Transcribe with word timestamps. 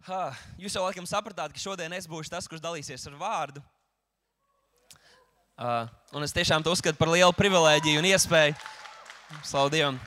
Ha, 0.00 0.30
jūs 0.56 0.72
jau 0.72 0.80
laikam 0.86 1.04
sapratāt, 1.04 1.52
ka 1.52 1.60
šodien 1.60 1.92
es 1.92 2.06
būšu 2.08 2.32
tas, 2.32 2.46
kurš 2.48 2.62
dalīsies 2.64 3.02
ar 3.10 3.18
vārdu. 3.20 3.60
Uh, 5.60 5.84
un 6.16 6.24
es 6.24 6.32
tiešām 6.32 6.64
to 6.64 6.72
uzskatu 6.72 6.96
par 6.96 7.10
lielu 7.12 7.34
privilēģiju 7.36 8.00
un 8.00 8.08
iespēju. 8.08 8.54
Slavu 9.44 9.68
Dievam! 9.74 9.98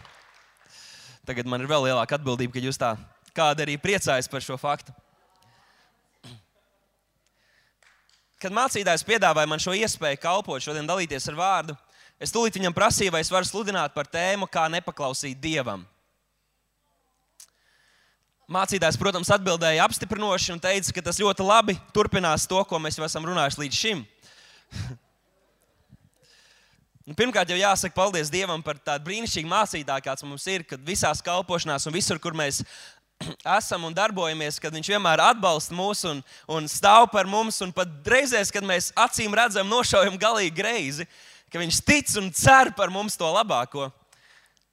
Tagad 1.30 1.46
man 1.46 1.62
ir 1.62 1.70
vēl 1.70 1.86
lielāka 1.92 2.18
atbildība, 2.18 2.56
ka 2.56 2.64
jūs 2.64 2.82
tā 2.82 2.96
kāda 3.38 3.68
arī 3.68 3.78
priecājas 3.78 4.26
par 4.30 4.42
šo 4.42 4.58
faktu. 4.58 4.90
Kad 8.42 8.58
mācītājs 8.58 9.06
piedāvāja 9.06 9.48
man 9.48 9.62
šo 9.62 9.78
iespēju 9.78 10.20
kalpot, 10.26 10.66
šodien 10.66 10.90
dalīties 10.90 11.30
ar 11.30 11.38
vārdu, 11.38 11.78
es 12.18 12.34
tūlīt 12.34 12.58
viņam 12.58 12.74
prasīju, 12.76 13.14
vai 13.14 13.22
es 13.22 13.32
varu 13.32 13.46
sludināt 13.46 13.94
par 13.94 14.10
tēmu, 14.10 14.50
kā 14.50 14.66
nepaklausīt 14.74 15.38
dievam. 15.38 15.86
Mācītājs, 18.52 18.98
protams, 19.00 19.32
atbildēja 19.32 19.86
apstiprinoši 19.86 20.52
un 20.52 20.60
teica, 20.64 20.92
ka 20.98 21.06
tas 21.06 21.22
ļoti 21.22 21.46
labi 21.48 21.78
turpinās 21.96 22.44
to, 22.50 22.60
ko 22.68 22.80
mēs 22.82 23.00
jau 23.00 23.06
esam 23.08 23.24
runājuši 23.30 23.64
līdz 23.64 23.80
šim. 23.86 24.04
Nu, 27.04 27.12
pirmkārt, 27.20 27.50
jau 27.52 27.58
jāsaka 27.60 27.92
paldies 27.98 28.30
Dievam 28.32 28.62
par 28.64 28.78
tādu 28.80 29.04
brīnišķīgu 29.10 29.50
mācītāju, 29.52 30.04
kāds 30.06 30.24
mums 30.24 30.46
ir, 30.48 30.62
kad 30.64 30.80
visās 30.88 31.20
kalpošanās 31.20 31.84
un 31.90 31.92
visur, 31.92 32.16
kur 32.16 32.32
mēs 32.32 32.62
esam 33.58 33.84
un 33.90 33.96
darbojamies, 33.96 34.56
kad 34.64 34.72
Viņš 34.72 34.94
vienmēr 34.94 35.20
atbalsta 35.26 35.76
mūs 35.76 36.06
un, 36.08 36.22
un 36.48 36.70
stāv 36.72 37.10
par 37.12 37.28
mums. 37.28 37.60
Un 37.66 37.74
pat 37.76 37.92
reizēs, 38.08 38.54
kad 38.56 38.64
mēs 38.64 38.94
acīm 38.96 39.36
redzam, 39.36 39.68
nošaujam 39.68 40.16
galīgi 40.22 40.56
greizi, 40.56 41.08
ka 41.52 41.60
Viņš 41.60 41.82
tic 41.84 42.16
un 42.24 42.32
cer 42.32 42.72
par 42.78 42.88
mums 42.88 43.20
to 43.20 43.28
labāko. 43.28 43.90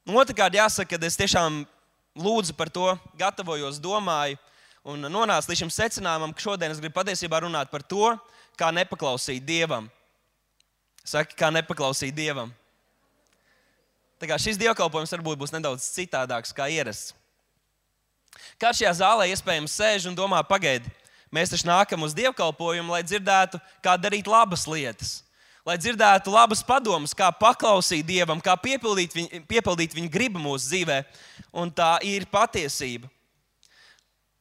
Un 0.07 0.23
otrkārt, 0.23 0.55
jāsaka, 0.55 0.95
ka 0.95 1.11
es 1.11 1.19
tiešām 1.19 1.65
lūdzu 2.19 2.55
par 2.59 2.71
to, 2.73 2.93
gatavojos, 3.19 3.81
domāju 3.83 4.39
un 4.85 5.07
nonācu 5.13 5.51
līdz 5.51 5.65
šim 5.65 5.73
secinājumam, 5.75 6.33
ka 6.35 6.43
šodien 6.43 6.73
es 6.73 6.81
gribu 6.81 6.97
patiesībā 6.97 7.43
runāt 7.45 7.71
par 7.73 7.85
to, 7.85 8.15
kā 8.59 8.71
nepaklausīt 8.75 9.45
Dievam. 9.45 9.89
Saka, 11.05 11.37
kā 11.37 11.51
nepaklausīt 11.52 12.15
Dievam. 12.17 12.52
Tā 14.21 14.29
kā 14.29 14.37
šis 14.37 14.59
dievkalpojums 14.61 15.13
varbūt 15.17 15.41
būs 15.41 15.52
nedaudz 15.55 15.87
citādāks 15.95 16.52
kā 16.57 16.69
ierasts. 16.69 17.15
Kā 18.61 18.73
šajā 18.77 18.93
zālē 19.01 19.30
iespējams 19.33 19.73
sēž 19.73 20.11
un 20.11 20.17
domā, 20.17 20.43
pagaidi, 20.45 20.91
mēs 21.33 21.52
taču 21.52 21.65
nākam 21.69 22.05
uz 22.05 22.13
dievkalpojumu, 22.17 22.93
lai 22.93 23.01
dzirdētu, 23.07 23.61
kā 23.80 23.97
darīt 23.97 24.29
labas 24.29 24.67
lietas, 24.69 25.23
lai 25.66 25.77
dzirdētu 25.80 26.33
labas 26.33 26.63
padomas, 26.66 27.15
kā 27.16 27.30
paklausīt 27.35 28.07
Dievam, 28.09 28.41
kā 28.43 28.57
piepildīt 28.61 29.16
viņa, 29.16 29.43
piepildīt 29.51 29.97
viņa 29.97 30.13
gribu 30.13 30.43
mūsu 30.43 30.71
dzīvē. 30.73 31.01
Un 31.61 31.73
tā 31.75 31.97
ir 32.07 32.29
patiesība. 32.30 33.11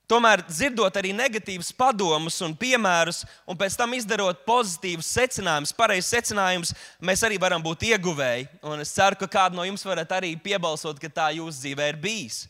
Tomēr 0.09 0.41
dzirdot 0.41 0.95
arī 0.97 1.11
negatīvus 1.13 1.69
padomus 1.77 2.39
un 2.41 2.55
piemērus, 2.57 3.21
un 3.45 3.57
pēc 3.57 3.75
tam 3.77 3.91
izdarot 3.93 4.39
pozitīvus 4.41 5.05
secinājumus, 5.13 5.73
pareizs 5.77 6.09
secinājumus, 6.09 6.71
mēs 6.97 7.21
arī 7.27 7.37
varam 7.37 7.61
būt 7.61 7.85
ieguvēji. 7.91 8.47
Un 8.65 8.81
es 8.81 8.95
ceru, 8.95 9.19
ka 9.19 9.29
kādu 9.29 9.59
no 9.59 9.67
jums 9.67 9.85
varat 9.85 10.17
arī 10.17 10.31
piebalsot, 10.41 10.97
ka 10.97 11.11
tā 11.13 11.27
jūsu 11.37 11.61
dzīvē 11.61 11.91
ir 11.91 12.01
bijis. 12.01 12.47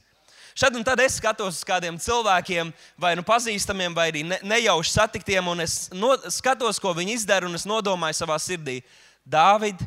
Šad 0.60 0.76
un 0.76 0.84
tad 0.84 1.00
es 1.00 1.16
skatos 1.16 1.62
uz 1.62 1.64
kādiem 1.64 1.96
cilvēkiem, 2.04 2.74
vai 3.00 3.14
nu 3.16 3.24
pazīstamiem, 3.24 3.94
vai 3.96 4.10
arī 4.12 4.26
ne, 4.28 4.42
nejauši 4.44 4.92
satiktiem, 4.92 5.46
un 5.48 5.64
es 5.64 5.86
no, 5.96 6.10
skatos, 6.36 6.82
ko 6.84 6.92
viņi 6.98 7.16
izdara, 7.16 7.48
un 7.48 7.56
es 7.56 7.64
nodomāju 7.70 8.18
savā 8.18 8.36
sirdī, 8.44 8.82
Dāvid, 9.24 9.80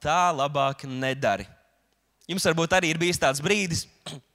tā 0.00 0.30
labāk 0.32 0.86
nedari. 0.88 1.44
Jums 2.30 2.46
varbūt 2.48 2.78
arī 2.78 2.94
ir 2.94 3.00
bijis 3.02 3.20
tāds 3.20 3.42
brīdis, 3.44 3.84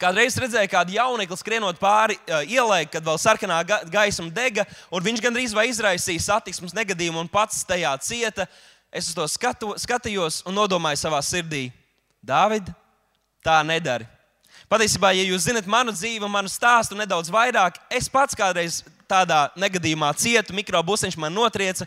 Kādreiz 0.00 0.34
redzēju 0.40 0.70
kādu 0.72 0.96
jaunekli 0.96 1.36
skrienot 1.38 1.76
pāri 1.80 2.16
ielai, 2.50 2.82
kad 2.90 3.04
vēl 3.04 3.20
sarkanā 3.20 3.60
ga 3.68 3.78
gaisma 3.92 4.32
dega, 4.34 4.64
un 4.90 5.04
viņš 5.04 5.22
gandrīz 5.22 5.54
vai 5.54 5.68
izraisīja 5.70 6.24
satiksmes 6.24 6.74
negadījumu 6.76 7.20
un 7.20 7.30
pats 7.30 7.60
tajā 7.68 7.92
cieta. 8.02 8.48
Es 8.92 9.12
uz 9.12 9.16
to 9.16 9.28
skatu, 9.30 9.74
skatījos 9.80 10.40
un 10.48 10.56
nodomāju 10.56 11.04
savā 11.04 11.20
sirdī, 11.24 11.68
Dāvid, 12.24 12.72
tā 13.44 13.60
nedara. 13.66 14.08
Patiesībā, 14.72 15.10
ja 15.12 15.24
jūs 15.28 15.44
zinat 15.44 15.66
manu 15.68 15.92
dzīvi, 15.92 16.24
manu 16.32 16.48
stāstu 16.48 16.96
nedaudz 16.96 17.28
vairāk, 17.28 17.74
es 17.92 18.06
pats 18.08 18.32
kādreiz 18.32 18.78
tādā 19.04 19.50
negadījumā 19.60 20.08
cietu, 20.16 20.54
mikrobusiņš 20.56 21.18
man 21.20 21.34
notrieca. 21.36 21.84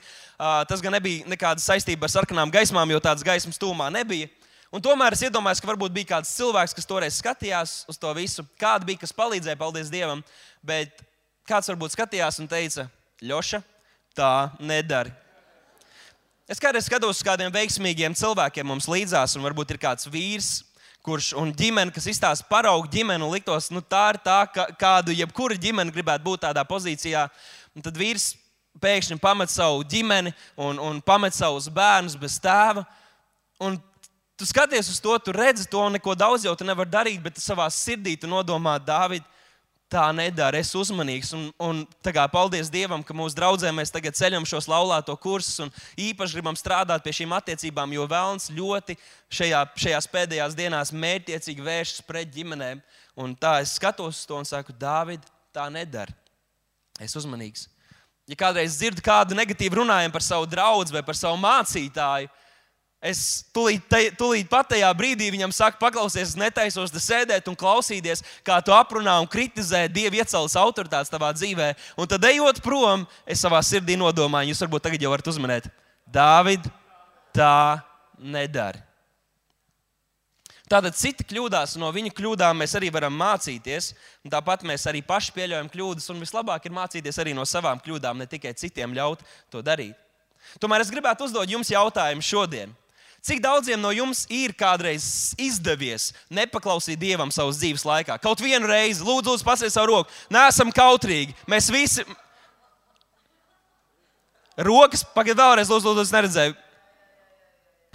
Tas 0.69 0.84
gan 0.85 0.94
nebija 0.94 1.25
nekāda 1.25 1.63
saistība 1.63 2.06
ar 2.06 2.13
sarkanām 2.13 2.51
gaismām, 2.53 2.91
jo 2.94 3.00
tādas 3.01 3.25
gaismas 3.25 3.57
tūmā 3.57 3.88
nebija. 3.96 4.29
Un 4.69 4.84
tomēr 4.85 5.18
es 5.18 5.23
iedomājos, 5.25 5.63
ka 5.63 5.72
varbūt 5.72 5.96
bija 5.96 6.12
kāds 6.12 6.35
cilvēks, 6.38 6.75
kas 6.78 6.85
toreiz 6.85 7.18
skatījās 7.18 7.73
uz 7.90 7.97
to 7.97 8.12
visu. 8.13 8.46
Kāda 8.62 8.85
bija, 8.85 9.02
kas 9.02 9.16
palīdzēja, 9.17 9.57
paldies 9.57 9.90
Dievam. 9.90 10.22
Bet 10.62 11.02
kāds 11.50 11.73
varbūt 11.73 11.96
skatījās 11.96 12.38
un 12.44 12.52
teica, 12.52 12.85
Ļoša, 13.25 13.63
tā 14.13 14.31
nedara. 14.62 15.09
Es 16.46 16.62
kādreiz 16.62 16.85
skatos 16.85 17.17
uz 17.17 17.25
kādiem 17.25 17.50
veiksmīgiem 17.50 18.13
cilvēkiem 18.13 18.69
mums 18.69 18.85
līdzās, 18.91 19.34
un 19.40 19.50
varbūt 19.50 19.73
ir 19.73 19.81
kāds 19.81 20.06
vīrs, 20.06 20.59
kurš 21.05 21.31
un 21.38 21.53
ģimene, 21.53 21.93
kas 21.93 22.09
izstāsta 22.09 22.47
paraugu 22.49 22.89
ģimeni, 22.91 23.23
un 23.23 23.33
liktos, 23.33 23.69
nu, 23.73 23.83
tā 23.85 24.07
ir 24.13 24.21
tā, 24.25 24.39
ka, 24.51 24.67
kādu 24.79 25.13
jebkura 25.16 25.57
ģimene 25.61 25.93
gribētu 25.93 26.25
būt 26.25 26.45
tādā 26.47 26.66
pozīcijā. 26.67 27.27
Un 27.77 27.85
tad 27.85 27.97
vīrs 27.99 28.33
pēkšņi 28.81 29.19
pamet 29.21 29.53
savu 29.53 29.85
ģimeni 29.88 30.33
un, 30.57 30.81
un 30.81 31.01
pamet 31.05 31.38
savus 31.38 31.69
bērnus 31.71 32.17
bez 32.19 32.39
tēva. 32.43 32.83
Un 33.63 33.77
Tu 34.35 34.43
skaties 34.43 34.89
uz 34.91 34.99
to, 34.99 35.16
tu 35.23 35.31
redzi 35.31 35.63
to, 35.71 35.79
neko 35.89 36.11
daudz 36.16 36.43
jau 36.43 36.51
tu 36.59 36.66
nevari 36.67 36.91
darīt, 36.91 37.22
bet 37.23 37.39
savā 37.39 37.69
sirdī 37.72 38.17
tu 38.19 38.27
nodomā, 38.27 38.73
Dāvid, 38.83 39.23
tā 39.91 40.06
nedara. 40.16 40.59
Es 40.59 40.69
esmu 40.69 40.84
uzmanīgs. 40.84 41.31
Un, 41.38 41.46
un 41.62 41.81
kā, 42.03 42.25
paldies 42.31 42.72
Dievam, 42.73 43.03
ka 43.06 43.16
mūsu 43.16 43.38
draugiem 43.38 43.75
mēs 43.79 43.94
tagad 43.94 44.18
ceļam 44.18 44.47
šos 44.47 44.68
laulāto 44.72 45.16
kursus 45.22 45.62
un 45.66 45.73
īpaši 46.00 46.38
gribam 46.38 46.57
strādāt 46.57 47.06
pie 47.06 47.13
šīm 47.22 47.35
attiecībām, 47.38 47.94
jo 47.96 48.07
Vēlns 48.09 48.50
ļoti 48.56 48.97
šajā, 49.29 49.62
šajās 49.85 50.09
pēdējās 50.12 50.57
dienās 50.57 50.94
mērķiecīgi 50.96 51.66
vēršas 51.66 52.06
pret 52.07 52.34
ģimenēm. 52.35 52.81
Un 53.22 53.35
tā 53.40 53.59
es 53.63 53.78
skatos 53.79 54.22
uz 54.22 54.25
to 54.28 54.40
un 54.40 54.47
saku, 54.47 54.75
Dāvid, 54.75 55.23
tā 55.56 55.69
nedara. 55.72 56.13
Es 57.00 57.12
esmu 57.12 57.25
uzmanīgs. 57.25 57.69
Ja 58.25 58.38
kādreiz 58.40 58.79
dzirdu 58.79 59.03
kādu 59.06 59.38
negatīvu 59.38 59.84
runājumu 59.84 60.13
par 60.16 60.23
savu 60.25 60.47
draugu 60.50 60.96
vai 60.96 61.03
par 61.06 61.17
savu 61.17 61.38
mācītāju, 61.38 62.31
Es 63.05 63.19
tūlīt, 63.53 63.83
te, 63.85 63.99
tūlīt 64.17 64.47
pat 64.49 64.71
tajā 64.71 64.88
brīdī 64.97 65.27
viņam 65.33 65.51
saku, 65.53 65.77
paklausies, 65.81 66.31
es 66.31 66.39
netaisos 66.39 66.93
te 66.93 67.01
sēdēt 67.03 67.45
un 67.51 67.57
klausīties, 67.59 68.23
kā 68.45 68.57
tu 68.66 68.73
aprunā 68.73 69.19
un 69.21 69.29
kritizē 69.29 69.83
Dieva 69.93 70.23
iecēlas 70.23 70.55
autoritātes 70.57 71.13
tavā 71.13 71.29
dzīvē. 71.38 71.67
Un 72.01 72.09
tad, 72.09 72.25
ejot 72.25 72.63
prom, 72.66 73.03
es 73.29 73.43
savā 73.45 73.61
sirdī 73.66 73.93
nodomāju, 73.99 74.49
jūs 74.49 74.63
varbūt 74.66 74.88
tagad 74.88 75.05
jau 75.05 75.11
varat 75.13 75.29
uzmanēt, 75.29 75.69
Dāvid, 76.09 76.66
tā 77.35 77.83
nedara. 78.17 78.81
Tātad 80.66 80.95
citi 80.97 81.22
kļūdās, 81.29 81.75
no 81.77 81.91
viņu 81.93 82.09
kļūdām 82.17 82.57
mēs 82.57 82.73
arī 82.77 82.89
varam 82.93 83.13
mācīties. 83.13 83.91
Tāpat 84.33 84.63
mēs 84.66 84.87
arī 84.89 85.03
paši 85.05 85.35
pieļaujam 85.35 85.69
kļūdas, 85.69 86.09
un 86.09 86.23
vislabāk 86.23 86.66
ir 86.66 86.73
mācīties 86.73 87.22
arī 87.22 87.35
no 87.37 87.45
savām 87.45 87.77
kļūdām, 87.85 88.17
ne 88.17 88.25
tikai 88.29 88.55
citiem 88.57 88.95
ļaut 88.97 89.22
to 89.53 89.61
darīt. 89.61 89.93
Tomēr 90.61 90.81
es 90.81 90.89
gribētu 90.93 91.27
uzdot 91.27 91.49
jums 91.49 91.69
jautājumu 91.69 92.25
šodien. 92.25 92.73
Cik 93.25 93.40
daudziem 93.41 93.81
no 93.81 93.90
jums 93.90 94.28
ir 94.30 94.52
kādreiz 94.53 95.34
izdevies 95.41 96.12
nepaklausīt 96.30 97.00
Dievam 97.02 97.31
savas 97.34 97.58
dzīves 97.58 97.81
laikā? 97.88 98.19
Kaut 98.22 98.44
vienu 98.44 98.69
reizi, 98.69 99.02
lūdzu, 99.02 99.31
lūdzu 99.31 99.47
pasiet 99.47 99.74
savu 99.74 99.90
roku. 99.96 100.13
Nē, 100.30 100.44
esam 100.52 100.69
kautrīgi. 100.69 101.34
Mēs 101.50 101.72
visi. 101.74 102.06
Rokas, 104.62 105.02
pagaidiet, 105.16 105.41
vēlreiz, 105.41 105.74
lūdzu, 105.74 105.90
lūdzu, 105.90 106.14
neredzēju. 106.14 106.56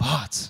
Pats. 0.03 0.49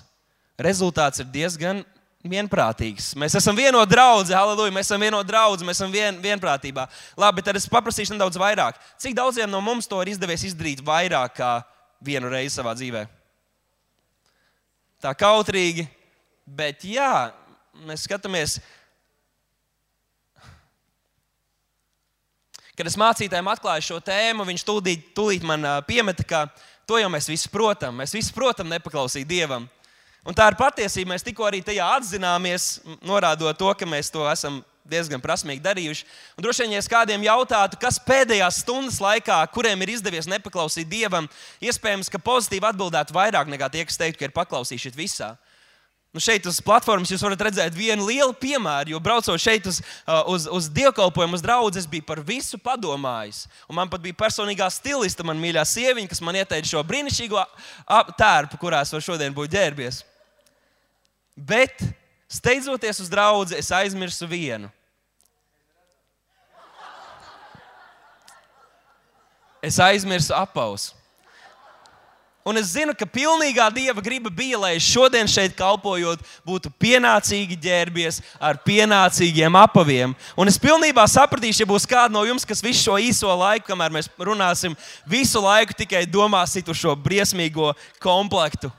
Rezultāts 0.66 1.22
ir 1.22 1.30
diezgan 1.30 1.86
vienprātīgs. 2.26 3.12
Mēs 3.18 3.38
esam 3.38 3.54
vienoti 3.54 3.94
draugi, 3.94 4.34
halleluja, 4.34 4.74
mēs 4.74 4.90
esam 4.90 5.06
vienoti 5.06 5.30
draugi, 5.30 5.66
mēs 5.66 5.78
esam 5.78 5.94
vien, 5.94 6.18
vienprātībā. 6.26 6.90
Labi, 7.22 7.46
tad 7.46 7.54
es 7.58 7.70
paprasīšu 7.70 8.16
nedaudz 8.16 8.38
vairāk. 8.40 8.82
Cik 8.98 9.14
daudziem 9.14 9.50
no 9.50 9.62
mums 9.62 9.86
to 9.86 10.02
ir 10.02 10.10
izdevies 10.16 10.50
izdarīt 10.50 10.82
vairāk 10.82 11.38
kā 11.38 11.56
vienu 12.02 12.34
reizi 12.34 12.58
savā 12.58 12.74
dzīvēm? 12.74 13.21
Tā 15.02 15.12
kautrīgi. 15.18 15.86
Bet 16.46 16.84
jā, 16.86 17.32
mēs 17.86 18.06
skatāmies, 18.06 18.56
kad 22.76 22.88
es 22.88 22.98
mācītājiem 22.98 23.50
atklāju 23.52 23.86
šo 23.86 24.00
tēmu, 24.02 24.46
viņš 24.48 24.66
tūlīt, 24.66 25.06
tūlīt 25.16 25.46
man 25.46 25.66
piemeta, 25.86 26.26
ka 26.26 26.42
to 26.88 26.98
jau 26.98 27.10
mēs 27.12 27.30
visi 27.30 27.50
protam. 27.52 28.00
Mēs 28.02 28.14
visi 28.16 28.34
protam 28.34 28.70
nepaklausīt 28.72 29.28
Dievam. 29.28 29.68
Un 30.26 30.36
tā 30.38 30.46
ir 30.50 30.58
patiesība. 30.58 31.14
Mēs 31.14 31.24
tikko 31.26 31.46
arī 31.48 31.62
tajā 31.66 31.86
atzināmies, 31.96 32.76
norādot 33.02 33.58
to, 33.58 33.70
ka 33.74 33.88
mēs 33.88 34.10
to 34.14 34.22
esam 34.30 34.60
diezgan 34.88 35.22
prasmīgi 35.22 35.62
darījuši. 35.62 36.06
Un 36.36 36.44
droši 36.44 36.64
vien, 36.64 36.74
ja 36.74 36.82
es 36.82 36.90
kādiem 36.90 37.22
jautātu, 37.26 37.78
kas 37.80 38.00
pēdējās 38.02 38.62
stundas 38.64 38.98
laikā, 39.02 39.38
kuriem 39.54 39.84
ir 39.84 39.94
izdevies 39.94 40.28
nepaklausīt 40.30 40.90
Dievam, 40.90 41.28
iespējams, 41.62 42.10
ka 42.12 42.20
pozitīvi 42.22 42.68
atbildētu 42.72 43.14
vairāk 43.16 43.50
nekā 43.52 43.70
tie, 43.72 43.86
kas 43.88 44.00
teikt, 44.00 44.18
ka 44.18 44.28
ir 44.28 44.36
paklausījuši 44.36 44.94
visā. 44.98 45.32
Nu 46.12 46.20
šeit 46.20 46.44
uz 46.44 46.58
platformas 46.60 47.08
jūs 47.08 47.22
varat 47.24 47.40
redzēt 47.46 47.72
vienu 47.72 48.04
lielu 48.04 48.34
piemēru, 48.36 48.92
jo 48.92 48.98
braucot 49.00 49.40
šeit 49.40 49.64
uz, 49.70 49.78
uh, 50.04 50.18
uz, 50.28 50.44
uz 50.44 50.66
dievkalpojumu, 50.68 51.38
uz 51.38 51.44
draugu, 51.44 51.72
es 51.80 51.88
biju 51.88 52.04
par 52.04 52.20
visu 52.20 52.60
padomājis. 52.60 53.46
Un 53.64 53.78
man 53.78 53.88
pat 53.88 54.02
bija 54.04 54.18
personīgā 54.20 54.68
stilista, 54.68 55.24
man 55.24 55.40
mīļā 55.40 55.64
sieviete, 55.64 56.10
kas 56.12 56.20
man 56.20 56.36
ieteica 56.36 56.68
šo 56.68 56.84
brīnišķīgo 56.84 57.46
tērpu, 58.20 58.60
kurās 58.60 58.92
var 58.92 59.06
šodien 59.08 59.32
būt 59.32 59.56
ģērbies. 59.56 60.02
Bet, 61.32 61.80
steidzoties 62.32 63.02
uz 63.04 63.10
draugu, 63.12 63.52
es 63.56 63.70
aizmirsu 63.74 64.26
vienu. 64.28 64.70
Es 69.62 69.78
aizmirsu 69.78 70.34
apausu. 70.34 70.96
Un 72.42 72.58
es 72.58 72.72
zinu, 72.74 72.90
ka 72.98 73.06
pilnīgā 73.06 73.68
dieva 73.70 74.02
griba 74.02 74.26
bija, 74.26 74.58
lai 74.58 74.72
es 74.74 74.82
šodien 74.82 75.28
šeit 75.30 75.52
kalpojot, 75.54 76.18
būtu 76.42 76.72
pienācīgi 76.82 77.54
ģērbies 77.62 78.18
ar 78.42 78.58
pienācīgiem 78.64 79.54
apaviem. 79.60 80.10
Un 80.34 80.50
es 80.50 80.58
pilnībā 80.58 81.04
sapratīšu, 81.06 81.62
ja 81.62 81.68
būs 81.70 81.86
kāda 81.86 82.10
no 82.10 82.24
jums, 82.26 82.42
kas 82.42 82.64
visu 82.64 82.88
šo 82.88 82.96
īso 82.98 83.30
laiku, 83.30 83.68
kamēr 83.68 83.94
mēs 83.94 84.10
runāsim, 84.18 84.74
visu 85.06 85.38
laiku 85.44 85.76
tikai 85.84 86.02
domāsit 86.10 86.66
uz 86.66 86.82
šo 86.82 86.96
briesmīgo 86.98 87.70
komplektu. 88.02 88.72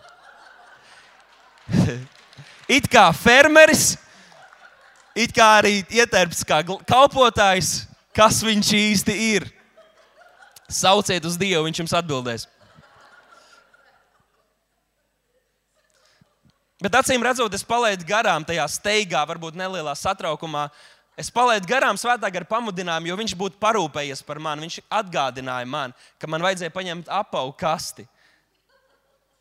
it 2.67 2.87
kā 2.91 3.07
fermeris, 3.15 3.95
it 5.15 5.33
kā 5.35 5.47
arī 5.59 5.81
ietērps 5.93 6.45
kā 6.47 6.61
kalpotājs, 6.87 7.83
kas 8.15 8.41
viņš 8.45 8.73
īsti 8.79 9.19
ir. 9.35 9.47
Sauciet 10.73 11.25
uz 11.27 11.37
Dievu, 11.37 11.65
viņš 11.67 11.83
jums 11.83 11.95
atbildēs. 11.99 12.47
Bet 16.83 16.97
acīm 16.99 17.23
redzot, 17.23 17.53
es 17.55 17.63
palaidu 17.63 18.03
garām 18.03 18.43
tajā 18.43 18.65
steigā, 18.67 19.21
varbūt 19.29 19.55
nelielā 19.55 19.93
satraukumā. 19.95 20.65
Es 21.15 21.29
palaidu 21.31 21.69
garām 21.69 21.95
svētā 21.99 22.27
gara 22.33 22.47
pamudinājumu, 22.49 23.07
jo 23.07 23.15
viņš 23.21 23.35
būtu 23.39 23.59
parūpējies 23.61 24.23
par 24.25 24.41
mani. 24.41 24.65
Viņš 24.65 24.81
atgādināja 24.91 25.69
man, 25.69 25.93
ka 26.19 26.27
man 26.27 26.43
vajadzēja 26.43 26.73
paņemt 26.73 27.11
apavu 27.13 27.53
kasti. 27.55 28.03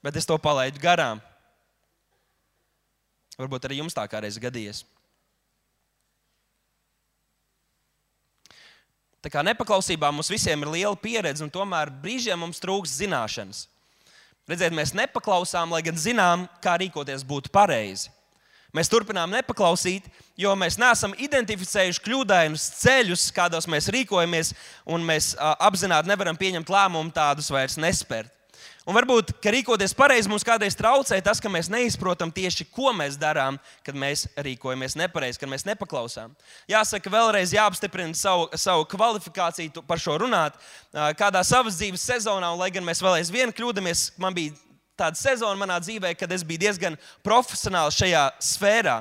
Bet 0.04 0.18
es 0.20 0.28
to 0.28 0.36
palaidu 0.38 0.78
garām. 0.82 1.22
Varbūt 3.42 3.66
arī 3.66 3.80
jums 3.80 3.96
tā 3.96 4.04
kādreiz 4.06 4.38
gadījies. 4.38 4.84
Tā 9.22 9.30
kā 9.30 9.42
nepaklausībā 9.46 10.08
mums 10.10 10.30
visiem 10.30 10.64
ir 10.64 10.70
liela 10.70 10.98
pieredze, 10.98 11.44
un 11.44 11.50
tomēr 11.50 11.92
brīžiem 12.02 12.38
mums 12.38 12.58
trūks 12.62 12.96
zināšanas. 12.98 13.68
Redziet, 14.50 14.74
mēs 14.74 14.90
nepaklausām, 14.98 15.70
lai 15.70 15.84
gan 15.86 15.98
zinām, 15.98 16.48
kā 16.62 16.74
rīkoties 16.82 17.22
būtu 17.26 17.52
pareizi. 17.54 18.10
Mēs 18.74 18.88
turpinām 18.90 19.30
nepaklausīt, 19.30 20.08
jo 20.40 20.54
mēs 20.58 20.78
neesam 20.80 21.12
identificējuši 21.20 22.02
kļūdainus 22.02 22.64
ceļus, 22.80 23.28
kādos 23.36 23.68
mēs 23.70 23.90
rīkojamies, 23.92 24.54
un 24.88 25.04
mēs 25.06 25.34
apzināti 25.38 26.10
nevaram 26.10 26.38
pieņemt 26.40 26.72
lēmumu 26.72 27.12
tādus 27.14 27.52
vairs 27.52 27.78
nespērt. 27.78 28.32
Un 28.82 28.96
varbūt, 28.96 29.28
ka 29.38 29.52
rīkoties 29.54 29.92
pareizi 29.94 30.26
mums 30.26 30.42
kādreiz 30.42 30.74
traucē 30.74 31.20
tas, 31.22 31.38
ka 31.38 31.50
mēs 31.52 31.68
neizprotam 31.70 32.32
tieši, 32.34 32.64
ko 32.74 32.90
mēs 32.98 33.14
darām, 33.14 33.54
kad 33.86 33.94
mēs 33.94 34.24
rīkojamies 34.34 34.96
nepareizi, 34.98 35.38
kad 35.38 35.50
mēs 35.52 35.62
nepaklausām. 35.68 36.32
Jāsaka, 36.70 37.12
vēlreiz 37.14 37.54
jāapstiprina 37.54 38.18
savu, 38.18 38.48
savu 38.58 38.88
kvalifikāciju 38.90 39.84
par 39.86 40.02
šo 40.02 40.16
runāt. 40.24 40.58
Kādā 40.90 41.44
savas 41.46 41.78
dzīves 41.78 42.02
sezonā, 42.10 42.50
un 42.50 42.58
lai 42.58 42.72
gan 42.74 42.82
mēs 42.88 43.04
vēl 43.04 43.20
aizvien 43.20 43.54
kļūdāmies, 43.54 44.16
man 44.18 44.34
bija 44.34 44.58
tāda 44.98 45.20
sezona 45.20 45.54
manā 45.62 45.78
dzīvē, 45.78 46.16
kad 46.18 46.34
es 46.34 46.42
biju 46.42 46.64
diezgan 46.64 46.98
profesionāls 47.22 48.00
šajā 48.02 48.24
sfērā. 48.42 48.98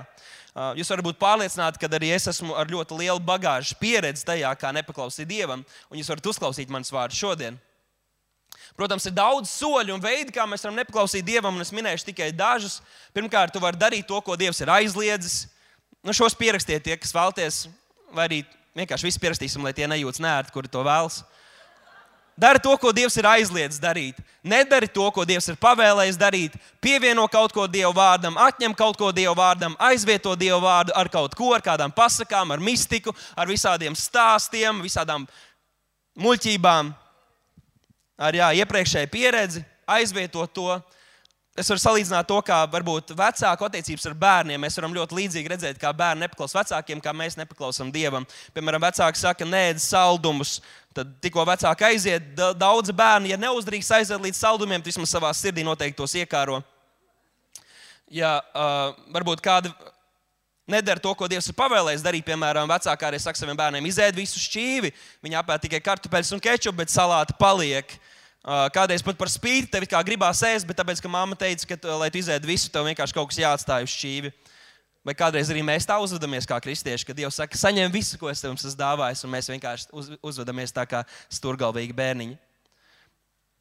Jūs 0.77 0.93
varat 0.93 1.09
būt 1.09 1.17
pārliecināti, 1.17 1.81
ka 1.81 1.89
arī 1.89 2.13
es 2.13 2.29
esmu 2.29 2.53
ar 2.59 2.69
ļoti 2.69 3.01
lielu 3.01 3.25
bagāžu 3.25 3.81
pieredzi 3.81 4.29
tajā, 4.29 4.53
kā 4.61 4.69
nepaklausīt 4.77 5.25
Dievam, 5.25 5.65
un 5.89 5.97
jūs 5.97 6.13
varat 6.13 6.33
uzklausīt 6.35 6.69
manas 6.69 6.93
vārdus 6.93 7.17
šodien. 7.17 7.57
Protams, 8.79 9.05
ir 9.05 9.15
daudz 9.15 9.51
soļu 9.51 9.95
un 9.95 10.03
veidi, 10.03 10.33
kā 10.35 10.45
mēs 10.49 10.63
varam 10.65 10.79
nepaklausīt 10.79 11.25
Dievam, 11.27 11.57
un 11.57 11.65
es 11.65 11.73
minēšu 11.75 12.07
tikai 12.07 12.31
dažus. 12.35 12.79
Pirmkārt, 13.15 13.53
tu 13.53 13.61
vari 13.63 13.79
darīt 13.79 14.07
to, 14.09 14.19
ko 14.23 14.37
Dievs 14.39 14.61
ir 14.63 14.71
aizliedzis. 14.71 15.43
Nu, 16.01 16.15
šos 16.17 16.37
pierakstiet 16.37 16.83
tie, 16.85 16.95
kas 16.97 17.13
vēlaties, 17.13 17.65
vai 18.15 18.25
arī 18.29 18.39
vienkārši 18.77 19.09
viss 19.09 19.21
pierakstīsim, 19.21 19.63
lai 19.65 19.75
tie 19.77 19.89
nejūtas 19.91 20.23
nērti, 20.23 20.53
kuri 20.55 20.71
to 20.71 20.81
vēlas. 20.87 21.21
Dari 22.41 22.61
to, 22.63 22.71
ko 22.79 22.89
Dievs 22.95 23.17
ir 23.19 23.27
aizliedzis 23.27 23.81
darīt. 23.83 24.17
Nedari 24.41 24.87
to, 24.89 25.03
ko 25.13 25.25
Dievs 25.27 25.51
ir 25.51 25.59
pavēlējis 25.61 26.17
darīt. 26.17 26.55
Pievieno 26.81 27.27
kaut 27.29 27.53
ko 27.53 27.67
Dieva 27.69 27.91
vārdam, 27.93 28.39
atņem 28.39 28.73
kaut 28.77 28.97
ko 28.97 29.11
Dieva 29.13 29.35
vārdam, 29.37 29.75
aizvieto 29.77 30.33
Dieva 30.39 30.57
vārdu 30.63 30.95
ar 30.97 31.11
kaut 31.11 31.35
ko, 31.37 31.51
ar 31.53 31.61
kādām 31.61 31.93
pasakām, 31.93 32.55
ar 32.55 32.63
mistiku, 32.63 33.13
ar 33.35 33.51
visādiem 33.51 33.93
stāstiem, 33.99 34.81
visādām 34.81 35.27
muļķībām 36.17 36.93
ar 38.21 38.37
jā, 38.37 38.49
iepriekšēju 38.61 39.09
pieredzi, 39.11 39.63
aizvietot 39.89 40.53
to. 40.53 40.81
Es 41.59 41.67
varu 41.67 41.81
salīdzināt 41.83 42.29
to, 42.29 42.37
kā 42.47 42.61
varbūt 42.71 43.11
vecāku 43.17 43.65
attiecības 43.67 44.05
ar 44.07 44.13
bērniem. 44.21 44.61
Mēs 44.63 44.77
varam 44.79 44.93
ļoti 44.95 45.17
līdzīgi 45.17 45.51
redzēt, 45.51 45.79
kā 45.81 45.91
bērni 45.91 46.23
nepaklausa 46.23 46.61
vecākiem, 46.61 47.01
kā 47.03 47.11
mēs 47.11 47.35
nepaklausām 47.35 47.89
dievam. 47.91 48.23
Piemēram, 48.55 48.85
vecāki 48.85 49.19
saka, 49.19 49.47
nē, 49.47 49.65
saldumus. 49.83 50.61
Tad 50.95 51.11
tikko 51.23 51.43
vecāki 51.47 51.87
aiziet, 51.89 52.29
daudzi 52.59 52.95
bērni, 52.95 53.33
ja 53.33 53.39
neuzdrīkst 53.41 53.97
aiziet 53.97 54.23
līdz 54.23 54.39
saldumiem, 54.39 54.79
tad 54.79 54.93
vismaz 54.93 55.11
savā 55.11 55.33
sirdī 55.35 55.65
noteikti 55.67 55.99
tos 55.99 56.15
iekāro. 56.19 56.61
Ja 58.11 58.37
uh, 58.39 58.95
varbūt 59.11 59.43
kādi 59.43 59.71
nedara 60.71 61.03
to, 61.03 61.11
ko 61.15 61.27
Dievs 61.31 61.51
ir 61.51 61.57
pavēlējis 61.57 62.03
darīt. 62.05 62.25
Piemēram, 62.27 62.69
vecākā 62.71 63.09
arī 63.09 63.19
saka 63.19 63.39
saviem 63.39 63.59
bērniem, 63.59 63.91
izēd 63.91 64.15
visu 64.15 64.39
šķīvi. 64.39 64.91
Viņi 65.23 65.39
apēd 65.39 65.67
tikai 65.67 65.83
kartupeļus 65.83 66.33
un 66.35 66.43
kečupu, 66.43 66.79
bet 66.79 66.93
salāti 66.93 67.35
paliek. 67.39 67.91
Kādreiz 68.41 69.03
pat 69.05 69.19
par 69.19 69.29
spīti 69.29 69.69
tev 69.69 69.85
kā 69.85 69.99
gribās 70.05 70.39
ēst, 70.41 70.65
bet 70.65 70.79
tāpēc, 70.79 71.01
ka 71.03 71.09
mamma 71.11 71.37
teica, 71.37 71.67
ka, 71.69 71.77
lai 72.01 72.09
tu 72.09 72.17
izēd 72.17 72.45
visu, 72.47 72.71
tev 72.73 72.87
vienkārši 72.87 73.13
kaut 73.13 73.29
kas 73.29 73.37
jāatstāj 73.37 73.85
uz 73.85 73.93
šķīvi. 73.93 74.31
Vai 75.05 75.13
kādreiz 75.17 75.49
arī 75.49 75.61
mēs 75.65 75.85
tā 75.89 75.97
uzvedamies 76.01 76.45
kā 76.49 76.57
kristieši, 76.61 77.05
kad 77.05 77.17
Dievs 77.17 77.37
saka, 77.37 77.57
saņem 77.57 77.93
visu, 77.93 78.17
ko 78.21 78.29
es 78.29 78.41
tev 78.41 78.53
esmu 78.53 78.73
dāvājis, 78.77 79.23
un 79.25 79.33
mēs 79.33 79.49
vienkārši 79.49 79.87
uz, 79.97 80.11
uzvedamies 80.21 80.73
tā 80.73 80.85
kā 80.89 81.01
stūrgalvīgi 81.33 81.95
bērniņi. 81.97 82.37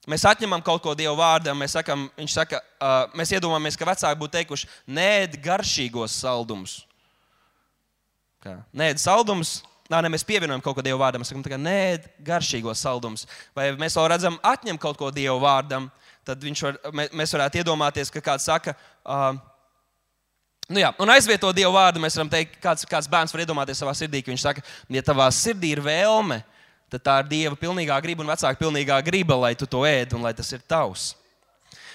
Mēs 0.08 0.24
atņemam 0.28 0.62
kaut 0.64 0.80
ko 0.84 0.94
Dieva 0.96 1.12
vārdam, 1.16 1.58
mēs, 1.60 1.76
sakam, 1.76 2.06
saka, 2.28 2.60
uh, 2.80 3.12
mēs 3.16 3.32
iedomājamies, 3.36 3.76
ka 3.76 3.88
vecāki 3.88 4.20
būtu 4.20 4.36
teikuši, 4.38 4.68
nē, 4.96 5.10
garšīgos 5.44 6.16
saldumus. 6.22 6.78
Nē, 8.72 8.94
saldumus, 9.00 9.58
Nā, 9.90 9.98
ne, 10.04 10.10
mēs 10.12 10.22
pievienojam 10.26 10.62
kaut 10.62 10.76
ko 10.78 10.84
Dieva 10.86 11.00
vārdam, 11.00 11.24
mēs 11.24 11.32
sakām, 11.32 11.42
ka 11.42 11.58
nē, 11.58 11.78
garšīgos 12.22 12.82
saldumus. 12.84 13.24
Vai 13.58 13.72
mēs 13.78 13.96
vēl 13.98 14.06
redzam, 14.12 14.36
atņem 14.46 14.78
kaut 14.78 14.98
ko 15.00 15.08
Dieva 15.10 15.34
vārdam, 15.42 15.88
tad 16.26 16.44
var, 16.46 16.78
mēs 16.94 17.34
varētu 17.34 17.58
iedomāties, 17.58 18.12
ka 18.14 18.22
kāds 18.22 18.46
saka, 18.46 18.76
uh, 19.02 19.34
nu 20.70 20.78
jā, 20.78 20.92
un 21.02 21.10
aizvieto 21.10 21.50
Dieva 21.56 21.72
vārdu. 21.74 22.02
Mēs 22.02 22.14
varam 22.20 22.30
teikt, 22.30 22.60
kāds, 22.62 22.86
kāds 22.86 23.10
bērns 23.10 23.34
var 23.34 23.42
iedomāties 23.42 23.82
savā 23.82 23.96
sirdī, 23.98 24.22
ka 24.22 24.30
viņš 24.30 24.46
saka, 24.46 24.62
ja 24.94 25.02
tavā 25.02 25.26
sirdī 25.34 25.74
ir 25.74 25.82
vēlme, 25.82 26.38
tad 26.94 27.06
tā 27.06 27.16
ir 27.24 27.30
Dieva 27.34 27.58
pilnīgā 27.58 27.98
griba 28.04 28.22
un 28.22 28.30
vecāka 28.30 28.62
pilnīgā 28.62 29.00
griba, 29.06 29.38
lai 29.42 29.56
tu 29.58 29.66
to 29.66 29.82
ēd 29.88 30.14
un 30.14 30.22
lai 30.26 30.36
tas 30.38 30.54
ir 30.54 30.62
tavs. 30.70 31.16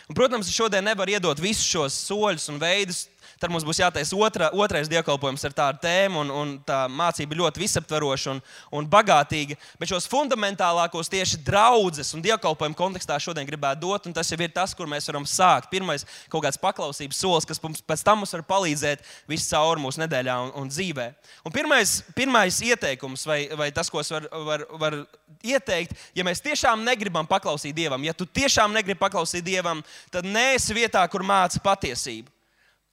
Un, 0.06 0.14
protams, 0.14 0.52
šodien 0.54 0.86
nevar 0.86 1.10
iedot 1.10 1.40
visus 1.42 1.66
šos 1.66 1.96
soļus 2.12 2.52
un 2.52 2.60
veidus, 2.62 3.06
Tad 3.42 3.52
mums 3.52 3.66
būs 3.68 3.82
jātaisa 3.82 4.16
otra, 4.16 4.50
otrais 4.56 4.90
dievkalpojums 4.92 5.44
ar 5.48 5.56
tādu 5.56 5.82
tēmu, 5.84 6.22
un, 6.24 6.32
un 6.32 6.54
tā 6.66 6.86
mācība 6.92 7.36
ļoti 7.36 7.62
visaptvaroša 7.62 8.32
un, 8.32 8.42
un 8.80 8.88
bagātīga. 8.90 9.58
Bet 9.80 9.92
šos 9.92 10.08
fundamentālākos 10.12 11.12
tieši 11.12 11.42
draudzes 11.46 12.14
un 12.16 12.24
dievkalpojumu 12.26 12.78
kontekstā 12.80 13.18
šodien 13.22 13.48
gribētu 13.48 13.84
dot, 13.84 14.08
un 14.08 14.16
tas 14.16 14.32
jau 14.32 14.40
ir 14.40 14.54
tas, 14.56 14.76
kur 14.78 14.90
mēs 14.92 15.10
varam 15.12 15.28
sākt. 15.30 15.70
Pirmais 15.74 16.08
kaut 16.32 16.46
kāds 16.46 16.60
paklausības 16.62 17.20
solis, 17.20 17.50
kas 17.50 17.62
mums 17.64 17.84
pēc 17.84 18.06
tam 18.08 18.24
mums 18.24 18.34
var 18.38 18.46
palīdzēt 18.48 19.04
visu 19.30 19.50
cauri 19.52 19.84
mūsu 19.84 20.04
nedēļā 20.04 20.38
un, 20.46 20.54
un 20.62 20.72
dzīvē. 20.72 21.10
Un 21.46 21.56
pirmais, 21.56 21.98
pirmais 22.16 22.62
ieteikums, 22.66 23.26
vai, 23.28 23.42
vai 23.58 23.72
tas, 23.76 23.92
ko 23.92 24.00
es 24.04 24.12
varu 24.14 24.46
var, 24.48 24.66
var 24.80 25.00
ieteikt, 25.46 25.96
ja 26.16 26.26
mēs 26.28 26.44
tiešām 26.46 26.86
negribam 26.86 27.28
paklausīt 27.30 27.76
Dievam, 27.76 28.04
ja 28.08 28.16
tu 28.16 28.28
tiešām 28.28 28.74
negribi 28.76 29.00
paklausīt 29.02 29.46
Dievam, 29.46 29.84
tad 30.14 30.28
neesi 30.28 30.76
vietā, 30.78 31.04
kur 31.12 31.26
māca 31.26 31.62
patiesību. 31.64 32.35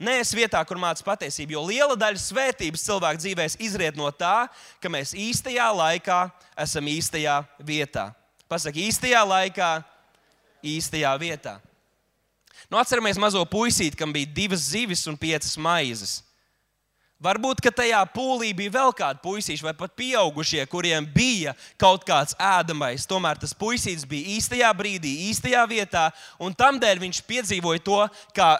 Nē, 0.02 0.16
es 0.18 0.32
vietā, 0.34 0.58
kur 0.66 0.80
mācās 0.82 1.04
patiesību, 1.06 1.54
jo 1.54 1.60
liela 1.68 1.94
daļa 1.94 2.18
svētības 2.18 2.82
cilvēku 2.82 3.22
dzīvēs 3.22 3.54
izriet 3.62 3.94
no 3.94 4.08
tā, 4.10 4.48
ka 4.82 4.90
mēs 4.90 5.12
īstajā 5.14 5.68
laikā 5.78 6.24
esam 6.64 6.88
īstajā 6.90 7.36
vietā. 7.62 8.08
Pasaki, 8.50 8.88
īstajā 8.90 9.20
laikā, 9.22 9.68
īstajā 10.72 11.12
vietā. 11.22 11.60
Nu, 12.66 12.80
atceramies 12.80 13.20
mazo 13.20 13.44
puisīti, 13.46 13.98
kam 14.00 14.10
bija 14.14 14.26
divas 14.34 14.66
zivis 14.72 15.06
un 15.06 15.14
piecas 15.20 15.54
maizes. 15.54 16.18
Varbūt, 17.22 17.60
ka 17.62 17.70
tajā 17.70 18.00
pūlī 18.10 18.50
bija 18.58 18.72
vēl 18.74 18.90
kādi 18.98 19.22
puisīši 19.22 19.62
vai 19.62 19.76
pat 19.78 19.94
pieaugušie, 19.94 20.64
kuriem 20.66 21.06
bija 21.06 21.52
kaut 21.78 22.02
kāds 22.08 22.34
ēdamais. 22.34 23.06
Tomēr 23.06 23.38
tas 23.38 23.54
puisītis 23.54 24.02
bija 24.10 24.34
īstajā 24.34 24.72
brīdī, 24.74 25.12
īstajā 25.28 25.62
vietā, 25.70 26.08
un 26.42 26.58
tamdēļ 26.58 27.04
viņš 27.04 27.22
piedzīvoja 27.28 27.84
to, 27.86 28.00
kā 28.34 28.56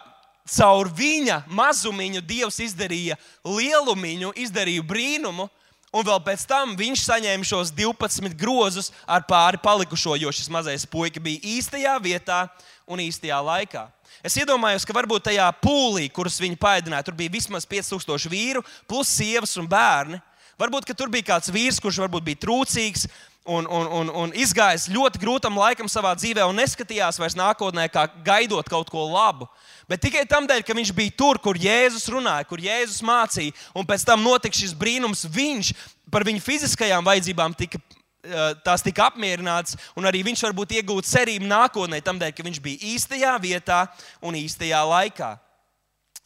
caur 0.48 0.90
viņa 0.90 1.42
mazumiņu 1.50 2.22
Dievs 2.26 2.60
izdarīja 2.64 3.18
lielumiņu, 3.46 4.32
izdarīja 4.42 4.84
brīnumu, 4.86 5.48
un 5.92 6.06
vēl 6.06 6.20
pēc 6.24 6.44
tam 6.48 6.76
viņš 6.78 7.04
saņēma 7.04 7.46
šos 7.46 7.72
12 7.76 8.36
grozus 8.38 8.90
ar 9.06 9.24
pāri 9.28 9.60
palikušo, 9.62 10.16
jo 10.16 10.32
šis 10.32 10.50
mazais 10.52 10.86
puika 10.88 11.20
bija 11.20 11.42
īstajā 11.58 11.96
vietā 12.02 12.46
un 12.86 13.02
īstajā 13.04 13.38
laikā. 13.44 13.86
Es 14.22 14.36
iedomājos, 14.38 14.86
ka 14.86 14.94
varbūt 14.94 15.26
tajā 15.30 15.48
pūlī, 15.62 16.06
kuras 16.12 16.38
viņi 16.40 16.58
paēdināja, 16.60 17.06
tur 17.08 17.16
bija 17.18 17.32
vismaz 17.32 17.66
5000 17.66 18.30
vīru, 18.30 18.62
plus 18.86 19.10
sievas 19.10 19.56
un 19.58 19.66
bērni. 19.66 20.20
Varbūt 20.60 20.92
tur 20.94 21.10
bija 21.10 21.32
kāds 21.32 21.50
vīrs, 21.50 21.80
kurš 21.82 22.02
varbūt 22.04 22.24
bija 22.26 22.38
trūcīgs, 22.44 23.08
un, 23.44 23.66
un, 23.66 23.88
un, 23.90 24.10
un 24.22 24.34
izgājis 24.38 24.90
ļoti 24.92 25.20
grūtam 25.22 25.56
laikam 25.58 25.88
savā 25.90 26.12
dzīvē 26.18 26.44
un 26.46 26.60
neskatījās 26.60 27.18
vairs 27.18 27.36
nākotnē, 27.38 27.88
kā 27.90 28.06
gaidot 28.24 28.68
kaut 28.70 28.90
ko 28.92 29.08
labu. 29.10 29.48
Bet 29.92 30.00
tikai 30.00 30.22
tam 30.24 30.46
dēļ, 30.48 30.62
ka 30.64 30.72
viņš 30.72 30.90
bija 30.96 31.12
tur, 31.20 31.36
kur 31.36 31.58
Jēzus 31.60 32.06
runāja, 32.08 32.46
kur 32.48 32.62
Jēzus 32.64 33.02
mācīja, 33.04 33.52
un 33.76 33.84
pēc 33.84 34.06
tam 34.08 34.22
notika 34.24 34.56
šis 34.56 34.72
brīnums, 34.72 35.26
viņš 35.28 35.74
par 36.08 36.24
viņu 36.24 36.40
fiziskajām 36.40 37.04
vajadzībām 37.04 37.52
tika. 37.58 37.76
Eh, 38.22 38.54
tās 38.62 38.84
tika 38.86 39.08
apmierināts, 39.10 39.74
un 39.98 40.06
arī 40.06 40.20
viņš 40.22 40.44
varbūt 40.46 40.76
iegūt 40.78 41.08
cerību 41.10 41.48
nākotnē, 41.50 41.98
tam 42.06 42.20
dēļ, 42.22 42.30
ka 42.38 42.44
viņš 42.46 42.60
bija 42.62 42.92
īstajā 42.94 43.32
vietā 43.42 43.80
un 44.22 44.38
īstajā 44.38 44.78
laikā. 44.86 45.32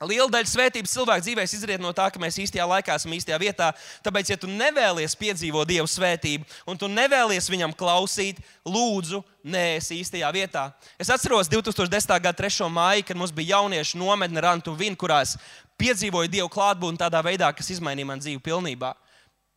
Liela 0.05 0.29
daļa 0.29 0.50
svētības 0.50 0.93
cilvēka 0.93 1.25
dzīvēs 1.25 1.55
izriet 1.57 1.81
no 1.81 1.88
tā, 1.97 2.11
ka 2.12 2.21
mēs 2.21 2.37
īstajā 2.43 2.67
laikā 2.69 2.99
esam 2.99 3.15
īstajā 3.17 3.37
vietā. 3.41 3.71
Tāpēc, 4.05 4.29
ja 4.29 4.37
tu 4.37 4.49
nevēlies 4.50 5.15
piedzīvot 5.17 5.69
Dieva 5.71 5.87
svētību, 5.88 6.45
un 6.69 6.76
tu 6.76 6.91
nevēlies 6.93 7.49
viņam 7.49 7.73
klausīt, 7.73 8.43
lūdzu, 8.69 9.23
nē, 9.41 9.79
es 9.79 9.88
īstajā 9.97 10.29
vietā. 10.37 10.67
Es 11.00 11.09
atceros 11.09 11.49
2010. 11.49 12.12
gada 12.12 12.37
3. 12.37 12.69
māju, 12.69 13.07
kad 13.09 13.17
mums 13.17 13.33
bija 13.33 13.55
jauniešu 13.55 13.97
nometne 13.97 14.43
Rantu 14.45 14.75
Vinu, 14.76 14.99
kurās 15.00 15.38
piedzīvoju 15.81 16.29
Dievu 16.29 16.50
klātbūtni 16.53 17.00
tādā 17.00 17.23
veidā, 17.25 17.49
kas 17.57 17.73
izmainīja 17.73 18.11
man 18.11 18.21
dzīvi 18.21 18.43
pilnībā. 18.45 18.93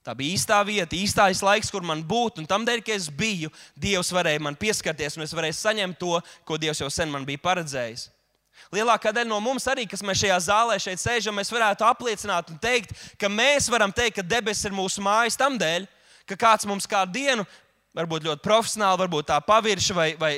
Tā 0.08 0.16
bija 0.16 0.38
īstā 0.38 0.62
vieta, 0.64 0.96
īstais 0.96 1.44
laiks, 1.44 1.68
kur 1.68 1.84
man 1.84 2.00
būt. 2.08 2.40
Un 2.40 2.48
tam 2.48 2.64
dēļ, 2.64 2.80
ka 2.88 2.96
es 2.96 3.10
biju, 3.12 3.52
Dievs 3.76 4.14
varēja 4.16 4.40
man 4.40 4.56
pieskarties, 4.56 5.20
un 5.20 5.28
es 5.28 5.36
varēju 5.36 5.60
saņemt 5.60 6.00
to, 6.00 6.16
ko 6.48 6.56
Dievs 6.56 6.80
jau 6.80 6.88
sen 6.88 7.12
man 7.12 7.28
bija 7.28 7.44
paredzējis. 7.44 8.08
Lielākā 8.76 9.14
daļa 9.16 9.30
no 9.30 9.40
mums 9.44 9.68
arī, 9.72 9.88
kas 9.90 10.04
mēs 10.06 10.22
šajā 10.22 10.40
zālē 10.50 10.78
šeit 10.82 11.02
sēžam, 11.02 11.36
mēs 11.40 11.52
varētu 11.54 11.88
apliecināt 11.88 12.52
un 12.54 12.60
teikt, 12.62 12.94
ka 13.20 13.32
mēs 13.32 13.70
varam 13.72 13.94
teikt, 13.96 14.20
ka 14.20 14.26
debesis 14.26 14.70
ir 14.70 14.76
mūsu 14.78 15.04
mājas 15.06 15.40
tam 15.40 15.58
dēļ, 15.60 15.88
ka 16.30 16.38
kāds 16.40 16.68
mums 16.70 16.88
kādu 16.90 17.18
dienu, 17.18 17.46
varbūt 17.98 18.28
ļoti 18.30 18.46
profesionāli, 18.46 19.02
varbūt 19.04 19.32
tā 19.32 19.40
pavirši 19.44 19.98
vai, 19.98 20.10
vai 20.20 20.34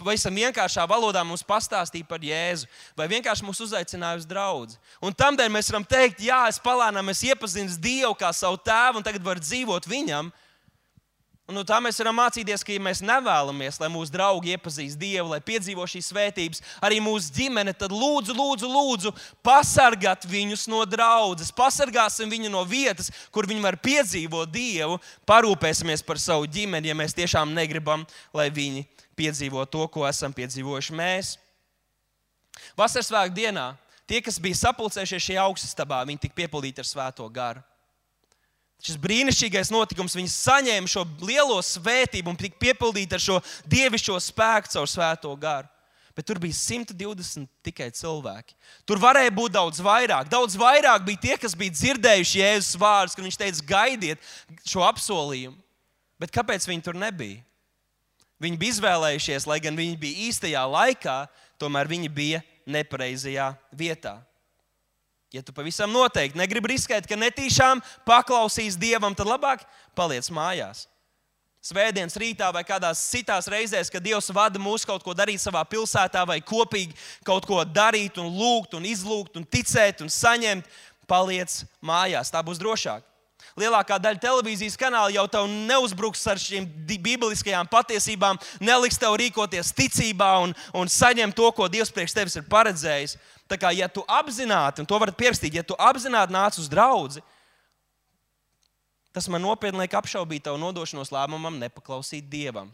pavisam 0.00 0.34
vienkāršā 0.36 0.84
valodā 0.88 1.22
mums 1.24 1.44
pastāstīja 1.46 2.06
par 2.08 2.24
Jēzu, 2.24 2.68
vai 2.96 3.08
vienkārši 3.10 3.44
mūs 3.46 3.62
uzaicināja 3.66 4.20
uz 4.20 4.26
draugu. 4.28 4.76
Un 5.04 5.14
tādēļ 5.16 5.52
mēs 5.52 5.70
varam 5.70 5.86
teikt, 5.88 6.22
jā, 6.24 6.42
es 6.50 6.60
palēnām 6.62 7.12
es 7.12 7.22
iepazinu 7.26 7.76
Dievu 7.80 8.14
kā 8.18 8.32
savu 8.36 8.58
tēvu, 8.60 9.00
un 9.00 9.06
tagad 9.06 9.24
varu 9.24 9.42
dzīvot 9.42 9.88
viņam. 9.90 10.32
Un 11.46 11.54
no 11.54 11.62
tā 11.62 11.76
mēs 11.78 12.00
varam 12.00 12.16
mācīties, 12.18 12.64
ka, 12.66 12.74
ja 12.74 12.82
mēs 12.82 12.98
nevēlamies, 13.06 13.76
lai 13.78 13.86
mūsu 13.94 14.10
draugi 14.10 14.56
iepazīst 14.56 14.98
Dievu, 14.98 15.28
lai 15.30 15.38
piedzīvo 15.46 15.84
šīs 15.86 16.08
svētības, 16.10 16.62
arī 16.82 16.98
mūsu 16.98 17.30
ģimene, 17.36 17.70
tad 17.78 17.94
lūdzu, 17.94 18.34
lūdzu, 18.34 18.66
lūdzu 18.66 19.12
pasargāt 19.46 20.26
viņus 20.26 20.64
no 20.72 20.80
draudzes, 20.90 21.52
pasargāsim 21.54 22.32
viņu 22.34 22.50
no 22.50 22.64
vietas, 22.66 23.12
kur 23.30 23.46
viņi 23.46 23.62
var 23.62 23.78
piedzīvot 23.78 24.50
Dievu, 24.50 24.98
parūpēsimies 25.22 26.02
par 26.02 26.18
savu 26.18 26.50
ģimeni, 26.50 26.90
ja 26.90 26.98
mēs 26.98 27.14
tiešām 27.14 27.54
negribam, 27.54 28.02
lai 28.34 28.48
viņi 28.50 28.82
piedzīvo 29.14 29.62
to, 29.70 29.86
ko 29.86 30.02
esam 30.10 30.34
piedzīvojuši 30.34 30.98
mēs. 30.98 31.36
Vasaras 32.74 33.06
svētku 33.12 33.38
dienā 33.38 33.68
tie, 34.10 34.18
kas 34.18 34.42
bija 34.42 34.64
sapulcējušies 34.64 35.30
šajā 35.30 35.46
augststabā, 35.46 36.02
viņi 36.10 36.26
tika 36.26 36.42
piepildīti 36.42 36.82
ar 36.82 36.90
svēto 36.90 37.30
garu. 37.30 37.62
Šis 38.84 38.98
brīnišķīgais 39.00 39.70
notikums, 39.72 40.14
viņi 40.18 40.30
saņēma 40.30 40.90
šo 40.90 41.06
lielo 41.24 41.56
svētību 41.64 42.30
un 42.30 42.36
tika 42.38 42.58
piepildīti 42.60 43.16
ar 43.16 43.22
šo 43.22 43.38
dievišķo 43.72 44.18
spēku 44.20 44.74
caur 44.74 44.90
svēto 44.90 45.32
garu. 45.40 45.70
Bet 46.16 46.24
tur 46.28 46.38
bija 46.40 46.56
120 46.56 47.44
tikai 47.66 47.90
cilvēki. 47.92 48.54
Tur 48.88 49.00
varēja 49.00 49.32
būt 49.36 49.52
daudz 49.52 49.82
vairāk. 49.84 50.30
Daudz 50.32 50.56
vairāk 50.56 51.04
bija 51.04 51.20
tie, 51.26 51.34
kas 51.40 51.52
bija 51.52 51.74
dzirdējuši 51.74 52.40
Jēzus 52.40 52.78
vārdus, 52.80 53.16
kad 53.16 53.26
viņš 53.26 53.36
teica, 53.42 53.66
gaidiet 53.68 54.30
šo 54.64 54.84
apsolījumu. 54.86 55.58
Bet 56.16 56.32
kāpēc 56.32 56.64
viņi 56.64 56.86
tur 56.86 56.96
nebija? 56.96 57.42
Viņi 58.40 58.60
bija 58.60 58.76
izvēlējušies, 58.76 59.48
lai 59.48 59.60
gan 59.64 59.76
viņi 59.76 60.00
bija 60.00 60.30
īstajā 60.30 60.64
laikā, 60.68 61.18
tomēr 61.60 61.88
viņi 61.88 62.08
bija 62.12 62.40
nepareizajā 62.68 63.50
vietā. 63.76 64.16
Ja 65.36 65.42
tu 65.44 65.52
pavisam 65.52 65.90
noteikti 65.92 66.38
negribi 66.40 66.70
riskēt, 66.72 67.04
ka 67.04 67.16
netīšām 67.20 67.82
paklausīs 68.08 68.78
Dievam, 68.80 69.12
tad 69.12 69.28
labāk 69.28 69.66
paliec 69.98 70.30
mājās. 70.32 70.86
Svētdienas 71.66 72.16
rītā 72.16 72.46
vai 72.54 72.62
kādās 72.64 73.02
citās 73.10 73.48
reizēs, 73.52 73.90
kad 73.92 74.00
Dievs 74.00 74.30
vada 74.32 74.60
mūs 74.62 74.86
kaut 74.88 75.02
ko 75.04 75.12
darīt 75.18 75.42
savā 75.42 75.60
pilsētā, 75.68 76.22
vai 76.24 76.38
kopīgi 76.40 76.94
kaut 77.26 77.44
ko 77.44 77.58
darīt, 77.66 78.16
un 78.22 78.30
lūgt, 78.32 78.78
un 78.78 78.86
izlūgt, 78.88 79.36
un 79.36 79.44
ticēt, 79.44 80.00
un 80.00 80.12
saņemt, 80.12 80.70
paliec 81.10 81.58
mājās. 81.84 82.32
Tā 82.32 82.40
būs 82.46 82.62
drošāk 82.62 83.04
lielākā 83.56 83.96
daļa 84.00 84.20
televīzijas 84.20 84.76
kanāla 84.80 85.14
jau 85.14 85.24
tev 85.32 85.46
neuzbruks 85.48 86.24
ar 86.28 86.40
šīm 86.40 86.66
bibliskajām 86.86 87.68
patiesībām, 87.72 88.38
neliks 88.60 89.00
tev 89.00 89.16
rīkoties 89.20 89.72
ticībā 89.76 90.30
un, 90.44 90.52
un 90.76 90.92
saņemt 90.92 91.36
to, 91.36 91.48
ko 91.56 91.68
Dievs 91.72 91.92
priekš 91.94 92.16
tevis 92.16 92.36
ir 92.36 92.46
paredzējis. 92.50 93.16
Tā 93.46 93.58
kā, 93.60 93.70
ja 93.76 93.86
tu 93.88 94.02
apzināti, 94.10 94.82
un 94.82 94.88
to 94.88 94.98
varat 94.98 95.16
pierakstīt, 95.18 95.54
ja 95.54 95.62
tu 95.62 95.76
apzināti 95.78 96.34
nāc 96.34 96.58
uz 96.58 96.66
draugu, 96.70 97.22
tas 99.14 99.28
man 99.32 99.44
nopietni 99.44 99.84
liek 99.84 99.94
apšaubīt 99.96 100.44
tavu 100.48 100.58
nodošanos 100.60 101.12
lēmumam 101.14 101.60
nepaklausīt 101.62 102.26
Dievam. 102.28 102.72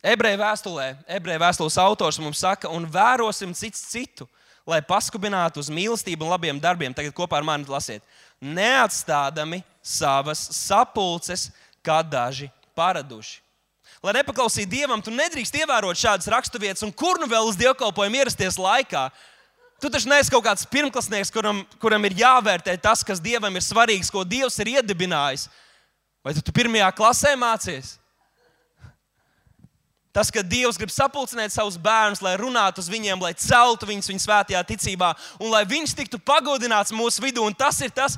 Ebreju 0.00 0.40
vēstulē, 0.40 0.86
ebreju 1.12 1.42
vēstules 1.42 1.76
autors 1.82 2.18
mums 2.22 2.40
saka, 2.40 2.70
un 2.72 2.88
vērosim 2.88 3.52
cits 3.54 3.84
citu 3.92 4.24
lai 4.70 4.80
paskubinātu 4.84 5.60
uz 5.62 5.70
mīlestību 5.72 6.26
un 6.26 6.34
labiem 6.34 6.60
darbiem. 6.62 6.94
Tagad 6.94 7.14
kopā 7.16 7.40
ar 7.40 7.46
mani 7.46 7.68
lasiet. 7.70 8.04
Neatstādami 8.40 9.62
savas 9.82 10.42
sapulces, 10.56 11.48
kā 11.84 12.00
daži 12.04 12.50
paraduši. 12.76 13.40
Lai 14.00 14.14
nepaklausītu 14.16 14.72
dievam, 14.72 15.02
tu 15.04 15.12
nedrīkst 15.12 15.58
ievērot 15.60 15.98
šādas 16.00 16.30
raksturvietas, 16.32 16.86
un 16.86 16.92
kur 16.96 17.20
nu 17.20 17.28
vēl 17.28 17.44
uz 17.50 17.58
dievkalpojumu 17.60 18.22
ierasties 18.22 18.56
laikā. 18.56 19.10
Tu 19.80 19.88
taču 19.92 20.08
neesi 20.08 20.32
kaut 20.32 20.44
kāds 20.44 20.64
pirmklasnieks, 20.72 21.32
kuram, 21.32 21.62
kuram 21.80 22.04
ir 22.08 22.16
jāvērtē 22.20 22.78
tas, 22.80 23.04
kas 23.04 23.20
dievam 23.20 23.52
ir 23.56 23.64
svarīgs, 23.64 24.12
ko 24.12 24.24
dievs 24.24 24.56
ir 24.60 24.72
iedibinājis. 24.76 25.46
Vai 26.24 26.32
tu, 26.36 26.44
tu 26.44 26.52
pirmajā 26.52 26.88
klasē 26.96 27.36
mācījies? 27.40 27.99
Tas, 30.10 30.26
ka 30.34 30.42
Dievs 30.42 30.74
grib 30.74 30.90
sapulcināt 30.90 31.52
savus 31.54 31.76
bērnus, 31.78 32.18
lai 32.24 32.32
runātu 32.40 32.82
uz 32.82 32.88
viņiem, 32.90 33.20
lai 33.22 33.30
celtu 33.38 33.86
viņus 33.86 34.10
viņa 34.10 34.22
svētajā 34.24 34.62
ticībā, 34.66 35.12
un 35.38 35.52
lai 35.52 35.62
viņš 35.70 35.94
tiktu 36.00 36.18
pagodināts 36.18 36.90
mūsu 36.90 37.22
vidū. 37.22 37.44
Un 37.46 37.54
tas 37.54 37.78
ir 37.86 37.92
tas, 37.94 38.16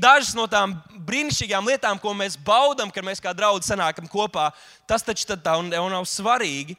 dažas 0.00 0.32
no 0.38 0.46
tām 0.48 0.78
brīnišķīgām 1.06 1.68
lietām, 1.68 2.00
ko 2.00 2.14
mēs 2.16 2.38
baudām, 2.40 2.88
kad 2.88 3.04
mēs 3.04 3.20
kā 3.20 3.36
draugi 3.36 3.68
sanākam 3.68 4.08
kopā. 4.08 4.48
Tas 4.88 5.04
taču 5.04 5.28
tā 5.28 5.36
nav 5.92 6.08
svarīgi. 6.08 6.78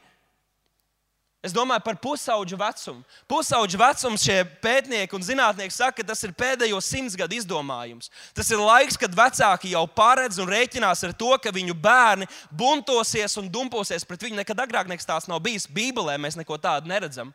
Es 1.38 1.52
domāju 1.54 1.84
par 1.86 1.94
pusauģu 2.02 2.56
vecumu. 2.58 3.04
Pusauģu 3.30 3.78
vecums 3.78 4.24
šie 4.26 4.40
pētnieki 4.58 5.14
un 5.14 5.22
zinātnieki 5.22 5.70
saka, 5.70 6.00
ka 6.00 6.08
tas 6.08 6.24
ir 6.26 6.32
pēdējo 6.34 6.80
simts 6.82 7.14
gadu 7.18 7.36
izdomājums. 7.38 8.10
Tas 8.34 8.50
ir 8.50 8.58
laiks, 8.58 8.98
kad 8.98 9.14
vecāki 9.14 9.70
jau 9.70 9.84
paredz 9.86 10.40
un 10.42 10.50
rēķinās 10.50 11.04
ar 11.06 11.14
to, 11.14 11.30
ka 11.38 11.52
viņu 11.54 11.76
bērni 11.78 12.26
buntosies 12.50 13.38
un 13.38 13.46
dumposies 13.54 14.02
pret 14.08 14.26
viņu. 14.26 14.40
Nekad 14.40 14.64
agrāk 14.66 14.90
nekas 14.90 15.06
tāds 15.06 15.30
nav 15.30 15.38
bijis. 15.44 15.68
Bībelē 15.70 16.18
mēs 16.18 16.40
neko 16.40 16.58
tādu 16.58 16.90
neredzam. 16.90 17.30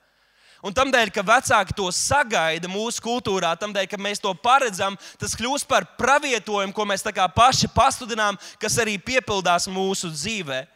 Un 0.63 0.75
tam 0.75 0.91
dēļ, 0.91 1.07
ka 1.15 1.24
vecāki 1.24 1.75
to 1.75 1.88
sagaida 1.95 2.67
mūsu 2.72 3.00
kultūrā, 3.03 3.55
tam 3.60 3.72
dēļ, 3.75 3.88
ka 3.88 4.00
mēs 4.00 4.19
to 4.24 4.31
paredzam, 4.36 5.00
tas 5.19 5.36
kļūst 5.36 5.67
par 5.67 5.88
pravietojumu, 6.00 6.75
ko 6.75 6.86
mēs 6.88 7.03
paši 7.36 7.72
pastudinām, 7.72 8.39
kas 8.60 8.79
arī 8.83 9.00
piepildās 9.00 9.67
mūsu 9.72 10.12
dzīvēm. 10.12 10.67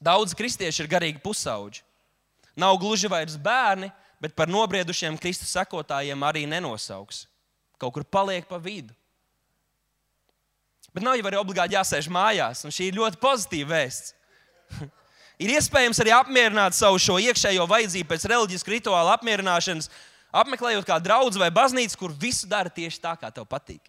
Daudz 0.00 0.32
kristieši 0.32 0.84
ir 0.84 0.88
garīgi 0.88 1.20
pusauģi. 1.20 1.82
Nav 2.56 2.78
gluži 2.80 3.08
vairs 3.08 3.36
bērni, 3.40 3.90
bet 4.20 4.32
par 4.36 4.48
nobriedušiem 4.48 5.18
Kristus 5.20 5.52
sekotājiem 5.52 6.24
arī 6.24 6.46
nenosauks. 6.48 7.26
Kaut 7.80 7.94
kur 7.96 8.04
paliek 8.04 8.48
pa 8.48 8.58
vidu. 8.60 8.94
Bet 10.92 11.04
nav 11.06 11.18
jau 11.20 11.28
arī 11.28 11.38
obligāti 11.38 11.76
jāsēž 11.76 12.08
mājās, 12.10 12.64
un 12.66 12.74
šī 12.74 12.88
ir 12.90 12.98
ļoti 12.98 13.20
pozitīva 13.22 13.76
vēsts. 13.76 14.14
ir 15.42 15.52
iespējams 15.54 16.00
arī 16.02 16.14
apmierināt 16.16 16.74
savu 16.74 16.98
šo 16.98 17.20
iekšējo 17.22 17.68
vajadzību 17.70 18.10
pēc 18.10 18.26
reliģisku 18.32 18.74
rituāla 18.74 19.14
apmierināšanas, 19.18 19.88
apmeklējot 20.32 20.88
kādu 20.88 21.06
draugu 21.06 21.40
vai 21.42 21.52
baznīcu, 21.54 22.00
kur 22.00 22.16
visu 22.16 22.48
dara 22.50 22.72
tieši 22.72 23.00
tā, 23.04 23.14
kā 23.20 23.30
tev 23.34 23.46
patīk. 23.50 23.84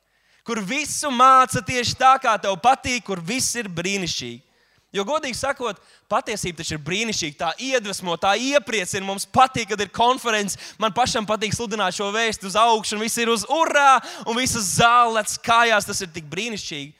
Kur 0.46 0.62
visu 0.66 1.10
māca 1.14 1.62
tieši 1.66 1.98
tā, 1.98 2.16
kā 2.22 2.36
tev 2.42 2.56
patīk, 2.62 3.04
kur 3.08 3.22
viss 3.22 3.56
ir 3.58 3.70
brīnišķīgi. 3.70 4.51
Jo, 4.92 5.06
godīgi 5.08 5.38
sakot, 5.40 5.78
patiesība 6.12 6.60
taču 6.60 6.76
ir 6.76 6.82
brīnišķīga. 6.84 7.38
Tā 7.40 7.50
iedvesmo, 7.64 8.18
tā 8.20 8.34
iepriecina. 8.36 9.06
Mums 9.08 9.24
patīk, 9.24 9.70
kad 9.72 9.80
ir 9.80 9.92
konferences. 9.96 10.74
Man 10.82 10.92
pašam 10.96 11.28
patīk 11.28 11.56
sludināt 11.56 11.96
šo 11.96 12.10
vēstu 12.12 12.50
uz 12.50 12.58
augšu, 12.60 12.98
un 12.98 13.06
viss 13.06 13.22
ir 13.22 13.32
uz 13.32 13.46
urā, 13.48 14.02
un 14.28 14.36
visas 14.36 14.74
zāles 14.82 15.38
kājās. 15.40 15.88
Tas 15.88 16.04
ir 16.04 16.12
tik 16.12 16.28
brīnišķīgi. 16.32 16.92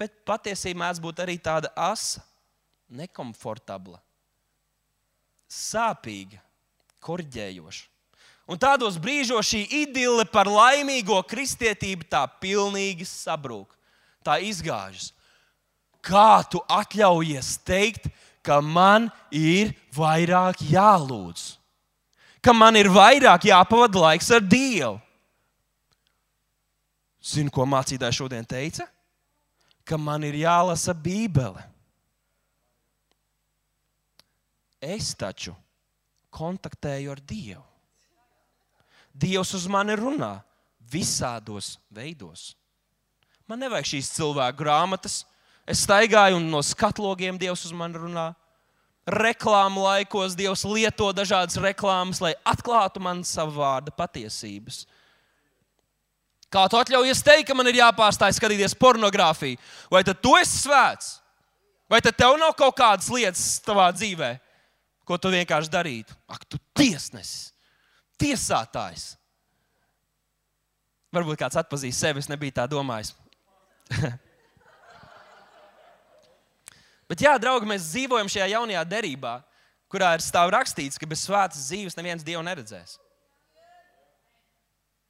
Bet 0.00 0.16
patiesībā 0.24 0.80
mēdz 0.80 1.02
būt 1.04 1.20
arī 1.20 1.36
tāda 1.36 1.68
asa, 1.76 2.22
nekomfortabla, 2.88 4.00
sāpīga, 5.44 6.40
korģējoša. 7.04 7.84
Un 8.50 8.58
tādos 8.58 8.96
brīžos 8.98 9.46
šī 9.52 9.60
idile 9.84 10.24
par 10.26 10.48
laimīgo 10.50 11.20
kristietību 11.28 12.08
tā 12.10 12.24
pilnīgi 12.40 13.04
sabrūk. 13.06 13.76
Tā 14.26 14.40
izgāžas. 14.42 15.12
Kā 16.00 16.40
tu 16.48 16.62
atļaujies 16.64 17.58
teikt, 17.66 18.08
ka 18.42 18.60
man 18.64 19.10
ir 19.30 19.74
vairāk 19.92 20.62
jālūdz, 20.70 21.42
ka 22.40 22.54
man 22.56 22.78
ir 22.80 22.88
vairāk 22.88 23.50
jāpavada 23.50 24.06
laiks 24.06 24.30
ar 24.32 24.44
Dievu? 24.44 24.96
Zini, 27.20 27.52
ko 27.52 27.66
mācītāji 27.68 28.16
šodien 28.16 28.46
teica? 28.48 28.86
Ka 29.84 29.98
man 30.00 30.24
ir 30.24 30.38
jālasa 30.40 30.94
Bībele. 30.96 31.60
Es 34.80 35.12
taču 35.12 35.52
kontaktēju 36.32 37.12
ar 37.12 37.20
Dievu. 37.20 37.66
Dievs 39.12 39.52
uz 39.58 39.66
mani 39.68 39.92
runā 39.98 40.38
visādos 40.90 41.74
veidos. 41.92 42.54
Man 43.44 43.60
nevajag 43.60 43.88
šīs 43.92 44.12
cilvēku 44.14 44.62
grāmatas. 44.62 45.24
Es 45.70 45.84
staigāju 45.86 46.40
un 46.40 46.48
no 46.50 46.60
skatlogiem 46.66 47.36
Dievs 47.38 47.62
uz 47.68 47.74
mani 47.76 48.00
runā. 48.00 48.32
Reklāmu 49.10 49.84
laikos 49.84 50.34
Dievs 50.38 50.64
lieto 50.66 51.12
dažādas 51.14 51.58
reklāmas, 51.62 52.18
lai 52.22 52.32
atklātu 52.46 53.02
man 53.02 53.22
savu 53.26 53.60
vārdu 53.60 53.94
patiesības. 53.94 54.82
Kā 56.50 56.64
tu 56.66 56.78
atļaujies 56.80 57.22
teikt, 57.22 57.46
ka 57.46 57.54
man 57.54 57.70
ir 57.70 57.78
jāpārstāj 57.78 58.34
skatīties 58.34 58.74
pornogrāfiju? 58.74 59.60
Vai 59.92 60.02
tad 60.06 60.18
tu 60.18 60.34
esi 60.38 60.64
svēts? 60.64 61.20
Vai 61.90 62.00
tad 62.02 62.18
tev 62.18 62.34
nav 62.38 62.56
kaut 62.58 62.74
kādas 62.78 63.06
lietas 63.10 63.44
savā 63.62 63.86
dzīvē, 63.94 64.32
ko 65.06 65.18
tu 65.18 65.30
vienkārši 65.30 65.70
darītu? 65.70 66.16
Ak, 66.30 66.42
tu 66.50 66.58
tiesnesis, 66.74 67.52
tiesātājs. 68.18 69.12
Varbūt 71.14 71.38
kāds 71.38 71.58
atpazīst 71.62 72.02
sevi, 72.02 72.22
es 72.22 72.30
nebiju 72.30 72.58
tā 72.58 72.66
domājis. 72.70 73.14
Bet, 77.10 77.24
jā, 77.26 77.32
draugi, 77.42 77.66
mēs 77.66 77.88
dzīvojam 77.90 78.28
šajā 78.30 78.52
jaunajā 78.52 78.84
derībā, 78.86 79.40
kurā 79.90 80.12
ir 80.14 80.22
stāv 80.22 80.52
rakstīts, 80.54 80.98
ka 81.00 81.08
bez 81.10 81.24
svētas 81.26 81.64
dzīves 81.66 81.98
neviens 81.98 82.22
dievu 82.22 82.44
neredzēs. 82.46 83.00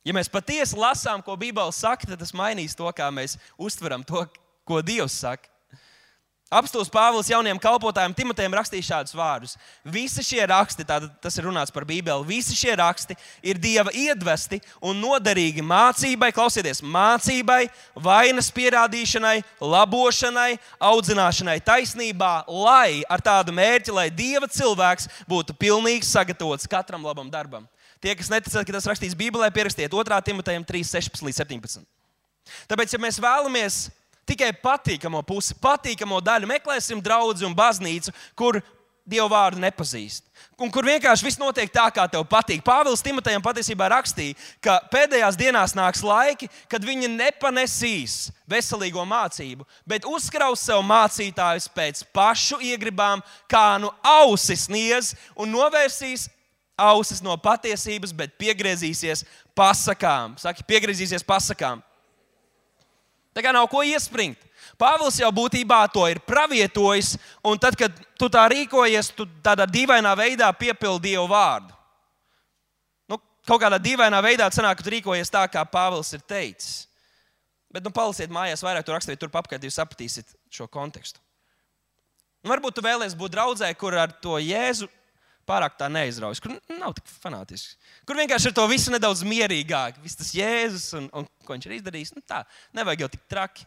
Ja 0.08 0.14
mēs 0.16 0.30
patiesi 0.32 0.78
lasām, 0.80 1.20
ko 1.20 1.36
Bībele 1.36 1.74
saka, 1.76 2.08
tad 2.08 2.22
tas 2.22 2.32
mainīs 2.32 2.72
to, 2.76 2.88
kā 2.96 3.10
mēs 3.12 3.36
uztveram 3.60 4.00
to, 4.08 4.24
ko 4.64 4.80
Dievs 4.80 5.18
saka. 5.20 5.49
Apstults 6.50 6.90
Pāvils 6.90 7.28
jauniem 7.30 7.60
kalpotājiem 7.62 8.10
Timotejam 8.18 8.56
rakstīja 8.58 8.88
šādus 8.88 9.14
vārdus. 9.14 9.52
Visi 9.86 10.24
šie 10.26 10.40
raksti, 10.50 10.82
tātad 10.82 11.12
tas 11.22 11.36
ir 11.38 11.44
runāts 11.46 11.70
par 11.70 11.84
Bībeli, 11.86 12.26
visi 12.26 12.56
šie 12.58 12.72
raksti 12.80 13.14
ir 13.46 13.60
Dieva 13.62 13.92
iedvesti 13.94 14.58
un 14.82 14.98
noderīgi 14.98 15.62
mācībai, 15.62 16.32
klausieties, 16.34 16.82
mācībai, 16.82 17.68
vainas 17.94 18.50
pierādīšanai, 18.56 19.36
labošanai, 19.62 20.56
audzināšanai 20.90 21.60
taisnībā, 21.70 22.32
lai 22.50 23.04
ar 23.06 23.22
tādu 23.22 23.54
mērķi, 23.54 23.94
lai 23.94 24.08
Dieva 24.10 24.50
cilvēks 24.50 25.06
būtu 25.30 25.54
pilnīgi 25.54 26.10
sagatavots 26.10 26.66
katram 26.66 27.06
labam 27.06 27.30
darbam. 27.30 27.70
Tie, 28.02 28.10
kas 28.18 28.32
neticat, 28.32 28.66
ka 28.66 28.74
tas 28.74 28.90
rakstīts 28.90 29.14
Bībelē, 29.14 29.52
pierakstiet 29.54 29.94
2. 29.94 30.20
Timotejam 30.26 30.66
3, 30.66 30.82
16 30.98 31.30
līdz 31.30 31.44
17. 31.44 31.86
Tāpēc, 32.66 32.98
ja 32.98 33.02
mēs 33.06 33.22
vēlamies 33.22 33.80
tikai 34.30 34.52
patīkamo 34.62 35.22
pusi, 35.26 35.56
patīkamo 35.60 36.20
daļu. 36.24 36.48
Meklēsim 36.50 37.02
draugu 37.04 37.46
un 37.46 37.56
baznīcu, 37.56 38.14
kur 38.38 38.62
Dievu 39.10 39.30
vārdu 39.32 39.58
nepazīst. 39.58 40.26
Un 40.60 40.70
kur 40.70 40.84
vienkārši 40.86 41.24
viss 41.24 41.40
notiek 41.40 41.70
tā, 41.72 41.86
kā 41.90 42.04
tev 42.10 42.22
patīk. 42.30 42.60
Pāvils 42.62 43.02
Timotejam 43.02 43.42
patiesībā 43.42 43.88
rakstīja, 43.90 44.36
ka 44.62 44.76
pēdējās 44.92 45.38
dienās 45.40 45.74
nāks 45.74 46.04
laiki, 46.04 46.50
kad 46.70 46.84
viņi 46.84 47.08
nepanesīs 47.14 48.28
veselīgo 48.50 49.02
mācību, 49.08 49.66
bet 49.88 50.06
uzkraus 50.06 50.62
sev 50.68 50.84
mācītājus 50.86 51.66
pēc 51.74 52.04
pašu 52.14 52.60
iegribām, 52.70 53.24
kā 53.50 53.80
nu 53.82 53.90
ausis 54.04 54.68
sniedz 54.68 55.14
un 55.34 55.50
novērsīs 55.56 56.28
ausis 56.80 57.24
no 57.24 57.34
patiesības, 57.40 58.14
bet 58.16 58.38
piegriezīsies 58.40 59.24
pasakām. 59.58 60.36
Saki, 60.40 60.64
piegriezīsies 60.68 61.26
pasakām. 61.26 61.82
Tā 63.34 63.44
kā 63.44 63.52
nav 63.54 63.68
ko 63.70 63.82
iespringt. 63.86 64.40
Pāvils 64.80 65.18
jau 65.20 65.28
būtībā 65.34 65.82
to 65.92 66.06
ir 66.08 66.22
pravietojis, 66.24 67.14
un 67.44 67.58
tad, 67.60 67.76
kad 67.78 67.94
tu 68.18 68.30
tā 68.32 68.46
rīkojies, 68.50 69.12
tu 69.16 69.26
tādā 69.44 69.66
dīvainā 69.68 70.14
veidā 70.16 70.48
piepildi 70.56 71.12
Dievu 71.12 71.26
vārdu. 71.30 71.74
Nu, 73.10 73.20
kaut 73.46 73.60
kādā 73.62 73.78
dīvainā 73.82 74.22
veidā 74.24 74.48
sanāk, 74.54 74.80
ka 74.80 74.86
tu 74.86 74.94
rīkojies 74.96 75.32
tā, 75.32 75.44
kā 75.52 75.64
Pāvils 75.68 76.12
ir 76.16 76.24
teicis. 76.24 76.86
Bet, 77.70 77.84
nu, 77.86 77.92
palasiet 77.94 78.32
mājās, 78.34 78.64
vairāk 78.66 78.86
tur 78.86 78.96
rakstīt, 78.96 79.20
tur 79.20 79.30
apkārt 79.30 79.62
jūs 79.62 79.76
sapratīsiet 79.78 80.32
šo 80.50 80.66
kontekstu. 80.66 81.20
Nu, 82.40 82.50
varbūt 82.50 82.78
tu 82.78 82.82
vēlēsies 82.82 83.18
būt 83.20 83.36
draudzē, 83.36 83.68
kur 83.78 83.94
ar 84.00 84.14
to 84.24 84.40
Jēzu 84.40 84.88
pārāk 85.50 85.74
tā 85.78 85.90
neizraujas, 85.90 86.40
kur 86.42 86.54
nav 86.70 86.94
tik 86.96 87.10
fanātisks. 87.24 87.76
Kur 88.06 88.18
vienkārši 88.20 88.50
ar 88.50 88.56
to 88.56 88.66
visu 88.70 88.94
nedaudz 88.94 89.24
mierīgāk. 89.26 89.98
Viss 90.04 90.18
tas 90.18 90.30
Jēzus 90.36 90.88
un, 90.98 91.10
un 91.12 91.28
ko 91.44 91.56
viņš 91.56 91.68
ir 91.68 91.76
izdarījis. 91.80 92.14
Nu, 92.16 92.24
tā, 92.26 92.44
nevajag 92.76 93.04
jau 93.04 93.12
tik 93.16 93.26
traki. 93.30 93.66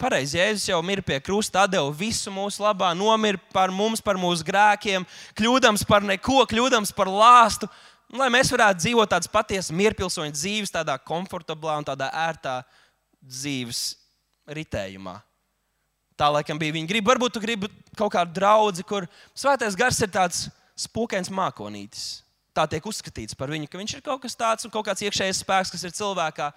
Pareizi, 0.00 0.38
Jēzus 0.40 0.68
jau 0.72 0.80
ir 0.90 1.02
pie 1.06 1.20
krusta, 1.22 1.68
deva 1.70 1.90
visu 1.94 2.32
mūsu 2.34 2.64
labā, 2.64 2.90
nomira 2.98 3.38
par 3.54 3.70
mums, 3.70 4.02
par 4.02 4.18
mūsu 4.18 4.46
grēkiem, 4.46 5.04
kļūdams 5.38 5.84
par 5.86 6.02
neko, 6.06 6.40
kļūdams 6.50 6.94
par 6.96 7.10
lāstu. 7.10 7.68
Lai 8.14 8.30
mēs 8.30 8.50
varētu 8.52 8.82
dzīvot 8.82 9.10
tādas 9.10 9.30
patiesas 9.30 9.74
mierpilsoņa 9.74 10.34
dzīves, 10.34 10.74
tādā 10.74 10.96
komfortablā 10.98 11.78
un 11.80 11.86
tādā 11.86 12.10
ērtā 12.26 12.60
dzīves 13.22 13.84
ritējumā. 14.58 15.16
Tā 16.18 16.28
laikam 16.30 16.58
bija 16.60 16.74
viņa 16.76 16.90
griba. 16.90 17.12
Varbūt 17.12 17.34
tu 17.34 17.42
gribi 17.42 17.70
kaut 17.98 18.12
kādu 18.14 18.36
draugu, 18.36 18.84
kur 18.86 19.08
svētais 19.34 19.74
gars 19.78 19.98
ir 20.04 20.12
tāds 20.14 20.46
spūkains 20.78 21.30
mākonītis. 21.34 22.22
Tā 22.54 22.68
tiek 22.70 22.84
uzskatīts 22.86 23.34
par 23.34 23.50
viņu, 23.50 23.66
ka 23.66 23.80
viņš 23.80 23.96
ir 23.96 24.04
kaut 24.06 24.22
kas 24.22 24.38
tāds 24.38 24.66
un 24.66 24.70
kaut 24.70 24.86
kāds 24.86 25.02
iekšējs 25.02 25.42
spēks, 25.42 25.72
kas 25.74 25.82
ir 25.82 25.94
cilvēkā. 25.96 26.52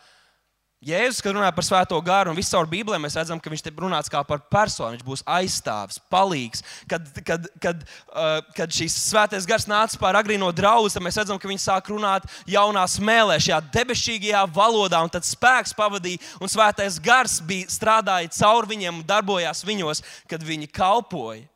Jēzus, 0.78 1.24
kad 1.26 1.34
runā 1.34 1.48
par 1.58 1.66
svēto 1.66 1.98
garu, 2.06 2.30
un 2.30 2.38
visur 2.38 2.68
Bībelē 2.70 3.00
mēs 3.02 3.16
redzam, 3.18 3.40
ka 3.42 3.50
viņš 3.50 3.64
te 3.66 3.72
runāts 3.74 4.12
kā 4.14 4.20
par 4.22 4.44
personu. 4.46 4.94
Viņš 4.94 5.06
būs 5.08 5.24
aizstāvis, 5.26 5.98
palīgs. 6.14 6.62
Kad, 6.86 7.08
kad, 7.26 7.48
kad, 7.64 7.82
uh, 8.12 8.38
kad 8.54 8.76
šīs 8.78 8.94
svētais 9.08 9.48
gars 9.50 9.66
nāca 9.66 9.98
pār 9.98 10.20
agrīno 10.22 10.52
draugu, 10.54 10.92
tad 10.94 11.02
mēs 11.02 11.18
redzam, 11.18 11.42
ka 11.42 11.50
viņi 11.50 11.64
sāk 11.66 11.90
runāt 11.90 12.30
jaunā 12.46 12.86
smēlē, 12.94 13.40
šajā 13.42 13.58
debesīgajā 13.74 14.44
valodā, 14.54 15.02
un 15.02 15.10
tad 15.18 15.26
spēks 15.26 15.74
pavadīja, 15.78 16.22
un 16.38 16.54
svētais 16.54 17.02
gars 17.02 17.40
bija 17.42 17.74
strādāja 17.74 18.30
caur 18.38 18.70
viņiem 18.70 19.02
un 19.02 19.10
darbojās 19.10 19.66
viņos, 19.66 20.06
kad 20.30 20.46
viņi 20.46 20.70
kalpoja. 20.70 21.48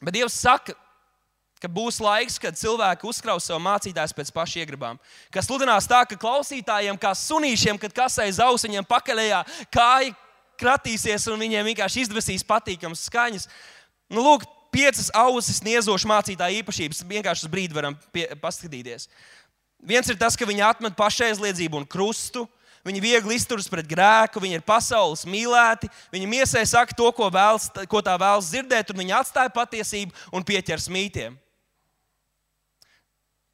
Bet 0.00 0.16
Dievs 0.16 0.40
saka, 0.40 0.72
ka 1.62 1.70
būs 1.70 2.00
laiks, 2.02 2.38
kad 2.42 2.58
cilvēki 2.58 3.06
uzkraus 3.08 3.48
savu 3.48 3.60
mācītāju 3.64 4.16
pēc 4.16 4.32
paša 4.34 4.62
iegribām. 4.62 5.00
Kas 5.34 5.48
sludinās 5.48 5.88
tā, 5.90 6.04
ka 6.08 6.18
klausītājiem, 6.20 6.98
kā 7.00 7.14
sunīšiem, 7.18 7.80
kad 7.82 7.94
kasē 7.96 8.28
zausiņiem 8.38 8.86
pakaļējā, 8.88 9.42
kāja 9.74 10.14
kratīsies 10.58 11.26
un 11.30 11.40
viņiem 11.42 11.72
vienkārši 11.72 12.06
izdvesīs 12.06 12.46
patīkamas 12.46 13.06
skaņas. 13.08 13.48
Nu, 14.10 14.24
lūk, 14.24 14.46
piecas 14.74 15.10
ausis 15.16 15.62
niezošas 15.64 16.08
mācītāja 16.08 16.60
īpašības. 16.62 17.02
Vienkārši 17.08 17.46
uz 17.46 17.52
brīdi 17.52 17.76
varam 17.76 17.96
pie, 18.14 18.26
paskatīties. 18.42 19.08
Viens 19.78 20.08
ir 20.10 20.18
tas, 20.18 20.36
ka 20.36 20.48
viņi 20.48 20.64
atmet 20.66 20.96
pašaizliedzību 20.98 21.82
un 21.82 21.88
krustu. 21.88 22.46
Viņi 22.86 23.02
viegli 23.02 23.36
izturas 23.36 23.66
pret 23.68 23.88
grēku, 23.90 24.40
viņi 24.40 24.60
ir 24.60 24.64
pasaules 24.64 25.24
mīlēti, 25.28 25.90
viņi 26.14 26.28
miesai 26.30 26.62
saka 26.64 26.94
to, 26.96 27.10
ko, 27.12 27.26
vēlas, 27.34 27.66
ko 27.90 28.00
tā 28.06 28.14
vēlas 28.16 28.48
dzirdēt, 28.52 28.92
un 28.94 29.02
viņi 29.02 29.16
atstāja 29.18 29.52
patiesību 29.52 30.14
un 30.32 30.46
pieķers 30.46 30.86
mītiem. 30.94 31.34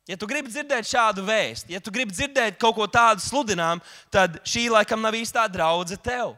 Ja 0.05 0.19
tu 0.21 0.27
gribi 0.29 0.53
dzirdēt 0.53 0.85
šādu 0.85 1.23
vēstu, 1.25 1.73
ja 1.73 1.81
tu 1.81 1.93
gribi 1.93 2.13
dzirdēt 2.13 2.59
kaut 2.61 2.77
ko 2.77 2.85
tādu 2.93 3.25
sludinām, 3.25 3.81
tad 4.13 4.37
šī 4.45 4.67
laikam 4.75 5.01
nav 5.01 5.17
īstā 5.17 5.47
draudzene 5.49 6.03
tev. 6.05 6.35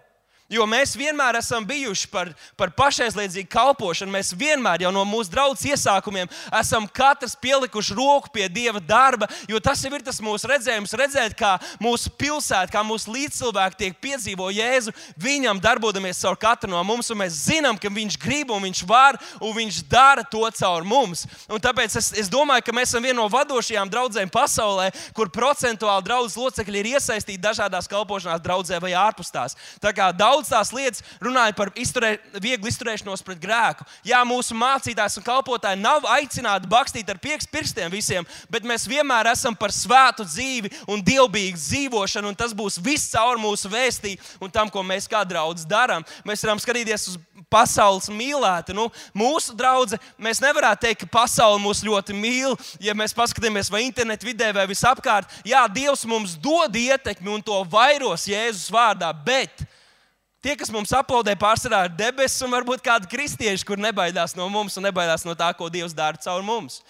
Jo 0.47 0.63
mēs 0.71 0.93
vienmēr 0.95 1.41
esam 1.41 1.65
bijuši 1.67 2.07
par, 2.07 2.29
par 2.55 2.71
pašaizliedzīgu 2.79 3.49
kalpošanu. 3.51 4.13
Mēs 4.15 4.29
vienmēr 4.39 4.85
jau 4.85 4.93
no 4.95 5.03
mūsu 5.09 5.33
draudzes 5.33 5.67
iesākumiem 5.73 6.29
esam 6.55 6.87
katrs 6.87 7.35
pielikuši 7.43 7.97
roku 7.99 8.31
pie 8.31 8.47
Dieva 8.47 8.79
darba, 8.79 9.27
jo 9.51 9.59
tas 9.59 9.83
jau 9.83 9.91
ir 9.97 10.05
tas 10.07 10.21
mūsu 10.23 10.47
redzējums. 10.47 10.95
Redzēt, 10.95 11.35
kā 11.39 11.57
mūsu 11.83 12.13
pilsēta, 12.15 12.71
kā 12.71 12.85
mūsu 12.87 13.11
līdzcilvēki 13.17 13.81
tiek 13.81 13.99
piedzīvo 14.07 14.53
Jēzu, 14.55 14.95
viņam 15.19 15.59
darbojamies 15.65 16.23
caur 16.23 16.39
katru 16.39 16.71
no 16.71 16.85
mums, 16.87 17.11
mēs 17.11 17.41
zinām, 17.49 17.75
ka 17.75 17.91
viņš 17.91 18.19
grib 18.23 18.55
un 18.55 18.63
viņš 18.69 18.85
var 18.87 19.19
un 19.41 19.51
viņš 19.57 19.83
dara 19.91 20.23
to 20.23 20.47
caur 20.61 20.87
mums. 20.87 21.27
Un 21.51 21.59
tāpēc 21.63 21.99
es, 21.99 22.13
es 22.23 22.31
domāju, 22.31 22.69
ka 22.69 22.77
mēs 22.77 22.93
esam 22.93 23.03
viena 23.03 23.19
no 23.19 23.27
vadošajām 23.33 23.91
draudzēm 23.91 24.31
pasaulē, 24.31 24.93
kur 25.17 25.33
procentuāli 25.35 26.07
draudzes 26.07 26.39
locekļi 26.39 26.83
ir 26.85 26.93
iesaistīti 26.95 27.43
dažādās 27.43 27.91
kalpošanās 27.91 28.47
draudzē 28.47 28.79
vai 28.83 28.95
ārpus 28.95 29.35
tās. 29.35 29.59
Tā 29.83 29.91
daudz 30.37 30.51
tās 30.53 30.73
lietas, 30.75 31.03
runājot 31.23 31.57
par 31.57 31.71
izturē, 31.79 32.17
vieglu 32.43 32.69
izturēšanos 32.69 33.25
pret 33.25 33.41
grēku. 33.41 33.87
Jā, 34.07 34.21
mūsu 34.29 34.57
mācītājs 34.59 35.19
un 35.21 35.27
kalpotāji 35.27 35.81
nav 35.81 36.07
aicināti 36.17 36.69
bakstīt 36.71 37.09
ar 37.11 37.21
pirkstiem 37.21 37.93
visiem, 37.93 38.27
bet 38.53 38.67
mēs 38.67 38.87
vienmēr 38.89 39.33
esam 39.33 39.57
par 39.57 39.73
svētu 39.75 40.27
dzīvi 40.29 40.73
un 40.93 41.03
dievbijīgu 41.05 41.61
dzīvošanu, 41.61 42.33
un 42.33 42.39
tas 42.39 42.55
būs 42.57 42.81
viss 42.83 43.15
caur 43.15 43.41
mūsu 43.41 43.71
vēstī 43.73 44.17
un 44.41 44.53
tam, 44.53 44.71
ko 44.73 44.85
mēs 44.85 45.09
kā 45.09 45.25
draugi 45.25 45.67
darām. 45.69 46.05
Mēs 46.27 46.45
varam 46.45 46.61
skatīties 46.61 47.09
uz 47.13 47.19
pasaules 47.53 48.11
mīlētu. 48.13 48.75
Nu, 48.77 48.89
mūsu 49.17 49.55
draudzene, 49.57 50.03
mēs 50.21 50.43
nevaram 50.43 50.77
teikt, 50.81 51.05
ka 51.05 51.13
pasaule 51.21 51.61
mūs 51.63 51.85
ļoti 51.87 52.17
mīl. 52.17 52.57
Ja 52.83 52.97
mēs 52.99 53.15
paskatāmies 53.17 53.71
vai 53.73 53.87
internetu 53.87 54.29
vidē, 54.29 54.53
vai 54.57 54.67
visapkārt, 54.69 55.31
jā, 55.47 55.63
Dievs 55.73 56.05
mums 56.09 56.37
dod 56.41 56.75
ietekmi 56.77 57.33
un 57.33 57.45
to 57.45 57.63
vairos 57.71 58.27
Jēzus 58.29 58.71
vārdā. 58.73 59.13
Bet 59.27 59.65
Tie, 60.45 60.53
kas 60.59 60.71
mums 60.71 60.93
aplaudē, 60.95 61.33
pārsvarā 61.41 61.87
ir 61.89 61.97
debesis, 61.97 62.43
un 62.45 62.53
varbūt 62.53 62.85
kādi 62.85 63.09
kristieši, 63.11 63.65
kur 63.67 63.81
nebaidās 63.81 64.37
no 64.37 64.47
mums 64.53 64.77
un 64.77 64.85
nebaidās 64.87 65.25
no 65.27 65.35
tā, 65.35 65.49
ko 65.57 65.71
Dievs 65.73 65.97
dara 65.97 66.21
caur 66.23 66.45
mums. 66.45 66.83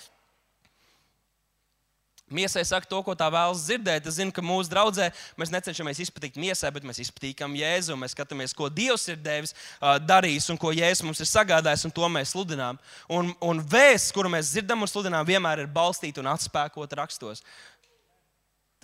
Miesai 2.27 2.65
saka 2.67 2.89
to, 2.91 2.99
ko 3.07 3.15
tā 3.15 3.29
vēlas 3.31 3.61
dzirdēt. 3.69 4.09
Es 4.11 4.17
zinu, 4.19 4.33
ka 4.35 4.43
mūsu 4.43 4.67
draudzē 4.73 5.13
mēs 5.39 5.53
necenšamies 5.55 6.01
izpatikt 6.03 6.41
miesai, 6.43 6.73
bet 6.75 6.83
mēs 6.83 6.99
izpatīkam 7.05 7.55
Jēzu. 7.55 7.95
Mēs 7.95 8.17
skatāmies, 8.17 8.55
ko 8.57 8.67
Dievs 8.67 9.05
ir 9.13 9.21
devis, 9.23 9.55
darījis 10.03 10.51
un 10.51 10.59
ko 10.59 10.73
Jēzus 10.75 11.05
mums 11.07 11.23
ir 11.23 11.31
sagādājis, 11.31 11.87
un 11.87 11.95
to 11.95 12.09
mēs 12.11 12.35
sludinām. 12.35 12.81
Un, 13.07 13.31
un 13.39 13.63
vēsts, 13.63 14.11
kuru 14.17 14.33
mēs 14.35 14.51
dzirdam 14.51 14.83
un 14.83 14.91
sludinām, 14.91 15.23
vienmēr 15.29 15.63
ir 15.63 15.71
balstīta 15.71 16.19
un 16.19 16.33
atspēkota 16.33 16.99
rakstos. 16.99 17.47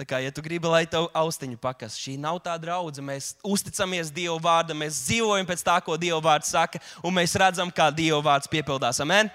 Tā 0.02 0.06
kā, 0.08 0.18
ja 0.18 0.32
tu 0.34 0.42
gribi, 0.42 0.66
lai 0.66 0.82
tev 0.90 1.04
austiņu 1.14 1.60
pakas, 1.62 1.94
šī 1.94 2.16
nav 2.18 2.40
tā 2.42 2.56
draudzene. 2.58 3.04
Mēs 3.06 3.36
uzticamies 3.46 4.08
Dieva 4.10 4.34
vārdam, 4.42 4.80
mēs 4.82 4.96
dzīvojam 5.06 5.46
pēc 5.46 5.62
tā, 5.62 5.76
ko 5.86 5.94
Dieva 5.94 6.18
vārds 6.24 6.50
saka, 6.50 6.80
un 7.06 7.14
mēs 7.14 7.36
redzam, 7.38 7.70
kā 7.70 7.86
Dieva 7.94 8.18
vārds 8.26 8.50
piepildās. 8.50 8.98
Amen? 9.04 9.30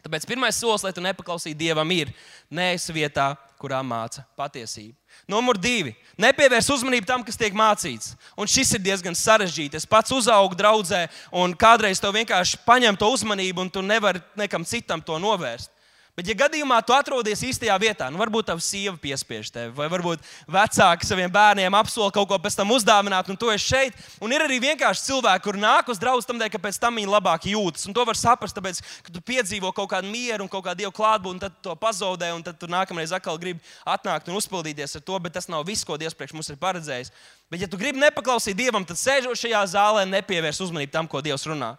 Tāpēc 0.00 0.24
pirmais 0.24 0.56
solis, 0.56 0.86
lai 0.86 0.94
tu 0.96 1.04
nepaklausītu 1.04 1.60
Dievam, 1.60 1.92
ir 1.92 2.14
neesi 2.48 2.96
vietā, 2.96 3.34
kurā 3.60 3.82
māca 3.84 4.24
patiesību. 4.40 4.96
Numur 5.28 5.60
divi. 5.60 5.92
Nepievērs 6.16 6.72
uzmanību 6.72 7.12
tam, 7.12 7.20
kas 7.26 7.36
tiek 7.36 7.52
mācīts. 7.52 8.14
Un 8.40 8.48
šis 8.48 8.72
ir 8.78 8.86
diezgan 8.88 9.12
sarežģīti. 9.12 9.76
Es 9.76 9.84
pats 9.84 10.16
uzaugu 10.16 10.56
draudzē, 10.56 11.04
un 11.28 11.52
kādreiz 11.52 12.00
tev 12.00 12.16
vienkārši 12.16 12.64
paņem 12.64 12.96
to 12.96 13.12
uzmanību, 13.12 13.66
un 13.66 13.74
tu 13.74 13.84
nevari 13.84 14.24
nekam 14.38 14.64
citam 14.64 15.04
to 15.04 15.20
novērst. 15.20 15.76
Bet, 16.18 16.26
ja 16.26 16.34
gadījumā 16.34 16.80
tu 16.82 16.90
atrodies 16.90 17.44
īstajā 17.46 17.76
vietā, 17.78 18.08
nu, 18.10 18.18
varbūt 18.18 18.48
tavs 18.48 18.66
sieva 18.66 18.96
piespiež 18.98 19.52
tevi, 19.54 19.68
vai 19.76 19.86
varbūt 19.86 20.24
vecāki 20.50 21.06
saviem 21.06 21.30
bērniem 21.30 21.76
apsola 21.78 22.10
kaut 22.10 22.26
ko 22.26 22.38
pēc 22.42 22.56
tam 22.58 22.72
uzdāvināt, 22.74 23.30
un 23.30 23.38
tu 23.38 23.52
esi 23.52 23.68
šeit. 23.70 24.00
Un 24.18 24.34
ir 24.34 24.42
arī 24.42 24.56
vienkārši 24.64 25.04
cilvēki, 25.12 25.44
kur 25.44 25.60
nāk 25.62 25.92
uz 25.94 26.02
draugu 26.02 26.26
tam 26.26 26.42
dēļ, 26.42 26.50
ka 26.50 26.62
pēc 26.64 26.80
tam 26.82 26.98
viņi 26.98 27.12
labāk 27.12 27.46
jūtas. 27.46 27.86
Un 27.86 27.94
to 27.94 28.02
var 28.02 28.18
saprast, 28.18 28.58
tāpēc, 28.58 28.82
ka 29.06 29.14
tu 29.14 29.22
piedzīvo 29.30 29.70
kaut 29.76 29.92
kādu 29.94 30.10
mieru 30.10 30.42
un 30.42 30.50
kaut 30.50 30.66
kādu 30.66 30.82
dievu 30.82 30.96
klātbūtni, 30.98 31.44
tad 31.46 31.62
to 31.62 31.78
pazaudē, 31.78 32.34
un 32.34 32.42
tad 32.42 32.58
tu 32.58 32.66
nākamreiz 32.66 33.14
atkal 33.14 33.38
gribi 33.38 33.62
atnākt 33.86 34.26
un 34.26 34.42
uzpildīties 34.42 34.98
ar 34.98 35.06
to. 35.06 35.22
Bet 35.22 35.38
tas 35.38 35.46
nav 35.46 35.62
viss, 35.70 35.86
ko 35.86 35.94
Dievs 36.02 36.18
priekš 36.18 36.34
mums 36.34 36.50
ir 36.50 36.58
paredzējis. 36.58 37.14
Bet, 37.46 37.62
ja 37.62 37.70
tu 37.70 37.78
gribi 37.78 38.02
nepaklausīt 38.02 38.58
Dievam, 38.58 38.82
tad 38.82 38.98
sēžot 38.98 39.38
šajā 39.38 39.68
zālē, 39.70 40.08
nepievērs 40.18 40.66
uzmanību 40.66 40.98
tam, 40.98 41.06
ko 41.06 41.22
Dievs 41.22 41.46
runā. 41.46 41.76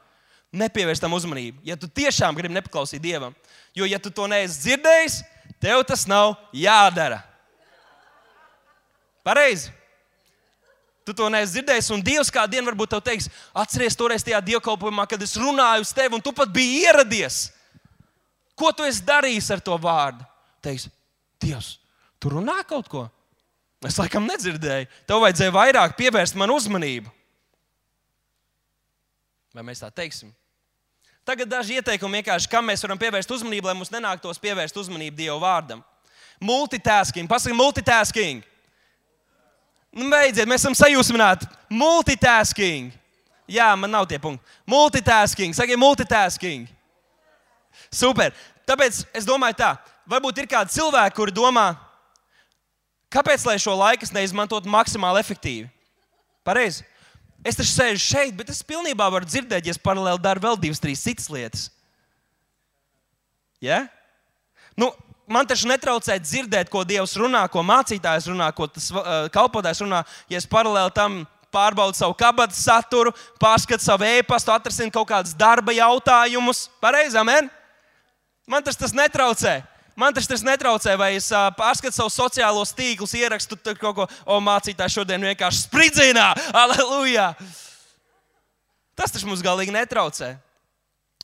Nepievērs 0.50 1.02
tam 1.02 1.14
uzmanību. 1.14 1.62
Ja 1.68 1.76
tu 1.78 1.86
tiešām 1.86 2.38
gribi 2.38 2.56
nepaklausīt 2.56 3.02
Dievam, 3.04 3.36
Jo, 3.76 3.86
ja 3.86 4.00
tu 4.02 4.12
to 4.12 4.26
neesi 4.30 4.60
dzirdējis, 4.64 5.20
tev 5.62 5.84
tas 5.88 6.06
nav 6.10 6.34
jādara. 6.56 7.22
Pareizi. 9.26 9.72
Tu 11.06 11.14
to 11.18 11.30
neesi 11.32 11.56
dzirdējis, 11.56 11.90
un 11.94 12.04
Dievs 12.06 12.30
kādu 12.34 12.54
dienu 12.54 12.70
varbūt 12.70 12.92
te 12.94 13.00
teiks, 13.10 13.30
atceries 13.58 13.98
toreiz 13.98 14.26
tajā 14.26 14.42
dievkalpojumā, 14.46 15.08
kad 15.10 15.22
es 15.26 15.38
runāju 15.40 15.86
uz 15.86 15.94
tevi, 15.96 16.14
un 16.18 16.24
tu 16.26 16.34
pat 16.36 16.52
biji 16.54 16.84
ieradies. 16.84 17.48
Ko 18.58 18.74
tu 18.76 18.86
esi 18.86 19.06
darījis 19.06 19.48
ar 19.56 19.64
to 19.64 19.78
vārdu? 19.82 20.26
Teiks, 20.66 20.90
Dievs, 21.40 21.78
tu 22.20 22.34
runā 22.34 22.60
kaut 22.68 22.90
ko? 22.92 23.06
Es 23.88 23.96
laikam 23.96 24.26
nedzirdēju. 24.28 24.90
Tev 25.08 25.22
vajadzēja 25.24 25.56
vairāk 25.56 25.96
pievērst 25.96 26.36
man 26.36 26.52
uzmanību. 26.52 27.08
Vai 29.56 29.64
mēs 29.66 29.80
tā 29.82 29.88
teiksim? 29.96 30.34
Tagad 31.30 31.46
daži 31.46 31.76
ieteikumi 31.78 32.18
vienkārši, 32.18 32.50
kam 32.50 32.66
mēs 32.66 32.82
varam 32.82 32.98
pievērst 32.98 33.30
uzmanību, 33.30 33.70
lai 33.70 33.76
mums 33.78 33.92
nenāktos 33.94 34.40
pievērst 34.42 34.78
uzmanību 34.82 35.14
Dieva 35.14 35.36
vārdam. 35.38 35.84
Multitasking, 36.42 37.30
pasakiet, 37.30 37.58
multitasking. 37.60 38.48
Nu, 39.94 40.08
beidziet, 40.10 40.50
mēs 40.50 40.64
esam 40.64 40.74
sajūsmināti. 40.80 41.46
Multitasking. 41.70 42.90
Jā, 43.46 43.68
man 43.78 43.94
nav 43.94 44.08
tie 44.10 44.18
punkti. 44.18 44.42
Multitasking, 44.74 45.54
sakiet, 45.54 45.78
multitasking. 45.78 46.66
Super. 47.94 48.34
Tāpēc 48.66 49.04
es 49.14 49.30
domāju, 49.30 49.60
tā, 49.62 49.76
varbūt 50.10 50.42
ir 50.42 50.50
kādi 50.50 50.74
cilvēki, 50.80 51.18
kuri 51.20 51.36
domā, 51.38 51.68
kāpēc 53.14 53.46
lai 53.46 53.60
šo 53.62 53.78
laiku 53.78 54.10
neizmantotu 54.18 54.70
maksimāli 54.70 55.22
efektīvi. 55.22 55.70
Pareizi. 56.42 56.89
Es 57.46 57.56
taču 57.56 57.72
sēžu 57.72 58.02
šeit, 58.04 58.34
bet 58.36 58.50
es 58.52 58.64
pilnībā 58.68 59.08
varu 59.12 59.28
dzirdēt, 59.28 59.68
ja 59.68 59.76
es 59.76 59.80
paralēli 59.82 60.20
daru 60.24 60.44
vēl 60.44 60.58
divas, 60.60 60.82
trīs 60.84 61.04
citas 61.06 61.30
lietas. 61.32 61.70
Ja? 63.64 63.86
Nu, 64.76 64.92
man 65.28 65.48
taču 65.48 65.70
netraucē 65.72 66.18
dzirdēt, 66.20 66.72
ko 66.72 66.84
Dievs 66.88 67.16
runā, 67.20 67.46
ko 67.52 67.64
mācītājs 67.64 68.28
runā, 68.32 68.50
ko 68.56 68.68
tas 68.72 68.90
uh, 68.92 69.28
kalpotājs 69.32 69.84
runā, 69.86 70.04
ja 70.32 70.42
es 70.42 70.48
paralēli 70.50 70.96
tam 70.96 71.22
pārbaudu 71.54 71.98
savu 71.98 72.14
kabatas 72.18 72.62
saturu, 72.68 73.14
pārskatu 73.42 73.84
savu 73.84 74.06
e-pastu, 74.06 74.54
atrasinu 74.54 74.94
kaut 74.94 75.08
kādus 75.10 75.34
darba 75.38 75.74
jautājumus. 75.74 76.68
Pareizi, 76.84 77.18
amen? 77.18 77.50
Man 78.50 78.66
tas, 78.66 78.78
tas 78.78 78.94
netraucē. 78.96 79.60
Man 80.00 80.16
tas, 80.16 80.30
tas 80.32 80.44
netraucē, 80.48 80.94
vai 80.96 81.10
es 81.18 81.26
uh, 81.34 81.50
pārskatu 81.58 81.92
savus 81.92 82.16
sociālos 82.16 82.72
tīklus, 82.72 83.18
ierakstu 83.20 83.58
kaut 83.76 83.96
ko, 83.98 84.06
o 84.24 84.38
mācītāji 84.40 84.96
šodien 84.96 85.26
vienkārši 85.28 85.66
spridzinā, 85.66 86.30
aleluja! 86.56 87.34
Tas 88.96 89.12
taču 89.12 89.28
mums 89.28 89.44
galīgi 89.44 89.76
netraucē. 89.76 90.38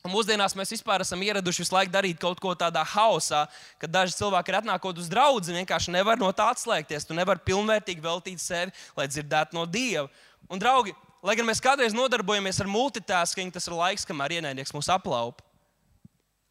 Un 0.05 0.11
mūsdienās 0.13 0.53
mēs 0.59 0.73
vispār 0.75 1.01
esam 1.01 1.23
ieradušies 1.23 1.63
visu 1.63 1.73
laiku 1.73 1.93
darīt 1.93 2.19
kaut 2.21 2.41
ko 2.43 2.51
tādā 2.53 2.83
haosā, 2.85 3.45
kad 3.81 3.93
daži 3.93 4.17
cilvēki 4.19 4.51
ir 4.51 4.57
atnākot 4.59 4.99
uz 5.01 5.07
draugu, 5.09 5.41
vienkārši 5.55 5.93
nevar 5.95 6.19
no 6.21 6.29
tā 6.35 6.49
atslēgties. 6.53 7.07
Tu 7.07 7.17
nevari 7.17 7.41
pilnvērtīgi 7.47 8.03
veltīt 8.03 8.43
sevi, 8.43 8.75
lai 8.99 9.07
dzirdētu 9.09 9.57
no 9.57 9.63
Dieva. 9.65 10.05
Un, 10.51 10.61
draugi, 10.61 10.93
lai 11.25 11.37
gan 11.39 11.47
mēs 11.47 11.63
kādreiz 11.63 11.95
nodarbojamies 11.95 12.59
ar 12.61 12.69
multitasking, 12.69 13.55
tas 13.55 13.65
ir 13.65 13.77
laiks, 13.79 14.05
kamēr 14.05 14.37
ienaidnieks 14.37 14.75
mūs 14.75 14.91
aplaupa. 14.93 15.41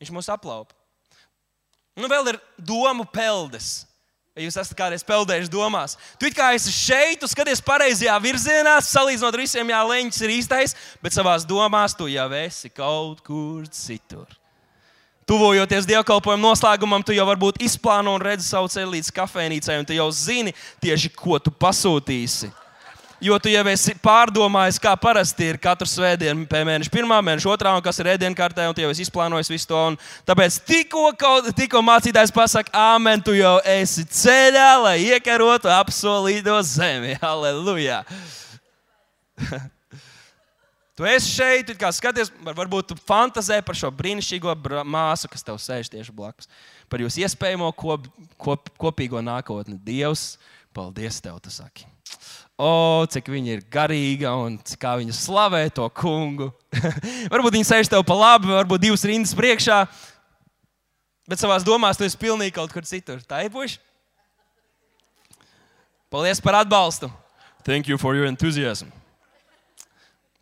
Viņš 0.03 0.11
mūs 0.17 0.33
aplaupa. 0.35 0.75
Nu, 1.95 2.11
vēl 2.11 2.33
ir 2.33 2.39
domu 2.59 3.07
peldes. 3.07 3.85
Ja 4.35 4.43
jūs 4.43 4.57
esat 4.59 4.75
kādreiz 4.75 5.05
peldējuši 5.07 5.51
domās, 5.53 5.93
tu 6.19 6.27
kā 6.35 6.49
esi 6.57 6.73
šeit, 6.75 7.21
tu 7.23 7.29
skaties 7.31 7.61
pareizajā 7.63 8.17
virzienā, 8.19 8.73
salīdzinot 8.83 9.31
ar 9.31 9.43
visiem, 9.45 9.69
jā, 9.71 9.83
leņķis 9.87 10.25
ir 10.27 10.33
īstais, 10.35 10.75
bet 10.99 11.15
savā 11.15 11.37
domās 11.47 11.95
tu 11.95 12.09
jau 12.11 12.27
esi 12.41 12.73
kaut 12.75 13.23
kur 13.23 13.63
citur. 13.71 14.27
Tuvojoties 15.25 15.87
dievkalpojuma 15.87 16.51
noslēgumam, 16.51 17.07
tu 17.07 17.15
jau 17.15 17.29
varbūt 17.31 17.63
izplāno 17.63 18.19
un 18.19 18.27
redzi 18.27 18.51
savu 18.51 18.67
ceļu 18.75 18.97
līdz 18.97 19.15
kafejnīcai, 19.15 19.79
un 19.79 19.87
tu 19.87 19.95
jau 19.95 20.11
zini 20.11 20.53
tieši, 20.83 21.15
ko 21.15 21.39
tu 21.39 21.55
pasūtīsi 21.55 22.51
jo 23.25 23.39
tu 23.41 23.49
jau 23.49 23.65
esi 23.73 23.95
pārdomājis, 24.05 24.79
kā 24.83 24.93
parasti 25.01 25.49
ir 25.53 25.59
katru 25.63 25.89
svētdienu, 25.89 26.45
mēneša 26.51 26.93
pirmā, 26.93 27.21
mēneša 27.25 27.51
otrā, 27.55 27.73
un 27.77 27.85
kas 27.85 28.01
ir 28.03 28.11
ēdienkartē, 28.15 28.67
un 28.69 28.77
tu 28.77 28.85
jau 28.85 28.91
esi 28.93 29.07
izplānojis 29.07 29.51
visu 29.53 29.69
to. 29.71 29.83
Tāpēc 30.29 30.59
tikko, 30.69 31.07
tikko 31.57 31.83
mācītājs 31.85 32.35
pasakā, 32.35 32.73
Āmen, 32.95 33.23
tu 33.25 33.37
jau 33.37 33.57
esi 33.75 34.05
ceļā, 34.05 34.71
lai 34.83 34.97
iekarotu 35.07 35.71
apsolīto 35.73 36.57
zemi. 36.69 37.15
Halleluja! 37.23 38.03
tu 40.99 41.09
esi 41.09 41.33
šeit, 41.39 41.73
kā 41.81 41.91
skaties, 41.95 42.33
varbūt 42.45 42.93
tu 42.93 42.99
fantazē 43.09 43.61
par 43.65 43.79
šo 43.79 43.91
brīnišķīgo 43.95 44.55
māsu, 44.85 45.31
kas 45.33 45.47
tev 45.47 45.59
sēž 45.63 45.91
tieši 45.97 46.13
blakus. 46.15 46.51
par 46.93 47.01
jūsu 47.01 47.25
iespējamo 47.25 47.73
kop, 47.73 48.07
kop, 48.37 48.69
kopīgo 48.79 49.25
nākotni. 49.25 49.81
Dievs, 49.81 50.37
paldies 50.77 51.23
tev, 51.25 51.41
tu 51.41 51.51
saki. 51.51 51.89
O, 52.55 53.03
cik 53.11 53.33
viņa 53.35 53.57
ir 53.57 53.63
garīga 53.67 54.31
un 54.39 54.61
kā 54.79 54.95
viņa 55.01 55.15
slavē 55.17 55.65
to 55.75 55.89
kungu. 55.91 56.53
varbūt 57.33 57.57
viņa 57.57 57.67
sēž 57.67 57.91
tev 57.91 58.05
pa 58.07 58.15
labi, 58.15 58.53
varbūt 58.55 58.85
divas 58.85 59.03
rindas 59.11 59.35
priekšā, 59.35 59.81
bet 61.27 61.43
savā 61.43 61.59
domās 61.67 61.99
tu 61.99 62.07
esi 62.07 62.21
pilnīgi 62.21 62.55
kaut 62.55 62.71
kur 62.71 62.87
citur. 62.87 63.19
Tā 63.27 63.43
ir 63.43 63.51
puiši. 63.55 63.81
Paldies 66.15 66.39
par 66.39 66.61
atbalstu. 66.61 67.11
Thank 67.67 67.89
you 67.91 67.99
for 67.99 68.15
your 68.15 68.31
enthusiasm. 68.31 68.93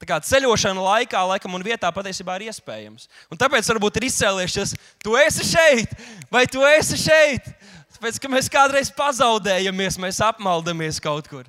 Tā 0.03 0.09
kā 0.11 0.19
ceļošana 0.19 0.83
laikā, 0.83 1.21
laikam, 1.31 1.55
un 1.55 1.65
vietā 1.65 1.89
patiesībā 1.95 2.35
ir 2.41 2.51
iespējams. 2.51 3.07
Un 3.31 3.39
tāpēc 3.41 3.71
varbūt 3.71 4.01
ir 4.01 4.09
izcēlies 4.11 4.53
šis, 4.53 4.73
tu 5.01 5.15
esi 5.17 5.47
šeit, 5.47 5.95
vai 6.27 6.43
tu 6.51 6.61
esi 6.67 6.99
šeit. 6.99 7.47
Tāpēc, 7.95 8.19
ka 8.21 8.29
mēs 8.29 8.51
kādreiz 8.53 8.91
pazaudējamies, 8.93 10.01
mēs 10.03 10.19
apmaldamies 10.27 10.99
kaut 11.01 11.31
kur. 11.31 11.47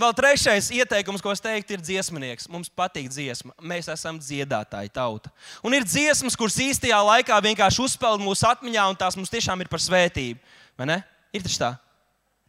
Vēl 0.00 0.14
trešais 0.16 0.70
ieteikums, 0.72 1.20
ko 1.20 1.32
es 1.34 1.42
teiktu, 1.44 1.76
ir 1.76 1.82
dziesmnieks. 1.84 2.48
Mums 2.48 2.70
patīk 2.72 3.10
dziesma. 3.12 3.52
Mēs 3.60 3.90
esam 3.92 4.16
dziedātāji 4.22 4.88
tauta. 4.94 5.28
Un 5.66 5.76
ir 5.76 5.84
dziesmas, 5.84 6.38
kuras 6.40 6.56
īstajā 6.62 6.96
laikā 7.04 7.36
vienkārši 7.50 7.84
uzpeld 7.84 8.22
mūsu 8.24 8.48
atmiņā, 8.48 8.86
un 8.88 8.96
tās 8.96 9.18
mums 9.18 9.32
tiešām 9.32 9.60
ir 9.60 9.68
par 9.68 9.82
svētību. 9.84 10.40
Vai 10.80 10.88
ne? 10.88 10.98
Ir 11.36 11.44
taču 11.44 11.60
tā. 11.60 11.74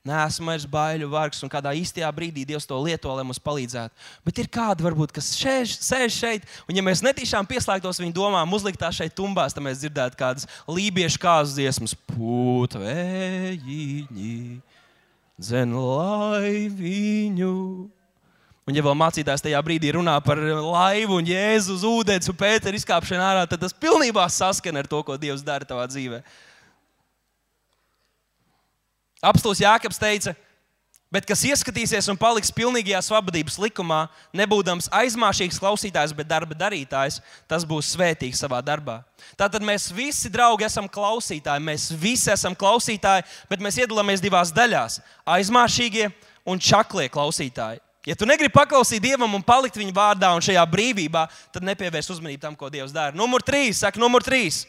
Nē, 0.02 0.16
esmu 0.26 0.50
vairs 0.50 0.64
baiļu 0.66 1.06
vargs, 1.12 1.44
un 1.46 1.50
kādā 1.52 1.76
īstajā 1.78 2.08
brīdī 2.16 2.42
Dievs 2.50 2.66
to 2.66 2.74
lieto, 2.82 3.12
lai 3.14 3.22
mums 3.28 3.38
palīdzētu. 3.44 3.94
Bet 4.26 4.40
ir 4.42 4.48
kādi, 4.50 4.82
varbūt, 4.88 5.12
kas 5.14 5.28
šēž, 5.38 5.76
sēž 5.78 6.16
šeit, 6.16 6.42
un 6.66 6.74
ja 6.80 6.82
mēs 6.88 7.04
netīšām 7.06 7.46
pieslēgtos 7.46 8.02
viņu 8.02 8.16
domām, 8.18 8.50
uzlikt 8.58 8.82
tā 8.82 8.90
šeit 8.96 9.14
tumbās, 9.14 9.54
tad 9.54 9.62
mēs 9.68 9.78
dzirdētu 9.84 10.18
kādas 10.18 10.50
lībiešu 10.66 11.22
kāzu 11.22 11.54
dziesmas, 11.60 11.94
pūtvējiņi, 12.16 13.62
dzen 15.42 15.74
laiviņu. 15.76 17.56
Un, 18.70 18.78
ja 18.78 18.84
vēl 18.86 18.94
mācītājs 18.96 19.42
tajā 19.42 19.60
brīdī 19.66 19.90
runā 19.96 20.14
par 20.24 20.38
laivu 20.38 21.18
un 21.18 21.28
jēzu 21.28 21.74
uz 21.80 21.86
ūdens 21.88 22.30
un 22.30 22.38
pēteru 22.38 22.78
izkāpšanu 22.78 23.26
ārā, 23.26 23.48
tad 23.50 23.64
tas 23.64 23.74
pilnībā 23.74 24.28
saskan 24.30 24.78
ar 24.78 24.88
to, 24.88 25.02
ko 25.04 25.18
Dievs 25.20 25.42
dara 25.46 25.66
tavā 25.68 25.88
dzīvēm. 25.90 26.22
Apstults 29.32 29.62
Jānis 29.62 30.02
teica, 30.02 30.36
bet 31.12 31.28
kas 31.28 31.44
ieskatīsies 31.46 32.08
un 32.12 32.18
paliks 32.20 32.54
pilnīgajā 32.56 33.02
svabadības 33.06 33.58
likumā, 33.62 34.06
nebūdams 34.36 34.90
aizmāšīgs 34.96 35.60
klausītājs, 35.62 36.16
bet 36.16 36.30
darba 36.30 36.58
darītājs, 36.58 37.20
tas 37.52 37.68
būs 37.68 37.92
svētīgs 37.96 38.42
savā 38.42 38.62
darbā. 38.66 39.02
Tātad 39.38 39.64
mēs 39.66 39.90
visi, 39.94 40.32
draugi, 40.32 40.66
esam 40.66 40.90
klausītāji. 40.90 41.64
Mēs 41.68 41.92
visi 41.94 42.32
esam 42.34 42.56
klausītāji, 42.58 43.28
bet 43.52 43.62
mēs 43.62 43.78
iedalāmies 43.84 44.24
divās 44.24 44.56
daļās- 44.56 45.00
aizmāšīgie 45.38 46.12
un 46.46 46.60
čaklie 46.60 47.10
klausītāji. 47.10 47.80
Ja 48.06 48.16
tu 48.16 48.26
negribi 48.26 48.54
paklausīt 48.54 49.02
Dievam 49.02 49.36
un 49.36 49.44
palikt 49.44 49.76
viņa 49.78 49.94
vārdā 49.94 50.34
un 50.34 50.42
šajā 50.42 50.66
brīvībā, 50.66 51.28
tad 51.54 51.62
nepievērs 51.62 52.10
uzmanību 52.10 52.42
tam, 52.42 52.56
ko 52.56 52.70
Dievs 52.70 52.92
dara. 52.92 53.14
Numur 53.14 53.42
trīs, 53.46 53.78
saka, 53.78 54.00
numur 54.00 54.22
trīs 54.22 54.66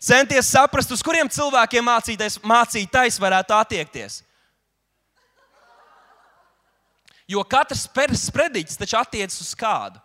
centies 0.00 0.48
saprast, 0.48 0.90
uz 0.92 1.02
kuriem 1.04 1.28
cilvēkiem 1.28 1.84
mācītais, 1.84 2.38
mācītais 2.40 3.20
varētu 3.20 3.56
attiekties. 3.56 4.22
Jo 7.30 7.44
katrs 7.46 7.86
sprediķis 7.86 8.78
taču 8.80 8.98
attiecas 8.98 9.38
uz 9.44 9.52
kādu. 9.54 10.00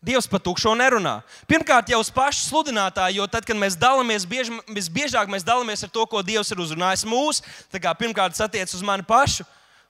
Dievs 0.00 0.24
par 0.32 0.40
tukšo 0.40 0.72
nerunā. 0.76 1.18
Pirmkārt, 1.48 1.90
jau 1.92 1.98
uz 2.00 2.08
pašu 2.12 2.46
sludinātāju, 2.46 3.18
jo 3.20 3.26
tad, 3.28 3.44
kad 3.44 3.56
mēs 3.60 3.76
dalāmies, 3.76 4.24
bieži, 4.24 4.54
visbiežāk 4.72 5.28
mēs 5.28 5.44
dalāmies 5.44 5.84
ar 5.84 5.92
to, 5.92 6.06
ko 6.08 6.22
Dievs 6.24 6.48
ir 6.52 6.62
uzrunājis 6.64 7.04
mūsu. 7.04 7.44
Pirmkārt, 7.72 8.32
tas 8.32 8.46
attiecas 8.46 8.78
uz 8.78 8.84
mani 8.84 9.04
pašu. 9.04 9.44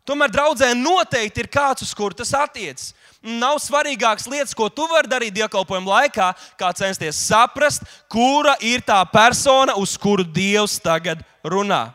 Tomēr 0.07 0.33
draudzē 0.33 0.73
noteikti 0.75 1.45
ir 1.45 1.51
kāds, 1.53 1.85
uz 1.87 1.95
kuru 1.95 2.17
tas 2.19 2.33
attiecas. 2.35 2.91
Nav 3.23 3.61
svarīgākas 3.63 4.27
lietas, 4.33 4.57
ko 4.57 4.67
tu 4.73 4.89
vari 4.91 5.11
darīt 5.11 5.37
dievkalpojuma 5.37 5.93
laikā, 5.93 6.33
kā 6.59 6.73
censties 6.75 7.21
saprast, 7.29 7.87
kura 8.11 8.57
ir 8.65 8.83
tā 8.83 8.99
persona, 9.13 9.77
uz 9.79 9.95
kuru 10.01 10.27
Dievs 10.27 10.81
tagad 10.83 11.23
runā. 11.47 11.91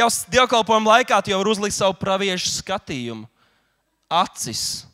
Jau 0.00 0.08
dievkalpojuma 0.32 0.96
laikā 0.96 1.18
tu 1.20 1.32
jau 1.32 1.38
vari 1.42 1.52
uzlikt 1.52 1.76
savu 1.76 1.92
praviešu 2.00 2.48
skatījumu, 2.54 3.26
acis 4.08 4.86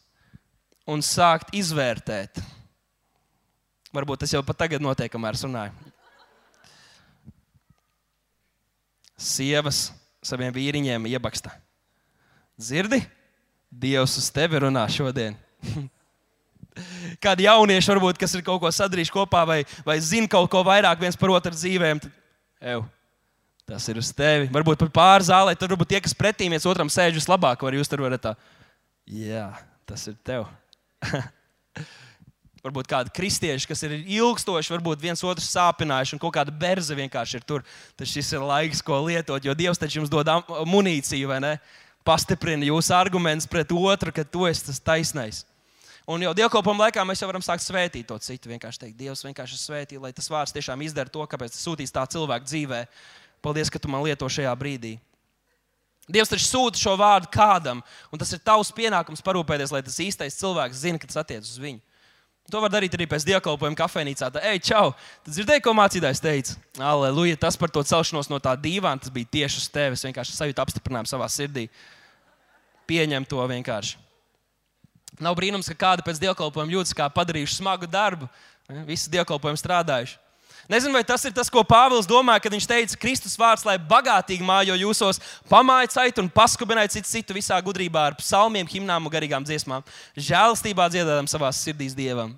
un 0.86 1.02
sākt 1.04 1.52
izvērtēt. 1.54 2.40
Varbūt 3.94 4.24
tas 4.24 4.34
jau 4.34 4.42
pat 4.46 4.58
tagad 4.64 4.82
notiek, 4.82 5.10
kamēr 5.12 5.38
runāju. 5.38 5.92
Sievas 9.16 9.86
saviem 10.26 10.50
vīriņiem 10.52 11.06
iebaksta. 11.14 11.54
Dzirdi? 12.58 12.98
Dievs 13.70 14.18
uz 14.18 14.26
tevi 14.34 14.58
runā 14.66 14.84
šodien. 14.90 15.38
Kādi 17.24 17.46
jaunieši 17.46 17.92
varbūt, 17.94 18.18
kas 18.20 18.34
ir 18.36 18.44
kaut 18.44 18.60
ko 18.60 18.70
sadarījuši 18.74 19.14
kopā 19.14 19.46
vai, 19.48 19.62
vai 19.86 19.96
zina 20.04 20.28
kaut 20.28 20.50
ko 20.52 20.60
vairāk 20.66 21.00
viens 21.00 21.16
par 21.16 21.32
otru 21.32 21.54
dzīvēm, 21.54 22.02
tad 22.02 22.12
ev, 22.74 22.84
tas 23.66 23.86
ir 23.90 24.00
uz 24.00 24.12
tevi. 24.14 24.50
Varbūt 24.54 24.84
par 24.84 24.92
pāri 24.94 25.28
zālē, 25.28 25.56
tad 25.58 25.72
varbūt 25.72 25.90
tie, 25.94 26.00
kas 26.04 26.14
pretī 26.16 26.48
viens 26.52 26.66
otram 26.68 26.90
sēž 26.92 27.18
vislabāk, 27.18 27.64
var 27.66 27.76
jūs 27.76 27.90
tur 27.90 28.04
varat 28.06 28.22
tā. 28.22 28.34
Jā, 29.06 29.50
tas 29.88 30.06
ir 30.10 30.16
tev. 30.26 30.46
varbūt 32.66 32.90
kādi 32.90 33.12
kristieši, 33.14 33.68
kas 33.70 33.82
ir 33.86 33.96
ilgstoši, 34.02 34.72
varbūt 34.74 35.02
viens 35.02 35.22
otru 35.26 35.44
sāpinājuši, 35.44 36.16
un 36.16 36.22
kaut 36.22 36.34
kāda 36.38 36.54
berze 36.54 36.96
vienkārši 36.98 37.40
ir 37.40 37.46
tur. 37.46 37.66
Tad 37.98 38.10
šis 38.10 38.32
ir 38.34 38.46
laiks, 38.46 38.82
ko 38.84 38.98
lietot, 39.06 39.44
jo 39.44 39.54
Dievs 39.58 39.80
taču 39.82 40.00
jums 40.00 40.12
dod 40.12 40.30
munīciju, 40.66 41.30
vai 41.30 41.42
ne? 41.44 41.52
Pastiprina 42.06 42.66
jūsu 42.66 42.94
argumentus 42.94 43.48
pret 43.50 43.72
otru, 43.74 44.14
ka 44.14 44.24
tu 44.26 44.46
esi 44.46 44.68
tas 44.68 44.82
taisnais. 44.82 45.42
Un 46.06 46.22
jau 46.22 46.30
dievkalpojuma 46.38 46.86
laikā 46.86 47.02
mēs 47.02 47.18
jau 47.18 47.26
varam 47.26 47.42
sākt 47.42 47.64
svētīt 47.64 48.06
to 48.06 48.14
citu. 48.22 48.50
Vienkārši 48.52 48.84
teikt, 48.84 48.98
Dievs 49.00 49.24
vienkārši 49.26 49.58
svētī, 49.58 49.98
lai 49.98 50.12
tas 50.14 50.30
vārds 50.30 50.54
tiešām 50.54 50.84
izdara 50.86 51.10
to, 51.10 51.24
kāpēc 51.26 51.50
tas 51.50 51.64
sūtīs 51.66 51.90
tā 51.94 52.04
cilvēku 52.12 52.46
dzīvē. 52.46 52.84
Paldies, 53.46 53.70
ka 53.70 53.78
tu 53.78 53.90
man 53.90 54.02
lieto 54.02 54.26
šajā 54.26 54.50
brīdī. 54.58 54.96
Dievs 56.10 56.30
taču 56.30 56.46
sūta 56.46 56.78
šo 56.78 56.94
vārdu 56.98 57.30
kādam, 57.34 57.80
un 58.14 58.18
tas 58.18 58.30
ir 58.34 58.42
tavs 58.42 58.72
pienākums 58.74 59.22
parūpēties, 59.26 59.72
lai 59.74 59.82
tas 59.86 59.98
īstais 60.02 60.38
cilvēks 60.38 60.82
zina, 60.82 60.98
ka 61.02 61.06
tas 61.10 61.18
attiecas 61.22 61.50
uz 61.54 61.62
viņu. 61.62 61.82
To 62.50 62.60
var 62.62 62.70
darīt 62.70 62.94
arī 62.94 63.08
pēc 63.10 63.24
dievkalpojuma 63.26 63.78
kafejnīcā. 63.78 64.28
Tā, 64.30 64.42
ej, 64.52 64.60
čau! 64.68 64.92
Tad 65.26 65.34
dzirdēji, 65.34 65.64
ko 65.66 65.72
mācītājs 65.74 66.22
teica? 66.22 66.54
Aleluja! 66.78 67.38
Tas 67.42 67.58
par 67.58 67.72
to 67.74 67.82
celšanos 67.82 68.30
no 68.30 68.38
tā 68.42 68.52
dīvāna, 68.54 69.02
tas 69.02 69.10
bija 69.14 69.26
tieši 69.38 69.64
uz 69.64 69.66
tevis. 69.74 70.04
Vienkārši 70.06 70.36
sajūtu 70.36 70.62
apstiprinājumu 70.62 71.10
savā 71.10 71.26
sirdī. 71.32 71.66
Pieņem 72.86 73.26
to 73.26 73.42
vienkārši. 73.50 73.98
Nav 75.18 75.34
brīnums, 75.38 75.66
ka 75.72 75.78
kādi 75.80 76.06
pēc 76.06 76.20
dievkalpojuma 76.22 76.76
jūtas 76.76 76.94
kā 76.94 77.08
padarījuši 77.10 77.58
smagu 77.58 77.90
darbu. 77.90 78.30
Visi 78.86 79.10
dievkalpojumi 79.10 79.58
strādājuši. 79.58 80.18
Nezinu, 80.68 80.92
vai 80.96 81.04
tas 81.06 81.24
ir 81.24 81.32
tas, 81.34 81.50
ko 81.52 81.62
Pāvils 81.66 82.08
domāja, 82.10 82.42
kad 82.42 82.52
viņš 82.52 82.66
teica, 82.66 82.98
Kristus 82.98 83.38
vārds, 83.38 83.64
lai 83.66 83.78
bagātīgi 83.78 84.42
mājo 84.46 84.74
jūsos, 84.74 85.20
pamājiet 85.50 86.18
un 86.22 86.28
paskubiniet 86.32 86.90
citu, 86.94 87.08
citu 87.08 87.34
visā 87.36 87.54
gudrībā 87.62 88.00
ar 88.10 88.14
psalmiem, 88.18 88.66
himnām 88.66 89.06
un 89.06 89.12
garīgām 89.12 89.44
dziesmām. 89.46 89.82
Žēlastībā 90.18 90.90
dziedādam 90.90 91.26
savā 91.30 91.50
sirdīs 91.54 91.94
dievam. 91.94 92.34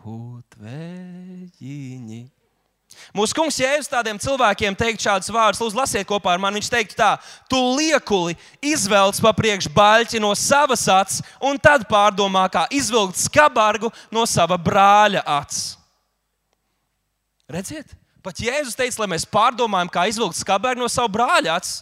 Putvējiņi. 0.00 1.50
Mūsu 3.14 3.34
kungs 3.34 3.58
Jēzus 3.58 3.90
tādiem 3.90 4.18
cilvēkiem 4.20 4.74
teikt 4.78 5.02
šādus 5.04 5.30
vārdus, 5.34 5.60
lūdzu, 5.62 5.78
lasiet 5.78 6.06
kopā 6.08 6.34
ar 6.34 6.40
mani. 6.42 6.58
Viņš 6.60 6.70
teikt, 6.72 6.96
tā, 6.98 7.10
tu 7.50 7.58
liekuli 7.78 8.36
izvelc 8.64 9.20
pa 9.22 9.32
priekšu 9.36 9.70
baļķi 9.74 10.22
no 10.22 10.30
savas 10.38 10.86
acis, 10.90 11.22
un 11.42 11.58
tad 11.58 11.86
pārdomā, 11.90 12.46
kā 12.52 12.66
izvilkt 12.74 13.18
skabargu 13.20 13.92
no 14.14 14.26
sava 14.28 14.58
brāļa 14.60 15.22
acis. 15.38 15.79
Redziet, 17.50 17.94
pat 18.22 18.38
Jēzus 18.38 18.76
teica, 18.78 19.02
lai 19.02 19.10
mēs 19.14 19.26
pārdomājam, 19.28 19.90
kā 19.90 20.06
izvilkt 20.10 20.38
skarbēju 20.38 20.82
no 20.82 20.90
savu 20.90 21.10
brāļa 21.16 21.56
acis. 21.58 21.80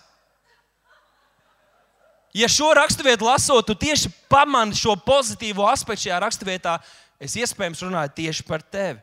Ja 2.37 2.49
šo 2.53 2.71
raksturvietu 2.77 3.27
lasot, 3.27 3.67
tu 3.67 3.75
tieši 3.75 4.11
pamani 4.31 4.77
šo 4.77 4.95
pozitīvo 5.03 5.67
aspektu 5.69 6.07
šajā 6.07 6.19
raksturvietā, 6.23 6.77
es 7.21 7.35
iespējams 7.41 7.83
runāju 7.87 8.15
tieši 8.21 8.45
par 8.49 8.63
tevi. 8.63 9.01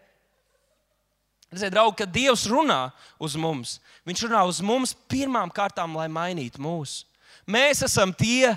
Redziet, 1.52 1.74
draugi, 1.74 2.00
kad 2.02 2.14
Dievs 2.14 2.46
runā 2.50 2.80
uz 3.22 3.36
mums, 3.40 3.80
Viņš 4.06 4.28
runā 4.28 4.44
uz 4.46 4.62
mums 4.62 4.94
pirmām 5.10 5.50
kārtām, 5.54 5.96
lai 5.98 6.06
mainītu 6.14 6.62
mūsu. 6.62 7.08
Mēs 7.50 7.82
esam 7.86 8.14
tie, 8.14 8.54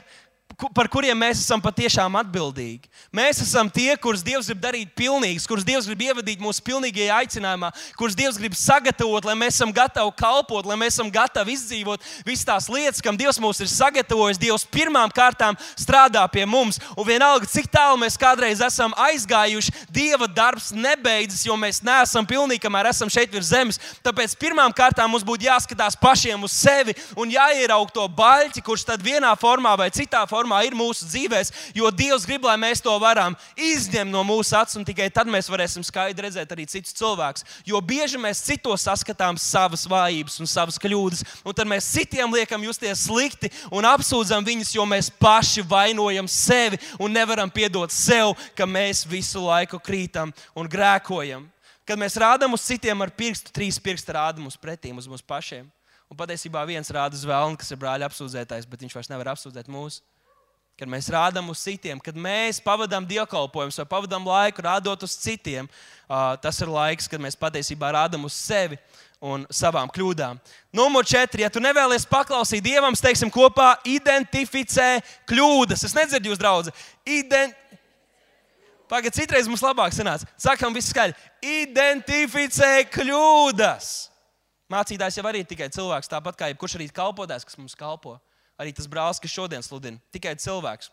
par 0.74 0.88
kuriem 0.90 1.18
mēs 1.18 1.42
esam 1.42 1.61
patiešām 1.62 2.16
atbildīgi. 2.18 2.88
Mēs 3.14 3.42
esam 3.44 3.68
tie, 3.70 3.92
kurus 4.00 4.24
Dievs 4.26 4.48
grib 4.48 4.61
darīt 4.62 4.90
pilnīgus, 4.96 5.46
kurus 5.46 5.66
Dievs 5.66 5.87
grib 5.87 6.00
ievadīt 6.08 6.40
mūsu 6.42 6.62
pilnīgajā 6.66 7.18
aicinājumā, 7.22 7.68
kurus 7.98 8.16
Dievs 8.18 8.38
grib 8.40 8.56
sagatavot, 8.58 9.28
lai 9.28 9.37
mēs 9.38 9.58
esam 9.58 9.70
gatavi 9.74 10.11
kalpot, 10.18 10.66
lai 10.66 10.78
mēs 10.80 10.96
esam 10.96 11.12
gatavi 11.14 11.54
izdzīvot 11.54 12.06
visas 12.26 12.46
tās 12.48 12.66
lietas, 12.72 13.02
kam 13.04 13.18
Dievs 13.20 13.38
mūs 13.42 13.61
ir 13.62 13.70
sagatavojis. 13.70 14.40
Dievs 14.40 14.64
pirmām 14.72 15.12
kārtām 15.14 15.58
strādā 15.78 16.24
pie 16.32 16.46
mums. 16.48 16.80
Un 16.96 17.06
vienalga, 17.06 17.46
cik 17.46 17.70
tālu 17.70 18.00
mēs 18.02 18.18
kādreiz 18.18 18.62
esam 18.64 18.96
aizgājuši, 18.98 19.74
Dieva 19.94 20.26
darbs 20.26 20.72
nebeidzas, 20.74 21.44
jo 21.46 21.54
mēs 21.61 21.84
neesam 21.87 22.26
pilnīgi, 22.26 22.64
kamēr 22.64 22.90
esam 22.90 23.12
šeit 23.12 23.30
virs 23.34 23.52
zemes. 23.52 23.78
Tāpēc 24.02 24.34
pirmām 24.40 24.74
kārtām 24.74 25.12
mums 25.12 25.26
būtu 25.28 25.46
jāskatās 25.46 25.98
pašiem 26.00 26.42
uz 26.48 26.56
sevi 26.56 26.96
un 27.14 27.30
jāieraug 27.30 27.94
to 27.94 28.08
baļķi, 28.18 28.64
kurš 28.66 28.88
tad 28.90 29.06
vienā 29.06 29.37
formā 29.38 29.76
vai 29.78 29.90
citā 29.94 30.24
formā 30.26 30.38
formā 30.38 30.62
ir 30.66 30.77
mūsu 30.79 31.07
dzīvēs, 31.09 31.53
jo 31.77 31.90
Dievs 31.94 32.27
grib, 32.29 32.46
lai 32.46 32.57
mēs 32.61 32.83
to 32.85 32.94
varam 33.03 33.37
izņemt 33.59 34.12
no 34.12 34.22
mūsu 34.27 34.55
acis, 34.59 34.79
un 34.79 34.87
tikai 34.87 35.09
tad 35.14 35.31
mēs 35.31 35.51
varēsim 35.51 35.85
skaidri 35.87 36.29
redzēt 36.29 36.53
arī 36.55 36.66
citus 36.70 36.94
cilvēkus. 36.98 37.46
Jo 37.66 37.81
bieži 37.85 38.20
mēs 38.20 38.44
citos 38.46 38.87
saskatām 38.87 39.38
savas 39.40 39.87
vājības 39.90 40.38
un 40.42 40.51
savas 40.51 40.79
kļūdas, 40.81 41.24
un 41.44 41.57
tad 41.57 41.68
mēs 41.70 41.88
citiem 41.90 42.35
liekam 42.35 42.64
justies 42.66 43.07
slikti 43.09 43.51
un 43.74 43.87
apsūdzam 43.88 44.46
viņus, 44.46 44.74
jo 44.77 44.87
mēs 44.88 45.11
paši 45.18 45.64
vainojam 45.66 46.29
sevi 46.31 46.79
un 46.98 47.14
nevaram 47.14 47.51
piedot 47.51 47.92
sev, 47.94 48.35
ka 48.55 48.68
mēs 48.68 49.05
visu 49.09 49.42
laiku 49.44 49.81
krītam 49.83 50.35
un 50.55 50.70
grēkojam. 50.70 51.48
Kad 51.88 51.96
mēs 51.96 52.18
rādām 52.20 52.53
uz 52.53 52.66
citiem 52.68 53.01
ar 53.01 53.11
pirkstu, 53.16 53.51
trīs 53.55 53.79
pirksti 53.81 54.12
rāda 54.12 54.42
mums 54.42 54.59
pretī, 54.61 54.92
uz 54.92 55.09
mums 55.09 55.24
pašiem. 55.24 55.64
Un 56.09 56.16
patiesībā 56.16 56.61
viens 56.68 56.88
rāda 56.92 57.16
uz 57.16 57.24
vēlnu, 57.29 57.57
kas 57.61 57.72
ir 57.72 57.81
brāļa 57.81 58.09
apsūdzētājs, 58.09 58.68
bet 58.68 58.85
viņš 58.85 58.96
vairs 58.96 59.11
nevar 59.12 59.33
apsūdzēt 59.33 59.68
mūsu 59.72 60.05
kad 60.78 60.86
mēs 60.86 61.08
rādām 61.10 61.48
uz 61.50 61.58
citiem, 61.66 61.98
kad 61.98 62.14
mēs 62.14 62.60
pavadām 62.62 63.02
dievkalpojumus 63.08 63.80
vai 63.80 63.86
pavadām 63.90 64.26
laiku 64.28 64.62
rādot 64.62 65.02
uz 65.02 65.16
citiem, 65.18 65.66
tas 66.42 66.60
ir 66.62 66.70
laiks, 66.70 67.08
kad 67.10 67.18
mēs 67.22 67.34
patiesībā 67.38 67.90
rādām 67.96 68.28
uz 68.28 68.36
sevi 68.38 68.78
un 69.18 69.42
savām 69.50 69.90
kļūdām. 69.90 70.38
Numur 70.78 71.02
četri, 71.02 71.42
ja 71.42 71.50
tu 71.50 71.58
nevēlies 71.58 72.06
paklausīt 72.06 72.62
dievam, 72.62 72.94
teiksim, 72.94 73.32
kopā 73.34 73.72
identificē 73.90 75.00
kļūdas. 75.26 75.82
Es 75.88 75.96
nedzirdu 75.98 76.30
jūs, 76.30 76.38
draugi. 76.38 76.74
Ident... 77.02 77.58
Pagaidiet, 78.88 79.18
citreiz 79.18 79.50
mums 79.50 79.60
labāk 79.60 79.92
sanāca. 79.92 80.24
Sakām, 80.40 80.72
viss 80.72 80.94
skaļi. 80.94 81.12
Identificē 81.44 82.86
kļūdas. 82.94 83.90
Mācītājs 84.72 85.18
jau 85.18 85.26
arī 85.28 85.42
tikai 85.44 85.68
cilvēks, 85.74 86.08
tāpat 86.08 86.38
kā 86.38 86.52
jebkurš 86.52 86.78
arī 86.78 86.86
kalpotājs, 86.94 87.44
kas 87.44 87.58
mums 87.58 87.76
kalpo 87.76 88.14
arī 88.59 88.75
tas 88.75 88.88
brālis, 88.90 89.21
kas 89.23 89.33
šodien 89.33 89.64
sludina. 89.64 90.01
Tikai 90.14 90.35
cilvēks. 90.40 90.90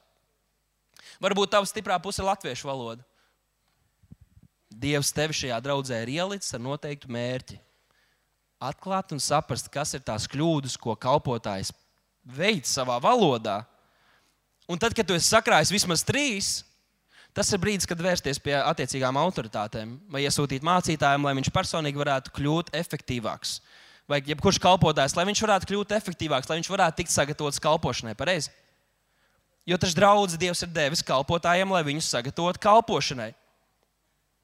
Varbūt 1.22 1.54
tava 1.54 1.68
stiprā 1.70 1.98
puse 2.02 2.22
ir 2.22 2.30
latviešu 2.30 2.70
valoda. 2.70 3.04
Dievs 4.76 5.14
tevi 5.16 5.36
šajā 5.36 5.58
draudzē 5.64 6.02
ir 6.04 6.12
ielicis 6.18 6.54
ar 6.56 6.62
noteiktu 6.64 7.12
mērķi. 7.12 7.60
Atklāt 8.66 9.12
un 9.16 9.22
saprast, 9.24 9.70
kas 9.72 9.94
ir 9.96 10.04
tās 10.04 10.28
kļūdas, 10.32 10.78
ko 10.80 10.96
kalpotājs 11.00 11.72
veids 12.26 12.72
savā 12.76 12.98
valodā. 13.04 13.62
Un 14.72 14.80
tad, 14.82 14.96
kad 14.98 15.06
tu 15.08 15.16
esi 15.16 15.30
sakrājis 15.30 15.74
vismaz 15.74 16.02
trīs, 16.08 16.64
tas 17.36 17.52
ir 17.54 17.62
brīdis, 17.62 17.88
kad 17.88 18.02
vērsties 18.02 18.40
pie 18.42 18.56
attiecīgām 18.58 19.20
autoritātēm 19.22 19.98
vai 20.12 20.24
iesūtīt 20.26 20.66
mācītājiem, 20.66 21.28
lai 21.28 21.36
viņš 21.38 21.52
personīgi 21.54 22.02
varētu 22.02 22.34
kļūt 22.36 22.74
efektīvāks 22.80 23.60
vai 24.10 24.22
jebkurš 24.26 24.60
kalpotājs, 24.62 25.16
lai 25.18 25.26
viņš 25.30 25.42
varētu 25.46 25.70
kļūt 25.72 25.96
efektīvāks, 25.98 26.50
lai 26.50 26.60
viņš 26.60 26.70
varētu 26.72 27.02
tikt 27.02 27.14
sagatavots 27.14 27.62
kalpošanai. 27.64 28.16
Pareizi? 28.18 28.54
Jo 29.66 29.80
tas 29.82 29.96
draudzes 29.98 30.38
Dievs 30.38 30.62
ir 30.62 30.70
devis 30.74 31.02
kalpotājiem, 31.06 31.72
lai 31.74 31.82
viņus 31.88 32.12
sagatavotu 32.14 32.62
kalpošanai. 32.62 33.32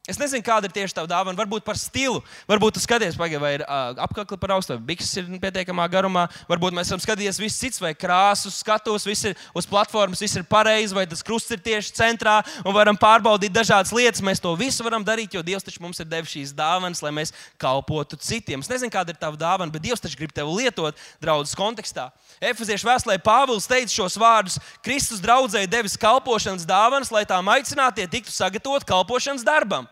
Es 0.10 0.18
nezinu, 0.18 0.42
kāda 0.42 0.66
ir 0.66 0.74
tieši 0.74 0.96
tā 0.98 1.04
dāvana. 1.06 1.38
Varbūt 1.38 1.62
par 1.62 1.78
stilu. 1.78 2.24
Varbūt 2.50 2.80
jūs 2.80 2.88
pagaidi, 2.90 3.38
vai 3.38 3.52
ir 3.60 3.62
uh, 3.68 3.94
apakle 4.02 4.34
par 4.42 4.56
augstu, 4.56 4.74
vai 4.74 4.96
bikses 4.96 5.12
ir 5.22 5.28
pietiekamā 5.38 5.86
garumā. 5.94 6.24
Varbūt 6.50 6.74
mēs 6.74 6.90
esam 6.90 7.04
skatījies 7.04 7.38
viss 7.38 7.62
cits, 7.62 7.78
vai 7.78 7.92
krāsas 7.94 8.58
skatos, 8.64 9.06
viss 9.06 9.30
ir 9.30 9.38
uz 9.54 9.68
platformas, 9.70 10.24
viss 10.26 10.40
ir 10.40 10.48
pareizi, 10.50 10.98
vai 10.98 11.04
tas 11.06 11.22
krusts 11.22 11.54
ir 11.54 11.62
tieši 11.62 11.94
centrā, 12.00 12.40
un 12.66 12.74
varam 12.74 12.98
pārbaudīt 12.98 13.54
dažādas 13.54 13.94
lietas. 13.94 14.24
Mēs 14.26 14.42
to 14.42 14.56
visu 14.58 14.82
varam 14.88 15.06
darīt, 15.06 15.38
jo 15.38 15.46
Dievs 15.46 15.70
taču 15.70 15.86
mums 15.86 16.02
ir 16.02 16.10
devis 16.10 16.34
šīs 16.34 16.56
dāvanas, 16.58 17.04
lai 17.06 17.14
mēs 17.22 17.36
kalpotu 17.62 18.18
citiem. 18.18 18.66
Es 18.66 18.74
nezinu, 18.74 18.90
kāda 18.98 19.14
ir 19.14 19.22
tava 19.22 19.38
dāvana, 19.38 19.70
bet 19.70 19.86
Dievs 19.86 20.02
taču 20.02 20.18
grib 20.18 20.34
tevi 20.34 20.58
lietot 20.64 20.98
draudzes 21.22 21.54
kontekstā. 21.54 22.10
Efeziešu 22.42 22.90
vēstulē 22.90 23.22
Pāvils 23.22 23.70
teica 23.70 23.94
šos 24.02 24.18
vārdus: 24.18 24.58
Kristus 24.82 25.22
draudzēji 25.22 25.70
devis 25.70 26.00
kalpošanas 26.02 26.66
dāvanas, 26.66 27.14
lai 27.14 27.22
tām 27.30 27.54
aicinātie 27.54 28.10
tiktu 28.10 28.34
sagatavot 28.34 28.90
kalpošanas 28.90 29.46
darbam. 29.46 29.86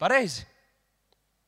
Pareizi. 0.00 0.46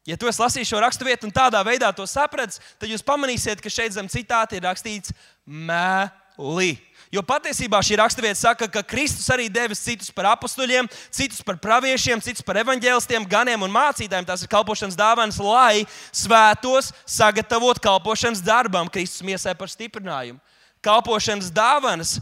Ja 0.04 0.18
tu 0.18 0.26
esi 0.26 0.42
lasījis 0.42 0.72
šo 0.72 0.80
raksturvietu 0.82 1.28
un 1.28 1.32
tādā 1.34 1.60
veidā 1.64 1.88
to 1.94 2.04
sapratis, 2.10 2.58
tad 2.76 2.90
jūs 2.90 3.04
pamanīsiet, 3.06 3.62
ka 3.62 3.70
šeit 3.70 3.94
zem 3.94 4.08
citāta 4.10 4.58
ir 4.58 4.64
rakstīts 4.66 5.14
meli. 5.46 6.74
Jo 7.12 7.22
patiesībā 7.22 7.78
šī 7.84 7.98
raksturvieta 8.00 8.40
saka, 8.40 8.66
ka 8.72 8.82
Kristus 8.88 9.28
arī 9.30 9.46
devis 9.52 9.82
citus 9.84 10.10
par 10.10 10.30
apstuļiem, 10.32 10.88
citus 11.12 11.42
par 11.44 11.60
praviešiem, 11.62 12.22
citus 12.24 12.44
par 12.44 12.58
evaņģēlistiem, 12.64 13.28
ganiem 13.30 13.62
un 13.62 13.72
mācītājiem. 13.72 14.26
Tās 14.26 14.42
ir 14.42 14.50
kalpošanas 14.50 14.98
dāvanas, 14.98 15.38
lai 15.44 15.84
svētos 16.08 16.90
sagatavot 17.04 17.78
kalpošanas 17.84 18.42
darbam, 18.42 18.90
Kristus 18.90 19.22
miesai 19.28 19.54
par 19.56 19.70
stiprinājumu. 19.70 20.40
Kalpošanas 20.82 21.52
dāvanas 21.54 22.16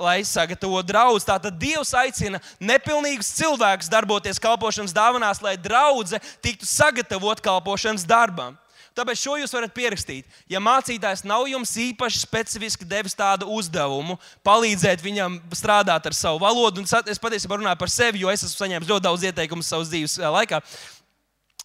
lai 0.00 0.24
sagatavotu 0.26 0.88
draugu. 0.88 1.22
Tātad 1.22 1.54
Dievs 1.58 1.94
aicina 1.94 2.40
nepilnīgus 2.58 3.30
cilvēkus 3.38 3.90
darboties 3.92 4.42
kalpošanas 4.42 4.94
dāvanās, 4.94 5.42
lai 5.44 5.56
draudzene 5.60 6.22
tiktu 6.42 6.66
sagatavot 6.68 7.42
kalpošanas 7.44 8.06
darbam. 8.08 8.58
Tāpēc 8.94 9.18
šo 9.18 9.34
jūs 9.40 9.50
varat 9.50 9.72
pierakstīt. 9.74 10.26
Ja 10.46 10.60
mācītājs 10.62 11.24
nav 11.26 11.48
jums 11.50 11.72
īpaši 11.82 12.20
specifiski 12.22 12.86
devis 12.86 13.16
tādu 13.18 13.48
uzdevumu, 13.50 14.14
palīdzēt 14.46 15.02
viņam 15.02 15.40
strādāt 15.50 16.06
ar 16.06 16.14
savu 16.14 16.38
valodu, 16.44 16.78
un 16.78 16.86
es 17.10 17.18
patiesībā 17.18 17.58
runāju 17.58 17.80
par 17.80 17.90
sevi, 17.90 18.22
jo 18.22 18.30
es 18.30 18.46
esmu 18.46 18.54
saņēmis 18.54 18.90
ļoti 18.92 19.06
daudz 19.08 19.26
ieteikumu 19.26 19.66
savas 19.66 19.90
dzīves 19.90 20.14
laikā, 20.36 20.62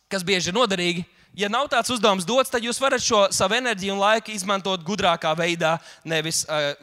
kas 0.09 0.25
bieži 0.25 0.49
ir 0.49 0.57
noderīgi 0.57 1.05
ja 1.39 1.49
nav 1.51 1.69
tāds 1.71 1.91
uzdevums 1.93 2.27
dots, 2.27 2.51
tad 2.51 2.65
jūs 2.65 2.81
varat 2.81 3.03
šo 3.03 3.25
savu 3.35 3.57
enerģiju 3.59 3.95
un 3.95 4.03
laiku 4.03 4.33
izmantot 4.35 4.83
gudrākā 4.85 5.31
veidā, 5.39 5.77
nevis 6.03 6.43
uh, 6.49 6.73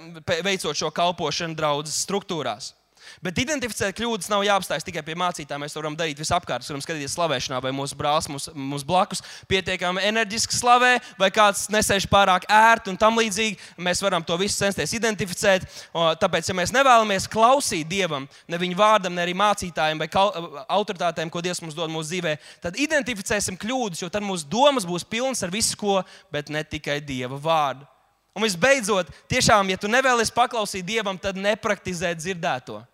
veicot 0.47 0.77
šo 0.77 0.91
kalpošanu 0.95 1.57
draudzes 1.59 2.01
struktūrās. 2.07 2.73
Bet 3.27 3.41
identificēt 3.43 3.97
kļūdas 3.99 4.29
nav 4.31 4.45
jāapstājas 4.47 4.85
tikai 4.87 5.03
pie 5.03 5.17
mācītājiem. 5.19 5.65
Mēs 5.65 5.73
to 5.75 5.81
varam 5.81 5.97
darīt 5.99 6.21
visapkārt. 6.21 6.63
Mēs 6.63 6.71
varam 6.71 6.83
skatīties 6.85 7.17
slavēšanā, 7.17 7.59
vai 7.65 7.73
mūsu 7.75 7.99
brālis 7.99 8.29
mums, 8.31 8.47
mums 8.55 8.85
blakus 8.87 9.23
pietiekami 9.51 10.05
enerģiski 10.07 10.55
slavē, 10.55 10.93
vai 11.19 11.33
kāds 11.35 11.65
nesēž 11.75 12.07
pārāk 12.13 12.47
ērti 12.47 12.93
un 12.93 13.01
tam 13.01 13.19
līdzīgi. 13.19 13.59
Mēs 13.83 14.05
varam 14.05 14.23
to 14.23 14.39
visu 14.39 14.61
censties 14.61 14.95
identificēt. 14.95 15.67
Tāpēc, 16.23 16.53
ja 16.53 16.59
mēs 16.61 16.75
nevēlamies 16.77 17.27
klausīt 17.33 17.91
Dievam, 17.91 18.31
ne 18.47 18.63
viņa 18.63 18.79
vārdam, 18.79 19.19
ne 19.19 19.27
arī 19.27 19.35
mācītājiem 19.35 20.05
vai 20.05 20.11
autoritātēm, 20.79 21.33
ko 21.33 21.43
Dievs 21.43 21.65
mums 21.67 21.75
dod 21.75 21.91
mūsu 21.91 22.15
dzīvē, 22.15 22.39
tad 22.63 22.79
identificēsim 22.79 23.59
kļūdas, 23.59 24.07
jo 24.07 24.13
tad 24.13 24.23
mūsu 24.23 24.47
domas 24.47 24.87
būs 24.87 25.03
pilnas 25.03 25.43
ar 25.43 25.51
visu 25.51 25.75
ko, 25.81 25.99
bet 26.31 26.53
ne 26.55 26.63
tikai 26.63 27.01
Dieva 27.03 27.43
vārdu. 27.43 27.89
Un 28.37 28.45
visbeidzot, 28.45 29.11
tiešām, 29.33 29.73
ja 29.73 29.81
tu 29.81 29.91
nevēlies 29.91 30.31
paklausīt 30.31 30.87
Dievam, 30.87 31.19
tad 31.19 31.41
nepraktizē 31.41 32.15
dzirdēto 32.15 32.85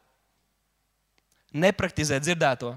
nepraktizē 1.52 2.18
dzirdēto. 2.22 2.72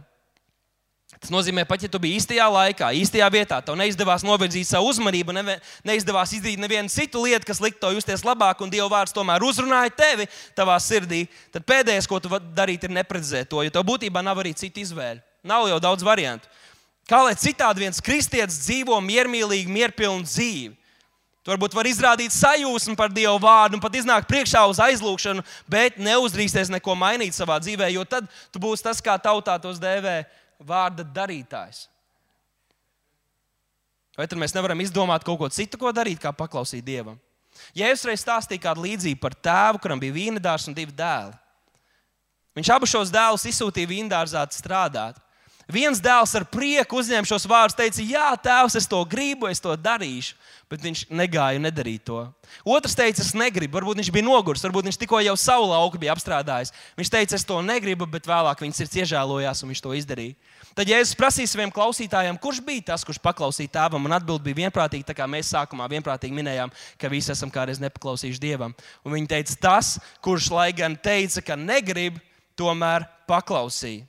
Tas 1.15 1.31
nozīmē, 1.31 1.63
pat 1.67 1.83
ja 1.85 1.89
tu 1.89 1.99
biji 2.01 2.19
īstajā 2.19 2.45
laikā, 2.51 2.89
īstajā 2.99 3.27
vietā, 3.31 3.61
tev 3.63 3.77
neizdevās 3.79 4.23
novirzīt 4.25 4.67
savu 4.67 4.89
uzmanību, 4.91 5.33
ne, 5.37 5.55
neizdevās 5.87 6.33
izdarīt 6.35 6.59
nevienu 6.59 6.91
citu 6.91 7.21
lietu, 7.23 7.47
kas 7.47 7.61
liktu 7.63 7.79
tev 7.85 7.95
justies 7.95 8.25
labāk, 8.25 8.59
un 8.61 8.73
Dieva 8.73 8.89
vārds 8.91 9.15
tomēr 9.15 9.43
uzrunāja 9.45 9.93
tevi 9.95 10.27
savā 10.27 10.75
sirdī, 10.83 11.23
tad 11.55 11.63
pēdējais, 11.69 12.09
ko 12.09 12.19
tu 12.19 12.31
vari 12.33 12.51
darīt, 12.57 12.83
ir 12.83 12.95
neprecizēt 12.97 13.49
to, 13.49 13.63
jo 13.63 13.73
tev 13.73 13.85
būtībā 13.87 14.25
nav 14.25 14.43
arī 14.43 14.51
citu 14.59 14.83
izvēļu. 14.83 15.23
Nav 15.45 15.69
jau 15.71 15.79
daudz 15.87 16.03
variantu. 16.03 16.51
Kā 17.07 17.21
lai 17.21 17.35
citādi 17.37 17.85
viens 17.85 18.01
kristietis 18.01 18.59
dzīvo 18.65 18.97
miermīlīgu, 19.05 19.71
mierpilnu 19.71 20.25
dzīvi? 20.25 20.73
Tu 21.45 21.53
varbūt 21.53 21.75
vari 21.77 21.91
izrādīt 21.93 22.33
sajūsmu 22.33 22.95
par 22.97 23.11
Dieva 23.13 23.35
vārdu 23.37 23.77
un 23.77 23.81
pat 23.83 23.93
iznākt 23.93 24.25
priekšā 24.31 24.63
uz 24.65 24.79
aizlūgšanu, 24.81 25.43
bet 25.69 25.99
neuzdrīksties 26.01 26.71
neko 26.73 26.95
mainīt 26.97 27.37
savā 27.37 27.59
dzīvē, 27.61 27.91
jo 27.93 28.01
tad 28.09 28.25
tu 28.49 28.61
būsi 28.63 28.87
tas, 28.87 28.97
kā 28.97 29.13
tautā 29.21 29.59
tos 29.61 29.77
dēvē, 29.77 30.23
vārda 30.65 31.05
darītājs. 31.05 31.83
Vai 34.17 34.25
tad 34.25 34.39
mēs 34.41 34.55
nevaram 34.55 34.81
izdomāt 34.81 35.27
kaut 35.27 35.37
ko 35.37 35.51
citu, 35.53 35.77
ko 35.77 35.91
darīt, 35.93 36.17
kā 36.23 36.31
paklausīt 36.33 36.81
Dievam? 36.87 37.19
Ja 37.77 37.91
es 37.93 38.01
reiz 38.07 38.23
stāstīju 38.23 38.63
kādu 38.63 38.87
līdzību 38.87 39.21
par 39.21 39.35
tēvu, 39.37 39.83
kuram 39.83 40.01
bija 40.01 40.15
vīnedārs 40.15 40.65
un 40.71 40.73
divi 40.73 40.95
dēli. 40.97 41.35
Viņš 42.57 42.71
abus 42.71 42.89
šos 42.89 43.11
dēlus 43.11 43.45
izsūtīja 43.51 43.91
vīndārzā 43.91 44.41
strādāt. 44.55 45.19
Viens 45.71 45.97
dēls 45.97 46.35
ar 46.37 46.43
prieku 46.45 46.99
uzņēma 47.01 47.25
šos 47.25 47.47
vārdus, 47.49 47.77
teica, 47.77 48.03
Jā, 48.05 48.27
tēvs, 48.37 48.75
es 48.77 48.85
to 48.89 48.99
gribu, 49.09 49.47
es 49.49 49.61
to 49.63 49.73
darīšu. 49.73 50.35
Bet 50.69 50.81
viņš 50.81 51.03
negāja 51.13 51.59
un 51.59 51.65
nedarīja 51.67 52.01
to. 52.05 52.19
Otrs 52.65 52.95
teica, 52.97 53.21
es 53.21 53.35
negribu. 53.37 53.77
Varbūt 53.77 53.99
viņš 54.01 54.09
bija 54.13 54.25
noguris, 54.25 54.63
varbūt 54.65 54.87
viņš 54.89 54.97
tikko 55.01 55.19
jau 55.21 55.35
savu 55.37 55.67
lauku 55.69 55.99
bija 56.01 56.13
apstrādājis. 56.13 56.73
Viņš 56.97 57.11
teica, 57.13 57.37
es 57.37 57.45
to 57.45 57.59
negribu, 57.65 58.07
bet 58.09 58.25
vēlāk 58.29 58.63
viņš 58.65 58.79
sirds 58.81 58.97
iežēlojās 59.03 59.61
un 59.61 59.73
viņš 59.73 59.83
to 59.85 59.93
izdarīja. 59.97 60.37
Tad, 60.77 60.89
ja 60.89 60.97
es 61.01 61.13
prasīju 61.17 61.49
saviem 61.49 61.73
klausītājiem, 61.73 62.39
kurš 62.41 62.63
bija 62.65 62.87
tas, 62.89 63.05
kurš 63.05 63.21
paklausīja 63.23 63.75
tēvam, 63.77 64.09
un 64.09 64.17
atbild 64.17 64.41
bija 64.45 64.63
vienprātīgi, 64.65 65.05
tā 65.07 65.13
kā 65.17 65.29
mēs 65.29 65.53
sākumā 65.53 65.85
vienprātīgi 65.93 66.35
minējām, 66.35 66.73
ka 66.99 67.13
visi 67.13 67.31
esam 67.33 67.53
kādreiz 67.53 67.79
nepaklausījuši 67.85 68.41
dievam. 68.41 68.73
Un 69.05 69.17
viņi 69.17 69.31
teica, 69.37 69.61
tas, 69.69 69.95
kurš 70.25 70.49
lai 70.53 70.71
gan 70.75 70.97
teica, 70.97 71.45
ka 71.45 71.57
negrib, 71.57 72.17
tomēr 72.57 73.05
paklausīja. 73.29 74.03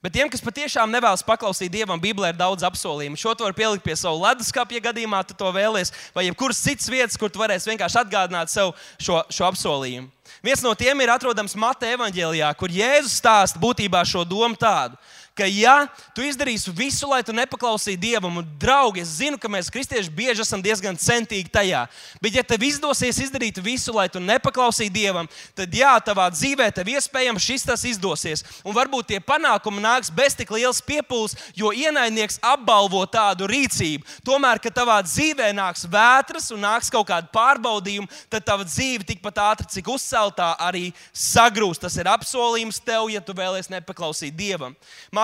Bet 0.00 0.14
tiem, 0.16 0.30
kas 0.32 0.40
patiešām 0.40 0.88
nevēlas 0.88 1.20
paklausīt 1.28 1.68
Dievam, 1.74 2.00
Bībelē 2.00 2.30
ir 2.32 2.38
daudz 2.38 2.64
apsolījumu. 2.64 3.18
Šo 3.20 3.34
var 3.42 3.52
pielikt 3.52 3.84
pie 3.84 3.92
savu 4.00 4.22
leduskapja, 4.22 4.78
ja 4.78 4.86
gadījumā 4.86 5.20
tu 5.28 5.36
to 5.36 5.50
vēlies, 5.52 5.92
vai 6.16 6.24
jebkuras 6.24 6.62
citas 6.64 6.88
vietas, 6.88 7.18
kur 7.20 7.28
tu 7.28 7.42
varēsi 7.42 7.68
vienkārši 7.68 8.00
atgādināt 8.00 8.48
sev 8.48 8.72
šo, 8.96 9.20
šo 9.28 9.44
apsolījumu. 9.50 10.08
Viens 10.40 10.62
no 10.64 10.72
tiem 10.78 11.02
ir 11.04 11.12
atrodams 11.12 11.52
Mateja 11.58 11.98
evanģēlijā, 11.98 12.48
kur 12.56 12.72
Jēzus 12.72 13.18
stāsta 13.20 13.60
būtībā 13.60 14.00
šo 14.08 14.24
domu 14.24 14.56
tādu, 14.56 14.96
ka, 15.40 15.48
ja 15.48 15.88
tu 16.14 16.24
izdarīsi 16.26 16.72
visu, 16.76 17.08
lai 17.10 17.22
tu 17.26 17.34
nepaklausītu 17.36 18.00
Dievam, 18.00 18.40
un, 18.40 18.46
draugi, 18.60 19.02
es 19.04 19.16
zinu, 19.20 19.38
ka 19.40 19.48
mēs, 19.50 19.70
kristieši, 19.72 20.12
bieži 20.14 20.44
esam 20.44 20.62
diezgan 20.62 20.98
centīgi 21.00 21.50
tajā, 21.52 21.86
bet, 22.20 22.36
ja 22.36 22.44
tev 22.46 22.64
izdosies 22.66 23.18
izdarīt 23.24 23.60
visu, 23.64 23.94
lai 23.96 24.08
tu 24.12 24.22
nepaklausītu 24.22 24.94
Dievam, 24.94 25.28
tad, 25.56 25.72
jā, 25.74 25.92
tavā 26.04 26.28
dzīvē 26.34 26.70
tev 26.76 26.90
iespējams 26.92 27.44
šis 27.44 27.66
tas 27.68 27.84
izdosies. 27.88 28.44
Un 28.66 28.76
varbūt 28.76 29.10
tie 29.10 29.20
panākumi 29.24 29.82
nāks 29.82 30.12
bez 30.14 30.36
tik 30.38 30.52
liels 30.54 30.82
piepūles, 30.84 31.36
jo 31.56 31.72
ienaidnieks 31.72 32.40
apbalvo 32.44 33.02
tādu 33.10 33.48
rīcību. 33.50 34.06
Tomēr, 34.26 34.60
kad 34.62 34.76
tavā 34.76 34.98
dzīvē 35.06 35.50
nāks 35.56 35.86
vētras 35.90 36.50
un 36.54 36.64
nāks 36.64 36.90
kaut 36.92 37.08
kāda 37.08 37.30
pārbaudījuma, 37.34 38.10
tad 38.32 38.46
tava 38.46 38.66
dzīve 38.68 39.06
tikpat 39.08 39.40
ātri, 39.44 39.68
cik 39.76 39.90
uzceltā, 39.94 40.52
arī 40.60 40.90
sagrūs. 41.16 41.80
Tas 41.80 41.96
ir 42.00 42.10
apsolījums 42.10 42.82
tev, 42.84 43.08
ja 43.12 43.22
tu 43.24 43.36
vēlies 43.36 43.70
nepaklausīt 43.72 44.36
Dievam. 44.36 44.76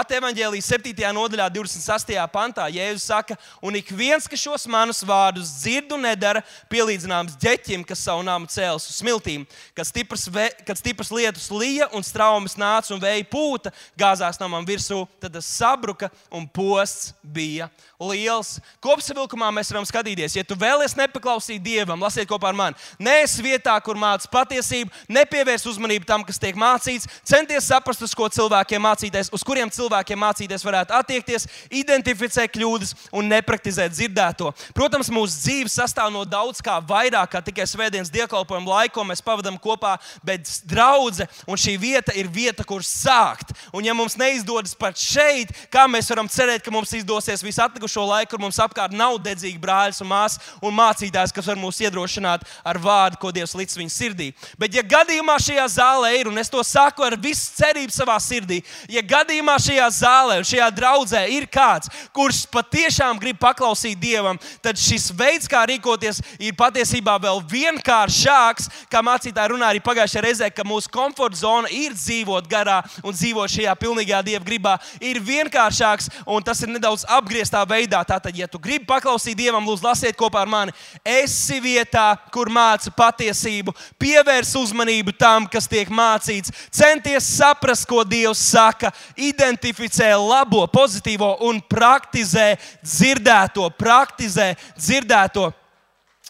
Mateja 0.07 0.21
Evangelijas 0.23 0.69
7. 0.71 0.93
nodaļā, 1.11 1.49
26. 1.51 2.13
pantā, 2.31 2.69
Jēzus 2.71 3.09
saka, 3.09 3.35
un 3.59 3.75
ik 3.75 3.89
viens, 3.91 4.29
kas 4.31 4.39
šos 4.39 4.67
manus 4.71 5.01
vārdus 5.03 5.49
dzird 5.51 5.91
un 5.97 6.05
nedara, 6.07 6.45
pielīdzināms 6.71 7.35
ģeķim, 7.43 7.83
kas 7.83 8.05
savu 8.07 8.23
nāmu 8.23 8.47
cēlus 8.47 8.87
uz 8.87 9.01
smiltīm, 9.01 9.43
kad 9.75 9.89
stiprs, 9.89 10.29
ve, 10.31 10.45
kad 10.63 10.79
stiprs 10.79 11.11
lietus 11.11 11.49
lija 11.51 11.89
un 11.91 12.07
straumes 12.07 12.55
nāca 12.55 12.95
un 12.95 13.03
vēja 13.03 13.27
pūta, 13.33 13.75
gāzās 13.99 14.39
namam 14.39 14.63
virsū, 14.69 15.01
tad 15.19 15.35
tas 15.35 15.51
sabruka 15.59 16.13
un 16.31 16.47
posts 16.47 17.11
bija 17.27 17.67
liels. 18.01 18.57
Kopsavilkumā 18.85 19.49
mēs 19.55 19.71
varam 19.73 19.87
skatīties, 19.89 20.37
ja 20.37 20.45
tu 20.45 20.57
vēlies 20.59 20.97
nepaklausīt 20.99 21.63
Dievam, 21.65 22.01
lasiet 22.03 22.29
kopā 22.29 22.51
ar 22.51 22.59
mani. 22.59 22.81
Nē, 23.03 23.23
es 23.25 23.37
vietā, 23.43 23.75
kur 23.85 23.99
mācās 23.99 24.29
patiesību, 24.31 24.93
nepievērs 25.13 25.67
uzmanību 25.71 26.09
tam, 26.09 26.25
kas 26.27 26.41
tiek 26.43 26.59
mācīts, 26.59 27.09
centies 27.27 27.69
saprast, 27.71 28.05
uz 28.05 28.15
ko 28.17 28.29
cilvēkiem 28.33 28.83
mācīties, 28.85 29.31
uz 29.35 29.45
kuriem 29.47 29.73
cilvēkiem 29.73 30.21
mācīties, 30.21 30.65
varētu 30.67 30.97
attiekties, 30.97 31.49
identificēt 31.71 32.53
kļūdas 32.55 32.95
un 33.17 33.31
nepraktizēt 33.33 33.95
dzirdēto. 33.97 34.53
Protams, 34.77 35.11
mūsu 35.13 35.41
dzīve 35.41 35.73
sastāv 35.73 36.13
no 36.15 36.25
daudz 36.29 36.63
kā 36.65 36.79
vairāk 36.85 37.33
kā 37.33 37.43
tikai 37.45 37.67
svētdienas 37.69 38.13
dievkalpojumu 38.15 38.71
laiku, 38.71 39.05
mēs 39.09 39.25
pavadām 39.25 39.59
kopā, 39.63 39.97
bet 40.27 40.49
draudzene 40.69 41.29
un 41.49 41.61
šī 41.61 41.77
vieta 41.81 42.15
ir 42.17 42.29
vieta, 42.33 42.65
kur 42.67 42.85
sākt. 42.87 43.55
Un, 43.73 43.85
ja 43.87 43.95
mums 43.97 44.17
neizdodas 44.21 44.77
pat 44.79 44.99
šeit, 45.01 45.53
kā 45.73 45.87
mēs 45.91 46.11
varam 46.13 46.29
cerēt, 46.31 46.65
ka 46.65 46.73
mums 46.75 46.93
izdosies 46.97 47.45
visu 47.45 47.63
atlikušo 47.87 48.07
laiku, 48.07 48.31
kur 48.31 48.41
mums 48.43 48.59
apkārt 48.59 48.93
nav 48.93 49.19
dedzīgi 49.23 49.61
brāļi 49.63 50.03
un 50.03 50.09
māsas 50.11 50.41
un 50.63 50.75
mācītājs, 50.75 51.33
kas 51.33 51.47
var 51.47 51.57
mūs 51.57 51.79
iedrošināt 51.81 52.43
ar 52.65 52.79
vārdu, 52.79 53.19
ko 53.21 53.31
Dievs 53.31 53.55
liks 53.55 53.77
viņa 53.77 53.93
sirdī. 53.93 54.33
Bet, 54.59 54.75
ja 54.75 54.83
gadījumā 54.83 55.37
šajā 55.39 55.67
zālē 55.77 56.11
ir, 56.19 56.29
un 56.29 56.39
es 56.39 56.51
to 56.51 56.63
saku 56.67 57.05
ar 57.07 57.17
visu 57.17 57.55
cerību 57.57 57.95
savā 57.95 58.17
sirdī, 58.21 58.63
ja 58.91 59.03
gadījumā 59.03 59.57
šajā 59.63 59.87
zālē 60.01 60.39
un 60.41 60.49
šajā 60.49 60.69
draudzē 60.75 61.23
ir 61.31 61.47
kāds, 61.47 61.91
kurš 62.13 62.45
patiešām 62.51 63.21
grib 63.23 63.39
paklausīt 63.39 64.01
Dievam, 64.01 64.39
tad 64.63 64.81
šis 64.81 65.13
veids, 65.15 65.47
kā 65.49 65.63
rīkoties, 65.69 66.21
ir 66.41 66.57
patiesībā 66.59 67.17
vēl 67.23 67.43
vienkāršāks. 67.51 68.71
Kā 68.91 69.03
mācītāji 69.05 69.53
runāja 69.53 69.77
arī 69.77 69.85
pagājušajā 69.85 70.25
reizē, 70.27 70.51
ka 70.51 70.67
mūsu 70.67 70.91
komforta 70.93 71.39
zona 71.39 71.71
ir 71.71 71.95
dzīvot 71.95 72.49
garā 72.51 72.81
un 73.05 73.15
dzīvot 73.15 73.53
šajā 73.53 73.77
pilnīgā 73.79 74.23
Dieva 74.27 74.45
gribā, 74.45 74.77
ir 75.01 75.21
vienkāršāks 75.23 76.11
un 76.27 76.45
tas 76.45 76.61
ir 76.65 76.73
nedaudz 76.75 77.07
apgrieztā 77.19 77.63
veidā. 77.69 77.76
Tātad, 77.85 78.33
ja 78.37 78.49
tu 78.49 78.59
gribi 78.63 78.87
paklausīt 78.89 79.37
Dievam, 79.37 79.67
lūdzu, 79.69 79.85
lasiet 79.85 80.17
kopā 80.17 80.41
ar 80.45 80.49
mani. 80.49 80.73
Esi 81.05 81.61
vietā, 81.61 82.17
kur 82.33 82.49
māca 82.49 82.91
patiesību, 82.97 83.75
pievērs 84.01 84.55
uzmanību 84.57 85.13
tam, 85.19 85.47
kas 85.51 85.69
tiek 85.69 85.91
mācīts, 85.93 86.53
centies 86.73 87.29
saprast, 87.37 87.85
ko 87.89 88.03
Dievs 88.09 88.41
saka, 88.51 88.93
identificē 89.17 90.15
labo, 90.17 90.65
pozitīvo 90.73 91.37
un 91.47 91.61
praktizē 91.61 92.55
dzirdēto, 92.83 93.69
praktizē 93.77 94.55
dzirdēto. 94.79 95.51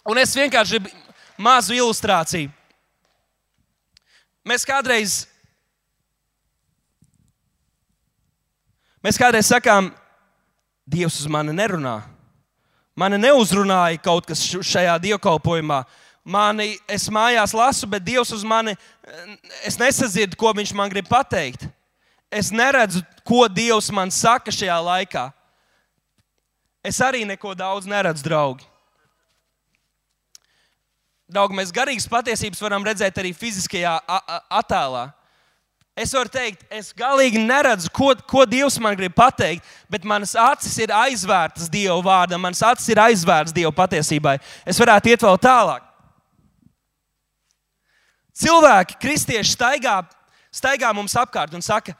Un 0.07 0.19
es 0.19 0.35
vienkārši 0.35 0.79
gribu 0.79 0.95
mazu 1.37 1.75
ilustrāciju. 1.77 2.51
Mēs 4.47 4.63
kādreiz, 4.63 5.25
mēs 9.03 9.19
kādreiz 9.19 9.49
sakām, 9.51 9.91
Dievs 10.87 11.19
uz 11.21 11.27
mani 11.31 11.55
nerunā. 11.55 11.99
Mani 12.97 13.19
neuzrunāja 13.21 13.99
kaut 14.01 14.25
kas 14.25 14.41
šajā 14.41 14.95
dievkalpojumā. 15.03 15.83
Mani, 16.27 16.73
es 16.91 17.07
mājās 17.13 17.53
lasu, 17.55 17.87
bet 17.87 18.03
Dievs 18.03 18.33
uz 18.35 18.43
mani, 18.43 18.73
es 19.67 19.77
nesadzirdu, 19.79 20.35
ko 20.39 20.51
Viņš 20.55 20.73
man 20.75 20.91
grib 20.91 21.07
pateikt 21.07 21.67
es 22.31 22.51
neredzu, 22.51 23.01
ko 23.23 23.47
Dievs 23.47 23.89
man 23.91 24.11
saka 24.11 24.51
šajā 24.51 24.77
laikā. 24.83 25.27
Es 26.83 26.99
arī 27.03 27.23
neko 27.27 27.53
daudz 27.57 27.87
neredzu, 27.89 28.23
draugi. 28.23 28.67
Draugi, 31.27 31.57
mēs 31.59 31.73
garīgas 31.75 32.07
patiesības 32.07 32.61
varam 32.63 32.85
redzēt 32.87 33.17
arī 33.19 33.33
fiziskajā 33.35 33.97
attēlā. 34.47 35.09
Es 35.97 36.11
varu 36.13 36.29
teikt, 36.29 36.61
es 36.69 36.91
galīgi 36.93 37.39
neredzu, 37.41 37.89
ko, 37.89 38.11
ko 38.29 38.43
Dievs 38.45 38.75
man 38.77 38.93
grib 38.99 39.15
pateikt, 39.17 39.65
bet 39.89 40.03
manas 40.05 40.35
acis 40.37 40.75
ir 40.83 40.93
aizvērtas 40.93 41.71
Dieva 41.73 41.97
vārdam, 42.05 42.43
manas 42.43 42.61
acis 42.61 42.91
ir 42.93 43.01
aizvērtas 43.01 43.55
Dieva 43.55 43.71
patiesībai. 43.73 44.35
Es 44.69 44.77
varētu 44.77 45.09
iet 45.09 45.25
vēl 45.25 45.39
tālāk. 45.41 45.87
Cilvēki, 48.37 48.99
kristieši, 49.01 49.55
staigā, 49.55 49.95
staigā 50.53 50.93
mums 50.93 51.17
apkārt 51.17 51.57
un 51.57 51.65
saka, 51.65 51.97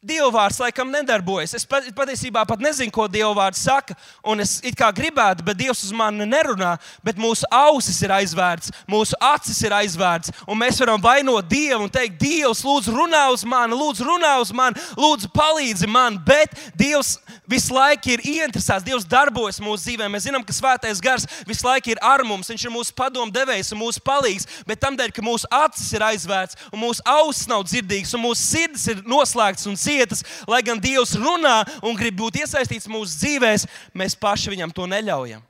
Dievvvārds 0.00 0.56
laikam 0.56 0.88
nedarbojas. 0.88 1.52
Es 1.58 1.66
patiesībā 1.68 2.46
pat 2.48 2.62
nezinu, 2.64 2.88
ko 2.88 3.04
Dievvvārds 3.04 3.60
saka. 3.66 3.92
Un 4.24 4.40
es 4.40 4.54
kā 4.72 4.86
gribētu, 4.96 5.44
bet 5.44 5.58
Dievs 5.58 5.82
uz 5.84 5.90
mani 5.92 6.24
nerunā. 6.24 6.70
Bet 7.04 7.18
mūsu 7.20 7.44
ausis 7.52 7.98
ir 8.00 8.14
aizvērts, 8.16 8.72
mūsu 8.88 9.18
acis 9.20 9.58
ir 9.60 9.74
aizvērts. 9.76 10.32
Un 10.48 10.56
mēs 10.56 10.80
varam 10.80 11.02
vainot 11.04 11.44
Dievu 11.50 11.84
un 11.84 11.92
teikt, 11.92 12.16
Dievs, 12.22 12.62
lūdzu, 12.64 12.94
runā 12.96 13.26
uz 13.34 13.44
mani, 13.44 13.76
lūdzu, 13.76 14.06
runā 14.08 14.30
uz 14.40 14.54
mani, 14.56 14.80
lūdzu, 14.96 15.28
palīdzi 15.36 15.90
man. 15.92 16.16
Bet 16.24 16.56
Dievs 16.80 17.18
visu 17.44 17.76
laiku 17.76 18.14
ir 18.14 18.24
ieinteresēts, 18.24 18.86
Dievs 18.88 19.04
darbojas 19.04 19.60
mūsu 19.60 19.84
dzīvē. 19.84 20.08
Mēs 20.08 20.30
zinām, 20.30 20.48
ka 20.48 20.56
Svētais 20.56 21.04
Gars 21.04 21.28
visu 21.44 21.68
laiku 21.68 21.92
ir 21.92 22.00
ar 22.00 22.24
mums. 22.24 22.48
Viņš 22.48 22.66
ir 22.70 22.72
mūsu 22.72 22.96
padomdevējs 22.96 23.74
un 23.76 23.82
mūsu 23.84 24.00
palīgs. 24.08 24.48
Bet 24.64 24.80
tam 24.80 24.96
dēļ, 24.96 25.12
ka 25.12 25.28
mūsu 25.28 25.52
acis 25.60 25.92
ir 25.92 26.08
aizvērts 26.08 26.72
un 26.72 26.86
mūsu 26.86 27.04
ausis 27.04 27.52
nav 27.52 27.68
dzirdīgas 27.68 28.16
un 28.16 28.24
mūsu 28.24 28.48
sirdis 28.48 28.88
ir 28.94 29.04
noslēgts 29.04 29.68
un 29.68 29.76
cietas, 29.90 30.24
lai 30.48 30.62
gan 30.66 30.80
Dievs 30.80 31.16
runā 31.18 31.60
un 31.82 31.98
grib 31.98 32.18
būt 32.22 32.42
iesaistīts 32.44 32.90
mūsu 32.90 33.18
dzīvēm, 33.20 33.68
mēs 33.98 34.18
paši 34.18 34.54
viņam 34.54 34.74
to 34.74 34.86
neļaujam. 34.90 35.49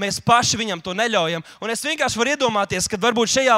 Mēs 0.00 0.20
paši 0.24 0.58
viņam 0.60 0.80
to 0.84 0.94
neļaujam. 0.96 1.44
Un 1.60 1.72
es 1.72 1.84
vienkārši 1.84 2.20
varu 2.20 2.32
iedomāties, 2.34 2.88
ka 2.88 2.98
varbūt 3.00 3.34
šajā, 3.34 3.56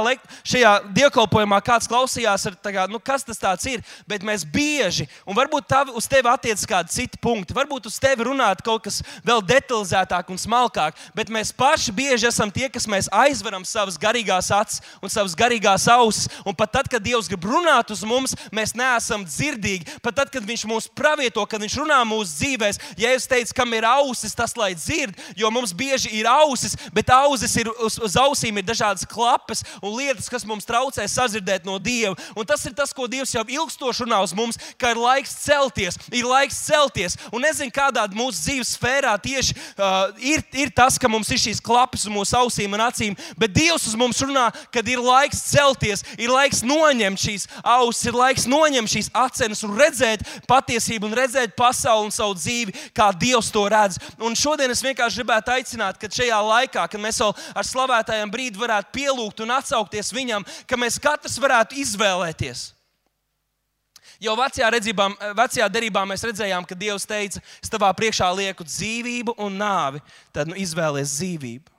šajā 0.52 0.72
dievkalpojumā 0.96 1.60
kāds 1.64 1.88
klausījās, 1.90 2.48
kā, 2.64 2.86
nu, 2.90 2.98
kas 3.02 3.26
tas 3.28 3.66
ir. 3.70 3.82
Bet 4.08 4.24
mēs 4.26 4.44
bieži, 4.48 5.06
un 5.26 5.38
varbūt 5.38 5.68
tavi, 5.70 5.94
uz 5.94 6.08
tevi 6.10 6.30
attiecas 6.32 6.66
kādi 6.68 6.94
citi 6.94 7.20
punkti, 7.22 7.54
varbūt 7.54 7.86
uz 7.90 7.98
tevi 8.02 8.26
runāt 8.26 8.64
kaut 8.64 8.84
kas 8.88 9.00
vēl 9.26 9.42
detalizētāk 9.46 10.32
un 10.32 10.40
smalkāk. 10.40 10.98
Bet 11.14 11.30
mēs 11.32 11.52
paši 11.54 11.94
bieži 11.94 12.28
esam 12.30 12.50
tie, 12.50 12.68
kas 12.72 12.88
aizveram 13.12 13.64
savas 13.68 13.98
garīgās 14.00 14.50
acis 14.54 14.82
un 15.02 15.12
savas 15.12 15.36
garīgās 15.38 15.86
ausis. 15.92 16.28
Un 16.46 16.56
pat 16.58 16.72
tad, 16.78 16.90
kad 16.90 17.02
Dievs 17.02 17.30
grib 17.30 17.46
runāt 17.46 17.92
uz 17.94 18.02
mums, 18.06 18.34
mēs 18.54 18.74
neesam 18.78 19.26
dzirdīgi. 19.28 19.98
Pat 20.02 20.18
tad, 20.18 20.32
kad 20.32 20.42
Viņš 20.42 20.64
mūs 20.68 20.88
pravieto, 20.90 21.44
kad 21.46 21.62
Viņš 21.62 21.78
runā 21.80 22.00
mūsu 22.08 22.34
dzīvēm, 22.40 22.80
ja 23.00 23.12
es 23.14 23.28
teicu, 23.30 23.54
kam 23.56 23.72
ir 23.76 23.86
ausis, 23.88 24.34
tas 24.36 24.56
lai 24.58 24.72
dzird, 24.74 25.16
jo 25.38 25.50
mums 25.54 25.74
bieži 25.76 26.10
ir 26.18 26.28
ausis, 26.32 26.76
bet 26.94 27.10
ausis 27.12 27.54
ir 27.60 27.70
uz, 27.72 27.98
uz 28.02 28.16
ausīm 28.18 28.58
ir 28.58 28.66
dažādas 28.66 29.06
klapes 29.08 29.62
un 29.80 29.96
lietas, 29.96 30.30
kas 30.32 30.46
mums 30.48 30.66
traucē 30.68 31.06
sadzirdēt 31.08 31.66
no 31.68 31.78
Dieva. 31.82 32.16
Un 32.36 32.48
tas 32.48 32.64
ir 32.68 32.74
tas, 32.76 32.92
ko 32.94 33.08
Dievs 33.10 33.34
jau 33.34 33.44
ilgstoši 33.44 34.06
runā 34.06 34.22
uz 34.24 34.34
mums, 34.36 34.58
ka 34.80 34.92
ir 34.92 35.00
laiks 35.00 35.34
celties, 35.44 35.98
ir 36.12 36.28
laiks 36.28 36.58
celties. 36.66 37.16
Un 37.32 37.44
nezinu, 37.46 37.72
kādā 37.74 38.04
mūsu 38.16 38.42
dzīves 38.46 38.74
sfērā 38.76 39.14
tieši 39.22 39.56
uh, 39.56 40.12
ir, 40.22 40.44
ir 40.56 40.72
tas, 40.74 40.98
ka 41.00 41.10
mums 41.10 41.30
ir 41.32 41.40
šīs 41.42 41.62
klapes 41.64 42.06
uz 42.06 42.12
mūsu 42.12 42.36
ausīm 42.38 42.76
un 42.76 42.84
acīm, 42.84 43.16
bet 43.38 43.54
Dievs 43.54 43.86
uz 43.90 43.96
mums 43.98 44.20
runā, 44.24 44.48
kad 44.74 44.88
ir 44.88 45.02
laiks 45.02 45.42
celties, 45.50 46.04
ir 46.18 46.32
laiks 46.32 46.62
noņemt 46.66 47.20
šīs 47.22 47.48
ausis, 47.62 48.08
ir 48.10 48.18
laiks 48.18 48.48
noņemt 48.50 48.92
šīs 48.92 49.10
acenes 49.16 49.62
un 49.66 49.76
redzēt 49.78 50.24
patiesību 50.50 51.08
un 51.08 51.16
redzēt 51.16 51.56
pasauli 51.58 52.08
un 52.08 52.14
savu 52.14 52.36
dzīvi, 52.38 52.74
kā 52.96 53.10
Dievs 53.16 53.50
to 53.54 53.64
redz. 53.70 53.98
Un 54.22 54.36
šodien 54.38 54.72
es 54.72 54.82
vienkārši 54.84 55.22
gribētu 55.22 55.54
aicināt, 55.56 55.98
ka 56.00 56.10
šajā 56.18 56.38
laikā, 56.48 56.84
kad 56.90 57.00
mēs 57.00 57.20
vēl 57.22 57.32
ar 57.56 57.68
slavētājiem 57.68 58.30
brīdi 58.32 58.60
varētu 58.60 58.94
pielūgt 58.94 59.42
un 59.44 59.56
atsaukties 59.56 60.12
viņam, 60.14 60.46
ka 60.66 60.78
mēs 60.80 61.00
katrs 61.02 61.38
varētu 61.42 61.80
izvēlēties. 61.82 62.70
Jau 64.22 64.36
vecajā, 64.38 64.68
redzībā, 64.70 65.08
vecajā 65.34 65.66
derībā 65.72 66.04
mēs 66.06 66.22
redzējām, 66.22 66.62
ka 66.68 66.78
Dievs 66.78 67.08
teica, 67.10 67.40
es 67.58 67.70
tavā 67.72 67.88
priekšā 67.98 68.28
lieku 68.38 68.62
dzīvību 68.62 69.34
un 69.42 69.56
nāvi, 69.58 70.02
tad 70.34 70.50
nu, 70.50 70.54
izvēlies 70.54 71.16
dzīvību. 71.16 71.72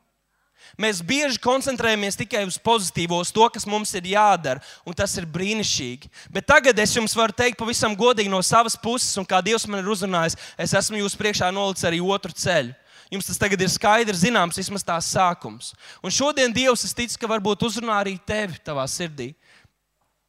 Mēs 0.79 1.03
bieži 1.05 1.37
koncentrējamies 1.37 2.17
tikai 2.17 2.41
uz 2.49 2.57
pozitīvo, 2.57 3.19
uz 3.21 3.29
to, 3.31 3.45
kas 3.53 3.67
mums 3.69 3.93
ir 3.93 4.07
jādara, 4.15 4.63
un 4.83 4.95
tas 4.97 5.13
ir 5.21 5.27
brīnišķīgi. 5.29 6.09
Bet 6.33 6.47
tagad 6.49 6.79
es 6.81 6.95
jums 6.97 7.13
varu 7.15 7.35
teikt 7.37 7.59
pavisam 7.61 7.93
godīgi 7.95 8.31
no 8.31 8.41
savas 8.41 8.75
puses, 8.75 9.13
un 9.21 9.27
kā 9.29 9.39
Dievs 9.45 9.67
man 9.69 9.83
ir 9.83 9.91
uzrunājis, 9.93 10.35
es 10.57 10.73
esmu 10.81 11.03
jūs 11.03 11.15
priekšā 11.19 11.51
nolicis 11.53 11.85
arī 11.87 12.01
otru 12.01 12.33
ceļu. 12.33 12.73
Jums 13.13 13.27
tas 13.29 13.37
tagad 13.37 13.61
ir 13.61 13.69
skaidrs, 13.69 14.23
zināms, 14.23 14.57
vismaz 14.57 14.81
tās 14.85 15.11
sākums. 15.13 15.73
Un 16.01 16.13
šodien 16.13 16.53
Dievs, 16.53 16.81
es 16.87 16.95
ticu, 16.97 17.19
ka 17.21 17.29
varbūt 17.29 17.61
uzrunā 17.67 17.99
arī 18.01 18.15
tevi 18.25 18.57
savā 18.57 18.87
sirdī. 18.89 19.35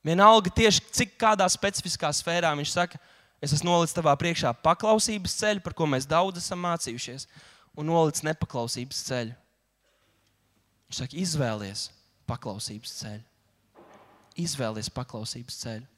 Vienalga 0.04 0.52
tieši 0.52 0.82
cik 0.92 1.14
kādā 1.20 1.46
specifiskā 1.48 2.10
sfērā 2.12 2.50
viņš 2.58 2.74
saka, 2.74 3.00
es 3.40 3.54
esmu 3.56 3.70
nolicis 3.70 3.96
tavā 3.96 4.12
priekšā 4.20 4.52
paklausības 4.60 5.38
ceļu, 5.40 5.64
par 5.64 5.72
ko 5.78 5.88
mēs 5.88 6.04
daudz 6.10 6.42
esam 6.42 6.60
mācījušies, 6.66 7.24
un 7.72 7.88
nolicis 7.88 8.26
nepaklausības 8.28 9.00
ceļu. 9.08 9.32
Viņš 10.90 11.00
saka, 11.00 11.20
izvēlies 11.24 11.86
paklausības 12.28 12.94
ceļu. 13.00 13.24
Izvēlies 14.44 14.92
paklausības 14.92 15.60
ceļu. 15.64 15.93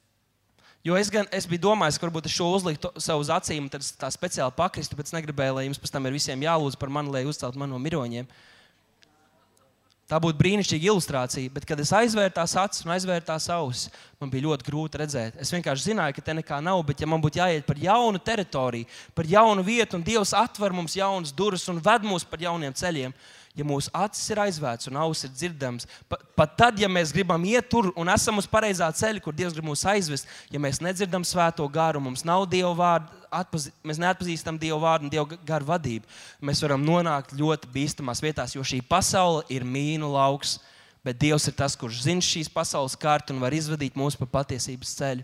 Jo 0.87 0.95
es, 0.95 1.09
gan, 1.11 1.27
es 1.35 1.43
biju 1.49 1.65
domājis, 1.65 1.97
ka 1.99 2.07
varbūt 2.07 2.29
es 2.29 2.35
šo 2.37 2.45
uzliktu 2.55 2.93
sev 3.03 3.19
uz 3.19 3.27
acīm, 3.33 3.65
tad 3.71 3.83
tā 3.99 4.07
speciāli 4.13 4.55
pakristu, 4.55 4.95
bet 4.95 5.09
es 5.09 5.15
negribēju, 5.17 5.57
lai 5.57 5.65
jums 5.65 5.81
pēc 5.83 5.91
tam 5.91 6.05
ir 6.07 6.15
visiem 6.15 6.45
jālūdz 6.45 6.77
par 6.79 6.93
mani, 6.93 7.11
lai 7.11 7.25
uzceltu 7.27 7.59
mani 7.59 7.75
no 7.75 7.81
miroņiem. 7.83 8.29
Tā 10.07 10.21
būtu 10.23 10.39
brīnišķīga 10.39 10.87
ilustrācija, 10.87 11.51
bet, 11.51 11.65
kad 11.67 11.81
es 11.83 11.91
aizvēru 11.91 12.31
tās 12.31 12.53
acis 12.55 12.85
un 12.85 12.93
aizvēru 12.95 13.25
tās 13.27 13.49
ausis, 13.51 13.89
man 14.21 14.31
bija 14.31 14.45
ļoti 14.45 14.67
grūti 14.69 15.01
redzēt. 15.01 15.41
Es 15.43 15.51
vienkārši 15.51 15.89
zināju, 15.89 16.15
ka 16.15 16.23
te 16.23 16.37
nekā 16.37 16.61
nav, 16.63 16.79
bet, 16.87 17.03
ja 17.03 17.09
man 17.11 17.19
būtu 17.19 17.41
jāiet 17.41 17.67
par 17.67 17.81
jaunu 17.83 18.21
teritoriju, 18.23 18.87
par 19.17 19.27
jaunu 19.27 19.65
vietu, 19.67 19.99
un 19.99 20.07
Dievs 20.07 20.31
atver 20.39 20.71
mums 20.71 20.95
jaunas 20.95 21.35
durvis 21.35 21.67
un 21.67 21.83
ved 21.83 22.07
mūs 22.07 22.23
pa 22.23 22.39
jauniem 22.39 22.71
ceļiem, 22.71 23.17
ja 23.57 23.65
mūsu 23.65 23.91
acis 23.95 24.29
ir 24.31 24.41
aizvērts 24.43 24.89
un 24.91 24.99
auss 25.01 25.25
ir 25.25 25.31
dzirdams, 25.33 25.87
pat, 26.09 26.23
pat 26.37 26.53
tad, 26.59 26.79
ja 26.79 26.89
mēs 26.91 27.11
gribam 27.15 27.43
iet 27.49 27.69
tur 27.71 27.89
un 27.97 28.11
esam 28.13 28.37
uz 28.41 28.47
pareizā 28.49 28.87
ceļa, 28.93 29.23
kur 29.23 29.35
Dievs 29.35 29.55
grib 29.57 29.67
mūs 29.67 29.83
aizvest, 29.89 30.29
ja 30.53 30.61
mēs 30.61 30.81
nedzirdam 30.83 31.25
svēto 31.25 31.65
garu, 31.73 32.01
mums 32.03 32.25
nav 32.27 32.45
Dieva 32.51 32.73
vārda, 32.77 33.21
atpazī, 33.41 33.73
mēs 33.87 34.01
neatpazīstam 34.03 34.59
Dieva 34.61 34.79
vārdu 34.85 35.07
un 35.07 35.13
Dieva 35.13 35.41
garu 35.47 35.71
vadību, 35.71 36.17
mēs 36.41 36.61
varam 36.63 36.85
nonākt 36.85 37.35
ļoti 37.37 37.71
bīstamās 37.73 38.23
vietās, 38.23 38.55
jo 38.55 38.65
šī 38.65 38.83
pasaule 38.87 39.45
ir 39.53 39.65
mīnu 39.67 40.13
lauks. 40.13 40.59
Bet 41.05 41.21
Dievs 41.21 41.45
ir 41.47 41.53
tas, 41.55 41.75
kurš 41.79 42.01
zina 42.03 42.23
šīs 42.25 42.49
pasaules 42.51 42.97
kārtu 42.99 43.31
un 43.31 43.39
var 43.39 43.53
izvadīt 43.55 43.95
mūs 43.95 44.17
pa 44.19 44.25
patiesības 44.27 44.89
ceļu. 44.97 45.23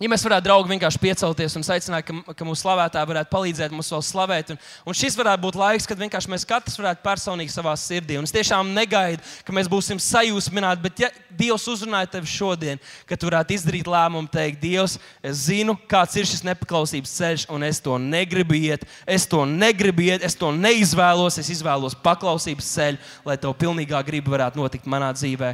Ja 0.00 0.08
mēs 0.08 0.22
varētu, 0.24 0.46
draugi, 0.46 0.70
vienkārši 0.72 0.96
piecelties 0.96 1.54
un 1.58 1.64
aicināt, 1.74 2.06
ka, 2.08 2.32
ka 2.32 2.44
mūsu 2.48 2.62
slavētāji 2.62 3.08
varētu 3.10 3.28
palīdzēt 3.34 3.72
mums 3.74 3.90
vēl 3.92 4.00
slavēt. 4.08 4.52
Un, 4.54 4.60
un 4.88 4.96
šis 4.96 5.16
varētu 5.18 5.42
būt 5.42 5.58
laiks, 5.60 5.84
kad 5.88 5.98
vienkārši 6.00 6.30
mēs 6.32 6.46
katrs 6.48 6.78
varētu 6.80 7.04
personīgi 7.04 7.52
savā 7.52 7.74
sirdī. 7.76 8.16
Un 8.16 8.24
es 8.24 8.32
tiešām 8.32 8.70
negaidu, 8.72 9.20
ka 9.44 9.52
mēs 9.52 9.68
būsim 9.68 10.00
sajūsmināti, 10.00 10.80
bet 10.86 11.02
ja 11.04 11.10
Dievs 11.40 11.66
uzrunāja 11.68 12.08
tevi 12.14 12.32
šodien, 12.32 12.80
ka 13.08 13.18
tu 13.20 13.28
varētu 13.28 13.58
izdarīt 13.58 13.90
lēmumu, 13.92 14.32
teikt, 14.32 14.62
Dievs, 14.64 14.96
es 15.20 15.44
zinu, 15.50 15.76
kāds 15.92 16.16
ir 16.16 16.30
šis 16.32 16.46
nepaklausības 16.48 17.12
ceļš, 17.20 17.46
un 17.52 17.68
es 17.68 17.82
to 17.84 17.98
negribu 18.00 18.56
iet, 18.56 18.88
es 19.04 19.28
to 19.28 19.44
negribu 19.44 20.08
iet, 20.08 20.24
es 20.24 20.36
to 20.36 20.48
neizvēlos, 20.56 21.36
es 21.44 21.52
izvēlos 21.58 21.98
paklausības 22.00 22.72
ceļu, 22.72 23.04
lai 23.28 23.36
tev 23.40 23.52
pilnīgā 23.60 24.00
griba 24.08 24.38
varētu 24.38 24.64
notikt 24.64 24.88
manā 24.88 25.12
dzīvē. 25.16 25.52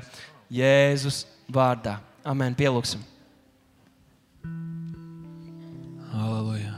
Jēzus 0.54 1.24
vārdā. 1.50 1.98
Amen. 2.26 2.54
Pielūgsim. 2.54 3.15
Aleluja. 6.16 6.72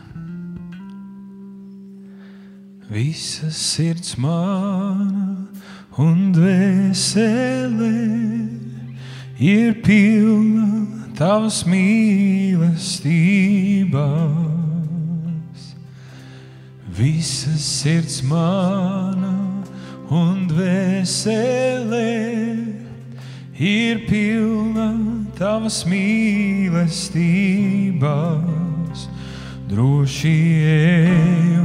Visa 2.90 3.50
sirds 3.50 4.16
mana 4.18 5.46
un 5.94 6.32
dvēsele 6.34 7.94
ir 9.38 9.78
pilna 9.86 10.86
tavas 11.14 11.62
mīlestības. 11.70 13.94
Visa 16.98 17.54
sirds 17.62 18.18
mana 18.26 19.62
un 20.10 20.50
dvēsele 20.50 22.10
ir 23.54 24.02
pilna 24.10 24.98
tavas 25.38 25.86
mīlestības 25.86 28.77
droši 29.68 30.38
eju 30.64 31.64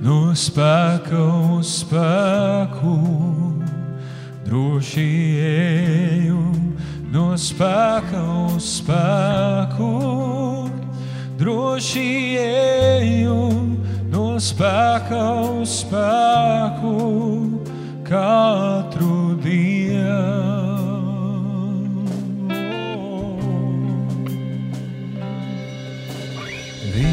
no 0.00 0.32
spēka 0.32 1.20
uz 1.56 1.68
spēku, 1.82 2.94
droši 4.46 5.08
eju 5.44 6.40
no 7.12 7.26
spēka 7.36 8.22
uz 8.46 8.70
spēku, 8.78 9.90
droši 11.36 12.08
eju 12.44 13.42
no 14.14 14.28
spēka 14.40 15.20
uz 15.58 15.82
spēku 15.82 16.96
katru 18.08 19.36
dienu. 19.44 20.75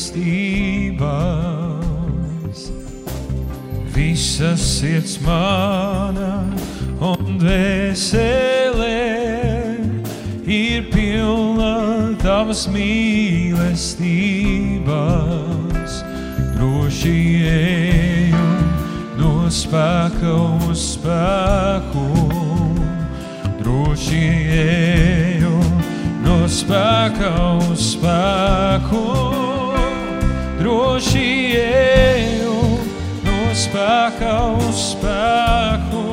Visa 3.94 4.58
sirds 4.58 5.22
mana 5.22 6.42
un 7.12 7.38
dvēselē 7.38 9.06
ir 10.42 10.90
pilna 10.90 12.18
tavas 12.26 12.66
mīlestības. 12.74 14.02
Droši 16.58 17.14
no 17.46 18.05
spēka 19.56 20.32
uz 20.68 20.82
spēku, 20.96 22.04
droši 23.62 24.24
eju 24.52 25.54
no 26.26 26.38
spēka 26.52 27.32
uz 27.70 27.94
spēku, 27.94 29.04
droši 30.60 31.30
eju 31.62 32.58
no 33.24 33.56
spēka 33.56 34.36
uz 34.60 34.84
spēku, 34.92 36.06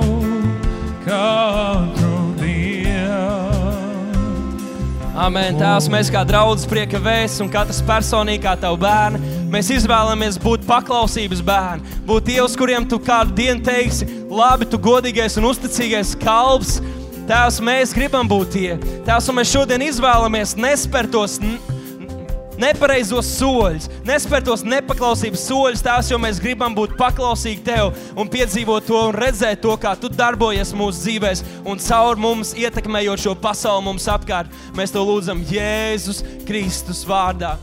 katru 1.02 2.24
dienu. 2.38 4.26
Amen. 5.18 5.58
Tēvs, 5.58 5.90
mēs 5.90 6.14
kā 6.14 6.22
draugs 6.28 6.68
prieka 6.70 7.02
vēsts 7.02 7.42
un 7.42 7.50
katrs 7.50 7.82
personīgi 7.90 8.46
kā 8.46 8.54
tavu 8.60 8.84
bērnu 8.86 9.41
Mēs 9.52 9.68
izvēlamies 9.68 10.38
būt 10.40 10.62
paklausības 10.64 11.42
bērni, 11.44 11.98
būt 12.08 12.30
tie, 12.30 12.38
uz 12.40 12.54
kuriem 12.56 12.86
tu 12.88 12.96
kādu 13.04 13.34
dienu 13.36 13.60
teiksi, 13.66 14.06
labi, 14.32 14.64
tu 14.64 14.78
godīgais 14.80 15.36
un 15.36 15.50
uzticīgais 15.50 16.14
kalps. 16.22 16.78
Tēvs, 17.28 17.58
mēs 17.60 17.92
gribam 17.92 18.26
būt 18.28 18.54
tie. 18.54 18.70
Tēvs, 19.04 19.26
un 19.28 19.36
mēs 19.36 19.50
šodien 19.52 19.84
izvēlamies 19.84 20.54
nespērt 20.56 21.12
tos 21.12 21.36
nepareizos 22.62 23.28
soļus, 23.36 23.90
nespēr 24.08 24.44
tos 24.46 24.64
nepaklausības 24.64 25.44
soļus, 25.50 25.82
Tēvs, 25.84 26.08
jo 26.14 26.20
mēs 26.22 26.40
gribam 26.40 26.72
būt 26.76 26.94
paklausīgi 26.96 27.60
Tev 27.66 27.92
un 28.16 28.30
piedzīvot 28.32 28.88
to 28.88 29.02
un 29.10 29.12
redzēt 29.16 29.60
to, 29.66 29.74
kā 29.76 29.92
Tu 30.00 30.08
darbojies 30.12 30.72
mūsu 30.72 31.04
dzīvēs 31.04 31.44
un 31.68 31.82
caur 31.90 32.16
mums 32.16 32.54
ietekmējot 32.56 33.26
šo 33.26 33.36
pasauli 33.36 33.84
mums 33.90 34.08
apkārt. 34.08 34.48
Mēs 34.78 34.96
to 34.96 35.04
lūdzam 35.04 35.44
Jēzus 35.52 36.24
Kristus 36.48 37.04
vārdā. 37.04 37.58